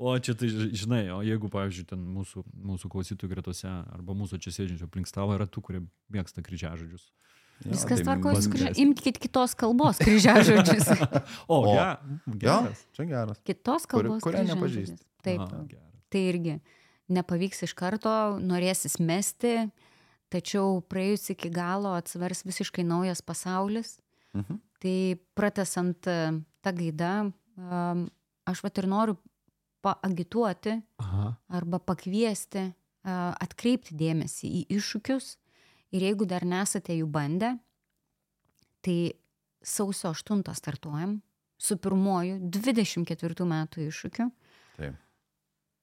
O 0.00 0.14
čia 0.18 0.32
tai, 0.34 0.48
ži- 0.48 0.70
žinai, 0.84 1.02
o 1.12 1.20
jeigu, 1.24 1.50
pavyzdžiui, 1.52 1.86
ten 1.92 2.00
mūsų, 2.16 2.42
mūsų 2.70 2.88
klausytojų 2.92 3.30
gretose 3.34 3.68
arba 3.68 4.14
mūsų 4.16 4.38
čia 4.40 4.52
sėdžiančio 4.56 4.88
aplink 4.88 5.10
stalo 5.10 5.34
yra 5.36 5.44
tų, 5.50 5.62
kurie 5.66 5.82
mėgsta 6.14 6.40
kryžiažodžius. 6.46 7.10
Jo, 7.60 7.74
Viskas 7.74 8.00
tai 8.00 8.06
tvarko, 8.06 8.32
jūs 8.32 8.46
kryžia... 8.48 8.70
imkite 8.80 9.12
kitos 9.20 9.52
kalbos 9.60 10.00
kryžiažodžius. 10.00 10.88
O, 11.52 11.58
O, 11.60 11.74
Jo, 11.76 11.90
geras. 12.40 12.86
čia 12.96 13.04
geras. 13.10 13.42
Kitos 13.44 13.84
kalbos. 13.90 14.22
kurią 14.24 14.46
kryžiažodžius. 14.46 14.56
nepažįsti. 14.96 15.04
Taip, 15.26 15.42
Aha, 15.44 15.60
geras. 15.68 15.92
tai 16.08 16.22
irgi 16.30 16.54
nepavyks 17.12 17.66
iš 17.68 17.74
karto, 17.76 18.14
norėsis 18.40 18.96
mesti, 19.04 19.66
tačiau 20.32 20.78
praėjus 20.88 21.28
iki 21.34 21.50
galo 21.52 21.92
atsivers 21.98 22.40
visiškai 22.48 22.86
naujas 22.88 23.20
pasaulis. 23.20 23.98
Mhm. 24.32 24.56
Tai 24.80 24.96
pratesant 25.36 26.08
e, 26.08 26.18
tą 26.64 26.72
gaidą, 26.76 27.12
aš 28.48 28.62
vat 28.64 28.78
ir 28.80 28.88
noriu 28.88 29.16
paagituoti 29.84 30.76
Aha. 31.00 31.34
arba 31.56 31.80
pakviesti 31.80 32.66
a, 32.68 33.32
atkreipti 33.40 33.96
dėmesį 33.96 34.50
į 34.60 34.62
iššūkius 34.76 35.30
ir 35.96 36.06
jeigu 36.08 36.28
dar 36.28 36.44
nesate 36.46 36.94
jų 36.96 37.08
bandę, 37.10 37.54
tai 38.84 39.12
sausio 39.60 40.12
8 40.14 40.44
startuojam 40.56 41.18
su 41.60 41.76
pirmoju 41.76 42.38
24 42.48 43.46
metų 43.48 43.86
iššūkiu, 43.88 44.28
Taip. 44.78 44.96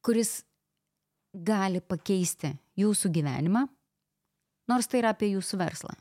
kuris 0.01 0.39
gali 1.33 1.81
pakeisti 1.81 2.55
jūsų 2.81 3.11
gyvenimą, 3.13 3.67
nors 4.71 4.89
tai 4.89 5.03
yra 5.03 5.13
apie 5.13 5.35
jūsų 5.35 5.59
verslą. 5.61 5.93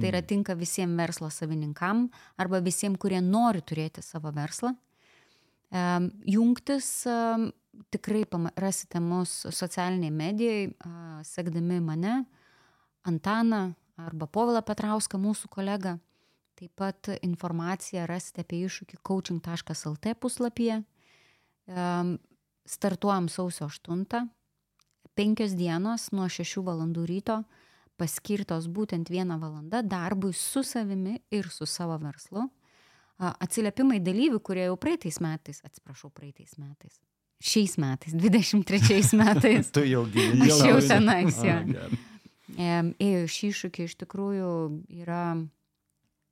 Tai 0.00 0.08
yra 0.10 0.22
tinka 0.22 0.54
visiems 0.58 0.96
verslo 0.98 1.28
savininkam 1.30 2.08
arba 2.40 2.60
visiems, 2.60 2.98
kurie 2.98 3.20
nori 3.20 3.62
turėti 3.62 4.02
savo 4.02 4.32
verslą. 4.34 4.74
Em, 5.74 6.10
Jungtis 6.26 7.06
em, 7.06 7.50
tikrai 7.90 8.24
rasite 8.56 9.00
mus 9.00 9.46
socialiniai 9.50 10.10
medijai, 10.10 10.74
a, 10.78 11.20
sekdami 11.22 11.80
mane, 11.80 12.24
Antaną 13.04 13.74
arba 14.00 14.26
Povilą 14.26 14.62
Petrauską, 14.64 15.18
mūsų 15.20 15.50
kolegą. 15.52 15.98
Taip 16.54 16.70
pat 16.78 17.10
informaciją 17.20 18.06
rasite 18.06 18.40
apie 18.40 18.62
iššūkį 18.64 19.00
coaching.lt 19.02 20.14
puslapyje. 20.20 20.82
Em, 21.66 22.18
Startuojam 22.64 23.28
sausio 23.28 23.66
8. 23.68 24.30
Penkios 25.14 25.52
dienos 25.52 26.08
nuo 26.12 26.30
6 26.32 26.62
valandų 26.64 27.04
ryto 27.06 27.42
paskirtos 28.00 28.66
būtent 28.70 29.10
vieną 29.10 29.38
valandą 29.42 29.82
darbui 29.86 30.32
su 30.34 30.62
savimi 30.66 31.18
ir 31.34 31.48
su 31.52 31.66
savo 31.66 31.96
verslu. 32.02 32.48
Atsiliepimai 33.18 34.00
dalyvių, 34.02 34.40
kurie 34.42 34.66
jau 34.66 34.76
praeitais 34.80 35.20
metais, 35.22 35.60
atsiprašau, 35.66 36.10
praeitais 36.14 36.56
metais. 36.58 36.98
Šiais 37.44 37.76
metais, 37.78 38.16
23 38.24 39.14
metais. 39.20 39.70
Tu 39.74 39.86
jau 39.92 40.04
gyveni. 40.10 40.48
Aš 40.48 40.64
jau 40.66 40.80
tenais, 40.82 41.38
jo. 41.46 41.60
Ėjo 42.54 43.24
iš 43.24 43.38
iššūkį, 43.50 43.88
iš 43.88 43.96
tikrųjų 44.02 44.50
yra, 45.02 45.22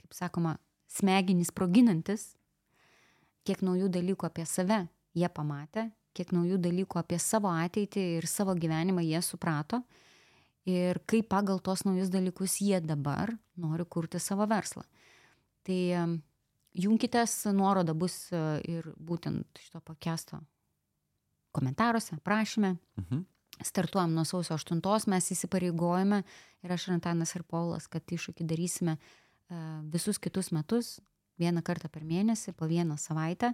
kaip 0.03 0.19
sakoma, 0.19 0.57
smegenys 0.93 1.51
sproginantis, 1.51 2.33
kiek 3.47 3.63
naujų 3.65 3.89
dalykų 3.91 4.29
apie 4.29 4.45
save 4.47 4.85
jie 5.19 5.29
pamatė, 5.33 5.89
kiek 6.17 6.33
naujų 6.35 6.59
dalykų 6.63 7.01
apie 7.01 7.19
savo 7.23 7.51
ateitį 7.51 8.05
ir 8.19 8.29
savo 8.31 8.55
gyvenimą 8.59 9.05
jie 9.07 9.23
suprato 9.25 9.83
ir 10.69 11.01
kaip 11.07 11.29
pagal 11.33 11.61
tos 11.61 11.85
naujus 11.85 12.11
dalykus 12.13 12.61
jie 12.63 12.81
dabar 12.81 13.33
nori 13.57 13.85
kurti 13.85 14.21
savo 14.23 14.47
verslą. 14.47 14.85
Tai 15.67 15.79
em, 15.99 16.15
junkitės, 16.75 17.35
nuoroda 17.55 17.95
bus 17.95 18.31
e, 18.33 18.43
ir 18.69 18.93
būtent 18.99 19.59
šito 19.59 19.81
pakesto 19.85 20.41
komentaruose, 21.53 22.17
prašyme 22.25 22.77
Mhm. 22.97 23.25
startuojam 23.61 24.15
nuo 24.15 24.25
sausio 24.25 24.55
8, 24.57 25.07
mes 25.07 25.31
įsipareigojame 25.31 26.23
ir 26.63 26.73
aš 26.73 26.89
ir 26.89 26.95
Antanas 26.95 27.35
ir 27.37 27.43
Paulas, 27.43 27.87
kad 27.89 28.03
iššūkį 28.07 28.47
darysime 28.47 28.97
e, 28.97 29.55
visus 29.93 30.19
kitus 30.19 30.51
metus, 30.53 31.01
vieną 31.39 31.63
kartą 31.63 31.89
per 31.89 32.05
mėnesį, 32.05 32.55
po 32.57 32.67
vieną 32.67 32.97
savaitę, 32.99 33.53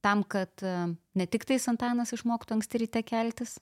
tam, 0.00 0.22
kad 0.24 0.62
e, 0.62 0.94
ne 1.14 1.26
tik 1.26 1.44
tais 1.44 1.68
Antanas 1.68 2.12
išmoktų 2.12 2.54
anksti 2.54 2.78
ryte 2.78 3.02
keltis, 3.02 3.58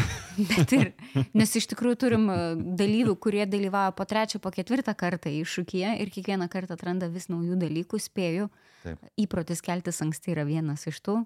bet 0.50 0.72
ir, 0.76 0.90
nes 1.36 1.52
iš 1.58 1.68
tikrųjų 1.72 1.98
turim 2.04 2.26
e, 2.32 2.38
dalyvių, 2.78 3.14
kurie 3.22 3.44
dalyvauja 3.48 3.92
po 3.96 4.06
trečią, 4.08 4.40
po 4.42 4.52
ketvirtą 4.54 4.94
kartą 4.98 5.32
iššūkyje 5.42 5.96
ir 6.02 6.12
kiekvieną 6.14 6.48
kartą 6.52 6.76
atranda 6.78 7.10
vis 7.12 7.28
naujų 7.32 7.58
dalykų, 7.60 8.00
spėju. 8.02 8.48
Taip. 8.82 9.04
Įprotis 9.20 9.62
keltis 9.64 10.02
anksti 10.04 10.34
yra 10.34 10.46
vienas 10.48 10.86
iš 10.90 10.98
tų. 11.04 11.20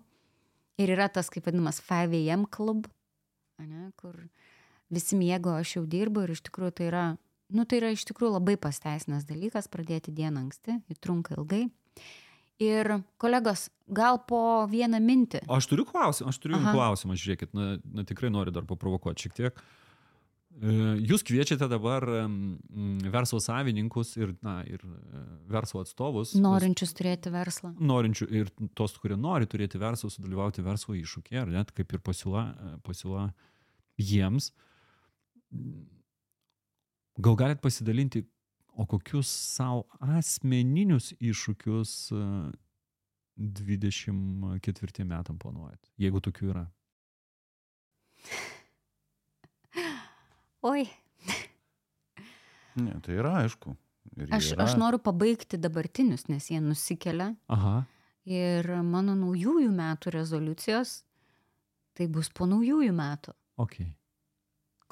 Ir 0.83 0.93
yra 0.93 1.09
tas, 1.12 1.31
kaip 1.33 1.47
vadinamas 1.49 1.81
5am 1.85 2.45
klub, 2.53 2.85
ane, 3.62 3.91
kur 3.97 4.19
visi 4.93 5.17
miego, 5.17 5.55
aš 5.57 5.79
jau 5.79 5.87
dirbu 5.89 6.27
ir 6.27 6.35
iš 6.35 6.43
tikrųjų 6.49 6.75
tai 6.77 6.91
yra, 6.91 7.05
nu 7.57 7.64
tai 7.64 7.81
yra 7.81 7.95
iš 7.95 8.05
tikrųjų 8.11 8.37
labai 8.37 8.59
pasteisinęs 8.61 9.25
dalykas 9.29 9.71
pradėti 9.73 10.14
dieną 10.14 10.45
anksti, 10.47 10.81
ji 10.91 10.99
trunka 11.01 11.39
ilgai. 11.39 11.64
Ir 12.62 12.88
kolegos, 13.20 13.66
gal 13.92 14.16
po 14.24 14.64
vieną 14.70 15.00
mintį. 15.04 15.42
Aš 15.52 15.66
turiu 15.68 15.84
klausimą, 15.88 16.30
aš 16.32 16.38
turiu 16.40 16.57
Aha. 16.57 16.72
klausimą, 16.72 17.16
žiūrėkit, 17.20 17.50
na, 17.57 17.74
na 17.84 18.04
tikrai 18.09 18.30
noriu 18.32 18.54
dar 18.54 18.64
paprovokuoti 18.68 19.26
šiek 19.26 19.34
tiek. 19.36 19.61
E, 20.57 20.76
Jūs 21.04 21.20
kviečiate 21.28 21.68
dabar 21.68 22.07
verslo 23.12 23.42
savininkus 23.44 24.14
ir, 24.16 24.32
na, 24.46 24.62
ir 24.64 24.80
e, 24.80 25.24
verslo 25.52 25.82
atstovus. 25.84 26.32
Norinčius 26.40 26.96
turėti 26.96 27.32
verslą. 27.34 27.74
Norinčių 27.76 28.28
ir 28.40 28.52
tos, 28.78 28.96
kurie 29.02 29.18
nori 29.20 29.48
turėti 29.52 29.80
verslą, 29.82 30.09
sudalyvauti 30.14 30.64
verslo 30.64 30.96
iššūkį, 30.96 31.36
ar 31.42 31.52
net 31.59 31.74
kaip 31.76 31.92
ir 31.92 32.00
pasiūla, 32.09 32.46
e, 32.46 32.72
pasiūla 32.88 33.26
jiems. 34.00 34.48
Gal 37.20 37.36
galit 37.36 37.61
pasidalinti, 37.61 38.24
o 38.77 38.87
kokius 38.87 39.31
savo 39.57 39.87
asmeninius 40.01 41.12
iššūkius 41.18 41.95
e, 42.12 42.27
24 43.37 45.09
metam 45.09 45.41
planuojat, 45.41 45.91
jeigu 46.01 46.22
tokių 46.24 46.53
yra? 46.53 46.66
Oi, 50.66 50.87
Ne, 52.77 52.99
tai 53.01 53.16
yra 53.16 53.33
aišku. 53.43 53.72
Aš, 54.31 54.53
yra. 54.53 54.66
aš 54.66 54.77
noriu 54.79 55.01
pabaigti 55.03 55.59
dabartinius, 55.61 56.27
nes 56.29 56.51
jie 56.51 56.61
nusikelia. 56.61 57.33
Aha. 57.53 57.79
Ir 58.29 58.68
mano 58.85 59.14
naujųjų 59.16 59.70
metų 59.72 60.12
rezoliucijos, 60.14 60.99
tai 61.97 62.09
bus 62.12 62.29
po 62.35 62.49
naujųjų 62.51 62.93
metų. 62.97 63.35
Ok. 63.62 63.81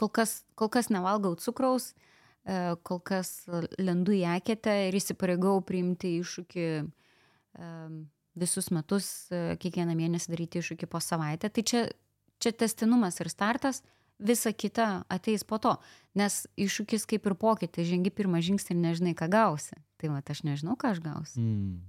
Kol 0.01 0.11
kas, 0.11 0.43
kol 0.59 0.71
kas 0.73 0.89
nevalgau 0.91 1.35
cukraus, 1.39 1.93
e, 1.93 2.14
kol 2.45 3.01
kas 3.01 3.47
lendu 3.81 4.13
į 4.13 4.25
eketę 4.37 4.73
ir 4.89 4.97
įsipareigau 4.99 5.63
priimti 5.65 6.19
iššūkį 6.21 6.67
e, 6.67 6.83
visus 8.37 8.69
metus, 8.75 9.07
e, 9.33 9.57
kiekvieną 9.63 9.95
mėnesį 9.97 10.35
daryti 10.35 10.61
iššūkį 10.61 10.87
po 10.93 11.01
savaitę. 11.01 11.49
Tai 11.49 11.65
čia, 11.65 11.87
čia 12.43 12.53
testinumas 12.53 13.17
ir 13.25 13.33
startas, 13.33 13.81
visa 14.19 14.53
kita 14.53 15.05
ateis 15.09 15.45
po 15.49 15.59
to. 15.59 15.79
Nes 16.19 16.45
iššūkis 16.61 17.09
kaip 17.09 17.25
ir 17.31 17.35
pokytis, 17.41 17.89
žengi 17.89 18.13
pirmą 18.13 18.43
žingsnį 18.45 18.77
ir 18.77 18.83
nežinai, 18.83 19.15
ką 19.17 19.31
gausi. 19.33 19.81
Tai 19.97 20.13
va, 20.13 20.21
aš 20.21 20.45
nežinau, 20.45 20.77
ką 20.77 20.93
aš 20.93 21.01
gausiu. 21.05 21.41
Mm. 21.41 21.81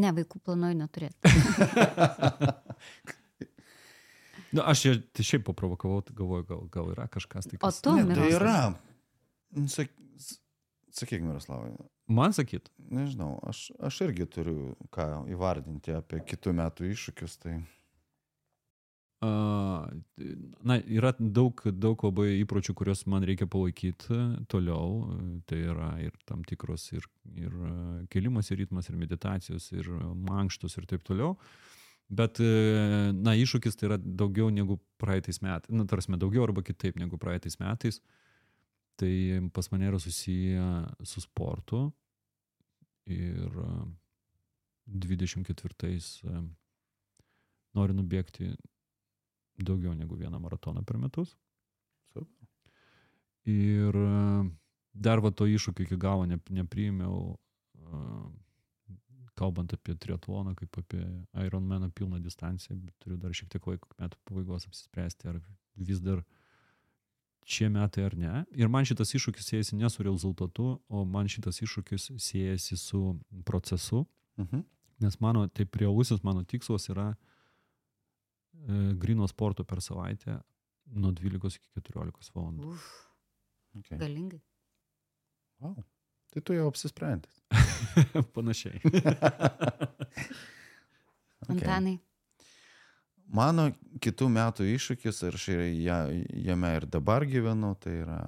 Ne, 0.00 0.14
vaikų 0.16 0.38
planuoju 0.46 0.78
neturėti. 0.78 1.18
Na, 4.52 4.64
aš 4.72 4.80
čia 4.82 4.92
tai 5.14 5.24
šiaip 5.26 5.44
paprovokavau, 5.46 6.00
tai 6.02 6.14
galvoju, 6.18 6.46
gal, 6.48 6.62
gal 6.74 6.92
yra 6.94 7.04
kažkas 7.12 7.46
tai. 7.50 7.58
O 7.60 7.66
Kas... 7.68 7.80
tu, 7.84 7.92
Ne, 7.94 8.06
tai 8.14 8.30
yra. 8.34 8.56
Sak, 9.70 9.90
s- 10.18 10.40
sakyk, 10.94 11.22
Miroslavai, 11.26 11.72
Man 12.10 12.32
sakyt. 12.34 12.66
nežinau, 12.90 13.36
aš, 13.46 13.68
aš 13.78 14.00
irgi 14.08 14.26
turiu 14.26 14.72
ką 14.90 15.04
įvardinti 15.30 15.94
apie 15.94 16.18
kitų 16.26 16.56
metų 16.58 16.88
iššūkius. 16.90 17.36
Tai 17.44 17.60
A, 19.22 19.28
Na, 20.64 20.78
yra 20.80 21.10
daug, 21.20 21.60
daug 21.76 22.00
labai 22.06 22.38
įpročių, 22.40 22.72
kuriuos 22.78 23.02
man 23.12 23.24
reikia 23.28 23.44
palaikyti 23.52 24.16
toliau. 24.48 25.10
Tai 25.46 25.58
yra 25.60 25.90
ir 26.00 26.14
tam 26.28 26.40
tikros 26.48 26.86
ir, 26.96 27.04
ir 27.36 27.52
kelimas 28.12 28.48
į 28.50 28.62
ritmas, 28.62 28.88
ir 28.88 28.96
meditacijos, 28.96 29.66
ir 29.76 29.90
mankštus 30.30 30.78
ir 30.80 30.88
taip 30.88 31.04
toliau. 31.04 31.34
Bet, 32.10 32.40
e, 32.42 33.12
na, 33.14 33.36
iššūkis 33.38 33.78
tai 33.78 33.86
yra 33.92 33.96
daugiau 34.00 34.50
negu 34.50 34.80
praeitais 34.98 35.38
metais. 35.44 35.70
Na, 35.70 35.86
tarsi 35.86 36.16
daugiau 36.18 36.48
arba 36.48 36.64
kitaip 36.66 36.98
negu 36.98 37.18
praeitais 37.22 37.60
metais. 37.62 38.00
Tai 38.98 39.12
pas 39.54 39.70
mane 39.70 39.86
yra 39.88 40.00
susiję 40.02 40.66
su 41.06 41.22
sportu. 41.22 41.86
Ir 43.06 43.46
e, 43.46 43.70
24 44.90 45.86
e, 45.86 46.42
noriu 47.78 47.94
nubėgti 47.94 48.50
daugiau 49.60 49.94
negu 49.94 50.18
vieną 50.18 50.40
maratoną 50.40 50.84
per 50.84 50.98
metus. 50.98 51.36
Super. 52.12 52.48
Ir 53.46 53.96
e, 53.96 54.50
dar 54.92 55.22
va 55.22 55.30
to 55.30 55.46
iššūkio 55.46 55.86
iki 55.86 55.98
galo 56.00 56.26
ne, 56.26 56.40
nepriėmiau, 56.50 57.36
e, 57.78 58.02
kalbant 59.40 59.72
apie 59.74 59.96
triatloną, 59.96 60.54
kaip 60.58 60.78
apie 60.82 61.00
Ironmaną 61.46 61.90
pilną 61.96 62.20
distanciją, 62.22 62.76
bet 62.84 62.94
turiu 63.02 63.18
dar 63.20 63.34
šiek 63.36 63.48
tiek 63.54 63.66
laiko 63.70 63.88
metų 63.98 64.20
pabaigos 64.28 64.68
apsispręsti, 64.68 65.30
ar 65.32 65.40
vis 65.88 66.02
dar 66.04 66.22
šie 67.50 67.70
metai 67.72 68.04
ar 68.08 68.16
ne. 68.18 68.32
Ir 68.56 68.70
man 68.72 68.86
šitas 68.88 69.14
iššūkis 69.16 69.48
siejasi 69.52 69.78
ne 69.80 69.90
su 69.90 70.04
rezultatu, 70.06 70.68
o 70.88 71.04
man 71.08 71.30
šitas 71.32 71.62
iššūkis 71.64 72.10
siejasi 72.20 72.78
su 72.80 73.02
procesu, 73.48 74.04
mhm. 74.40 74.64
nes 75.04 75.20
mano, 75.24 75.46
taip 75.48 75.80
realusis 75.80 76.22
mano 76.26 76.44
tikslas 76.44 76.90
yra 76.92 77.08
e, 77.12 78.94
grino 79.00 79.28
sporto 79.30 79.64
per 79.64 79.80
savaitę 79.84 80.40
nuo 80.90 81.14
12 81.16 81.56
iki 81.56 81.80
14 81.80 82.34
valandų. 82.36 82.74
Uf, 82.74 82.90
okay. 83.78 83.98
galingai. 83.98 84.42
wow. 85.60 85.80
Tai 86.30 86.42
tu 86.46 86.54
jau 86.54 86.68
apsisprendęs. 86.70 87.42
Panašiai. 88.36 88.80
Okay. 91.50 91.64
Antanai, 91.64 91.94
Mano 93.30 93.68
kitų 94.02 94.26
metų 94.34 94.64
iššūkis, 94.72 95.20
ir 95.28 95.36
aš 95.38 95.44
jame 96.42 96.70
ir 96.74 96.86
dabar 96.90 97.22
gyvenu, 97.30 97.76
tai 97.78 98.00
yra 98.00 98.18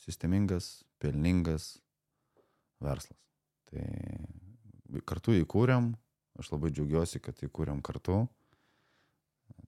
sistemingas, 0.00 0.80
pelningas 1.02 1.74
verslas. 2.80 3.18
Tai 3.68 3.84
kartu 5.04 5.34
įkūrėm, 5.42 5.90
aš 6.40 6.54
labai 6.54 6.72
džiaugiuosi, 6.72 7.20
kad 7.20 7.42
įkūrėm 7.44 7.82
kartu. 7.84 8.22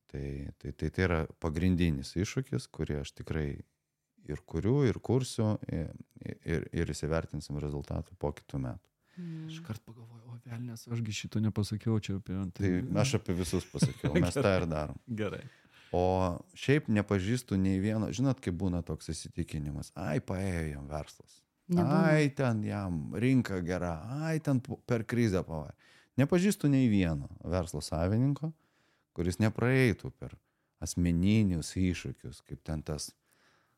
Tai, 0.08 0.24
tai, 0.60 0.72
tai, 0.72 0.88
tai 0.88 1.04
yra 1.04 1.20
pagrindinis 1.40 2.14
iššūkis, 2.16 2.70
kurį 2.72 3.02
aš 3.02 3.12
tikrai 3.20 3.46
ir 4.30 4.42
kuriu, 4.46 4.82
ir 4.86 4.98
kursiu, 5.02 5.56
ir, 5.72 5.92
ir, 6.44 6.66
ir 6.72 6.92
įsivertinsim 6.94 7.58
rezultatą 7.62 8.14
po 8.20 8.32
kitų 8.36 8.62
metų. 8.66 8.88
Iškart 9.52 9.82
pagalvoju, 9.84 10.22
o 10.32 10.38
velnės, 10.48 10.86
ašgi 10.88 11.14
šito 11.14 11.42
nepasakiau 11.44 11.98
čia 12.02 12.16
apie... 12.16 12.38
Tai 12.56 12.70
aš 13.02 13.18
apie 13.18 13.36
visus 13.36 13.66
pasakiau, 13.68 14.14
mes 14.24 14.38
tą 14.38 14.54
ir 14.56 14.66
darom. 14.70 14.98
Gerai. 15.06 15.42
O 15.92 16.04
šiaip 16.56 16.88
nepažįstu 16.88 17.58
nei 17.60 17.76
vieno, 17.82 18.08
žinot, 18.14 18.40
kaip 18.40 18.56
būna 18.56 18.80
toks 18.86 19.12
įsitikinimas, 19.12 19.92
ai, 20.00 20.22
paėjo 20.24 20.64
jam 20.70 20.86
verslas. 20.88 21.42
Nebūna. 21.68 21.98
Ai, 22.08 22.30
ten 22.36 22.62
jam 22.64 23.02
rinka 23.20 23.60
gera, 23.64 23.98
ai, 24.24 24.38
ten 24.44 24.62
per 24.88 25.04
krizę 25.08 25.44
pavarė. 25.44 25.76
Nepažįstu 26.20 26.68
nei 26.72 26.88
vieno 26.92 27.28
verslo 27.44 27.80
savininko, 27.84 28.50
kuris 29.16 29.38
nepraeitų 29.40 30.10
per 30.16 30.34
asmeninius 30.82 31.74
iššūkius, 31.76 32.40
kaip 32.48 32.64
ten 32.66 32.82
tas 32.84 33.10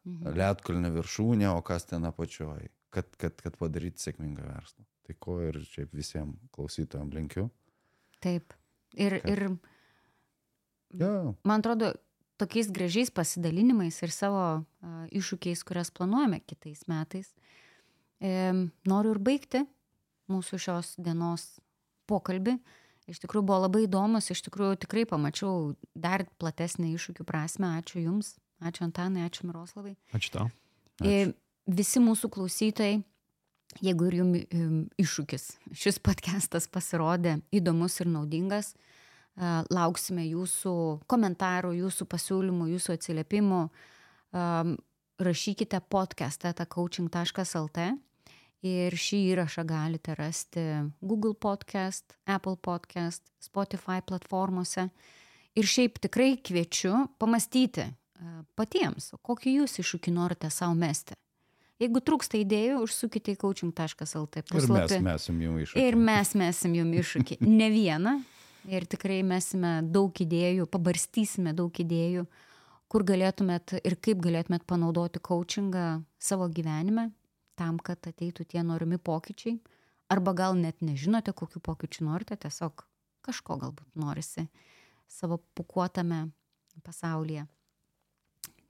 Mhm. 0.05 0.35
lietkulnio 0.37 0.91
viršūnė, 0.99 1.49
o 1.57 1.61
kas 1.65 1.87
ten 1.89 2.05
apačioj, 2.05 2.67
kad, 2.93 3.09
kad, 3.17 3.39
kad 3.41 3.57
padaryti 3.57 4.03
sėkmingą 4.05 4.45
verslą. 4.45 4.85
Tai 5.05 5.15
ko 5.21 5.39
ir 5.45 5.59
šiaip 5.69 5.93
visiems 5.97 6.37
klausytojams 6.53 7.15
linkiu. 7.17 7.51
Taip. 8.25 8.53
Ir, 8.95 9.19
Kad- 9.21 9.31
ir 9.33 9.49
Jo, 10.95 11.35
man 11.45 11.61
atrodo, 11.61 11.93
tokiais 12.39 12.69
gražiais 12.71 13.11
pasidalinimais 13.11 13.97
ir 14.03 14.13
savo 14.15 14.43
a, 14.63 15.07
iššūkiais, 15.11 15.65
kurias 15.67 15.91
planuojame 15.91 16.39
kitais 16.47 16.85
metais, 16.87 17.33
e, 18.23 18.53
noriu 18.87 19.17
ir 19.17 19.19
baigti 19.19 19.65
mūsų 20.31 20.61
šios 20.63 20.95
dienos 21.03 21.49
pokalbį. 22.07 22.59
Iš 23.11 23.19
tikrųjų 23.21 23.45
buvo 23.45 23.59
labai 23.67 23.83
įdomus, 23.85 24.31
iš 24.33 24.41
tikrųjų 24.47 24.79
tikrai 24.87 25.03
pamačiau 25.05 25.75
dar 25.95 26.25
platesnį 26.41 26.95
iššūkių 26.95 27.27
prasme. 27.29 27.75
Ačiū 27.83 28.01
Jums, 28.01 28.37
ačiū 28.65 28.87
Antanai, 28.89 29.25
ačiū 29.29 29.49
Miroslavai. 29.49 29.95
Ačiū 30.17 30.35
tau. 30.35 30.51
E, 31.05 31.33
Visi 31.65 31.97
mūsų 31.97 32.29
klausytojai, 32.29 32.99
jeigu 33.81 34.09
ir 34.11 34.19
jums 34.19 34.91
iššūkis, 35.01 35.45
šis 35.73 35.99
podcastas 36.05 36.69
pasirodė 36.69 37.39
įdomus 37.57 37.97
ir 38.05 38.11
naudingas, 38.13 38.75
e, 38.75 39.53
lauksime 39.73 40.27
jūsų 40.29 40.75
komentarų, 41.09 41.73
jūsų 41.81 42.09
pasiūlymų, 42.11 42.69
jūsų 42.75 42.99
atsiliepimų. 42.99 43.63
Um, 44.35 44.77
Rašykite 45.15 45.79
podcastą 45.87 46.51
coaching.lt 46.67 47.83
ir 48.67 48.97
šį 48.99 49.19
įrašą 49.31 49.63
galite 49.69 50.17
rasti 50.19 50.65
Google 51.01 51.37
podcast, 51.39 52.17
Apple 52.27 52.57
podcast, 52.59 53.23
Spotify 53.39 54.03
platformose. 54.03 54.89
Ir 55.55 55.69
šiaip 55.71 56.01
tikrai 56.03 56.35
kviečiu 56.43 57.07
pamastyti 57.23 57.85
e, 57.87 57.93
patiems, 58.59 59.13
kokį 59.23 59.59
jūs 59.61 59.79
iššūkį 59.83 60.15
norite 60.15 60.51
savo 60.53 60.77
mesti. 60.79 61.17
Jeigu 61.83 62.01
trūksta 62.07 62.39
idėjų, 62.39 62.79
užsukite 62.85 63.35
į 63.35 63.41
coaching.lt 63.43 64.39
ir 64.39 64.45
mes 64.47 64.53
puslapį. 64.53 65.01
mesim 65.03 65.41
jums 65.43 65.65
iššūkį. 65.65 65.83
Ir 65.89 65.97
mes 65.99 66.31
mesim 66.39 66.77
jum 66.79 66.93
iššūkį. 67.01 67.39
Ne 67.61 67.69
vieną. 67.75 68.15
Ir 68.71 68.87
tikrai 68.89 69.19
mesime 69.27 69.83
daug 69.83 70.15
idėjų, 70.23 70.65
pabarstysime 70.73 71.53
daug 71.53 71.75
idėjų, 71.83 72.25
kur 72.89 73.05
galėtumėt 73.05 73.75
ir 73.83 73.99
kaip 74.01 74.23
galėtumėt 74.25 74.65
panaudoti 74.71 75.21
coachingą 75.21 76.05
savo 76.17 76.47
gyvenime, 76.49 77.11
tam, 77.59 77.77
kad 77.77 78.07
ateitų 78.09 78.47
tie 78.49 78.63
norimi 78.65 78.97
pokyčiai. 78.97 79.59
Arba 80.15 80.33
gal 80.37 80.57
net 80.57 80.81
nežinote, 80.85 81.35
kokiu 81.37 81.61
pokyčiu 81.65 82.07
norite, 82.07 82.39
tiesiog 82.41 82.87
kažko 83.25 83.59
galbūt 83.61 83.99
norisi 83.99 84.47
savo 85.11 85.43
pukuotame 85.59 86.29
pasaulyje. 86.87 87.45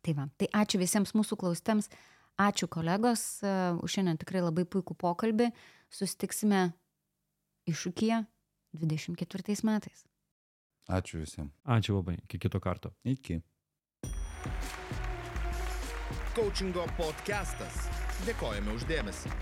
Tai 0.05 0.13
va, 0.19 0.27
tai 0.37 0.51
ačiū 0.53 0.81
visiems 0.83 1.15
mūsų 1.17 1.39
klausėtams, 1.41 1.89
ačiū 2.45 2.69
kolegos, 2.69 3.23
e, 3.41 3.53
už 3.81 3.97
šiandien 3.97 4.21
tikrai 4.21 4.43
labai 4.45 4.67
puikų 4.69 4.97
pokalbį. 5.01 5.49
Susitiksime 5.89 6.67
iššūkyje 7.71 8.21
24 8.85 9.65
metais. 9.65 10.05
Ačiū 10.93 11.23
visiems. 11.23 11.55
Ačiū 11.65 11.97
labai. 11.97 12.19
Iki 12.27 12.43
kito 12.45 12.61
karto. 12.61 12.93
Iki. 13.09 13.41
Coachingo 16.37 16.85
podcastas. 16.99 17.87
Dėkojame 18.27 18.75
uždėmesi. 18.77 19.33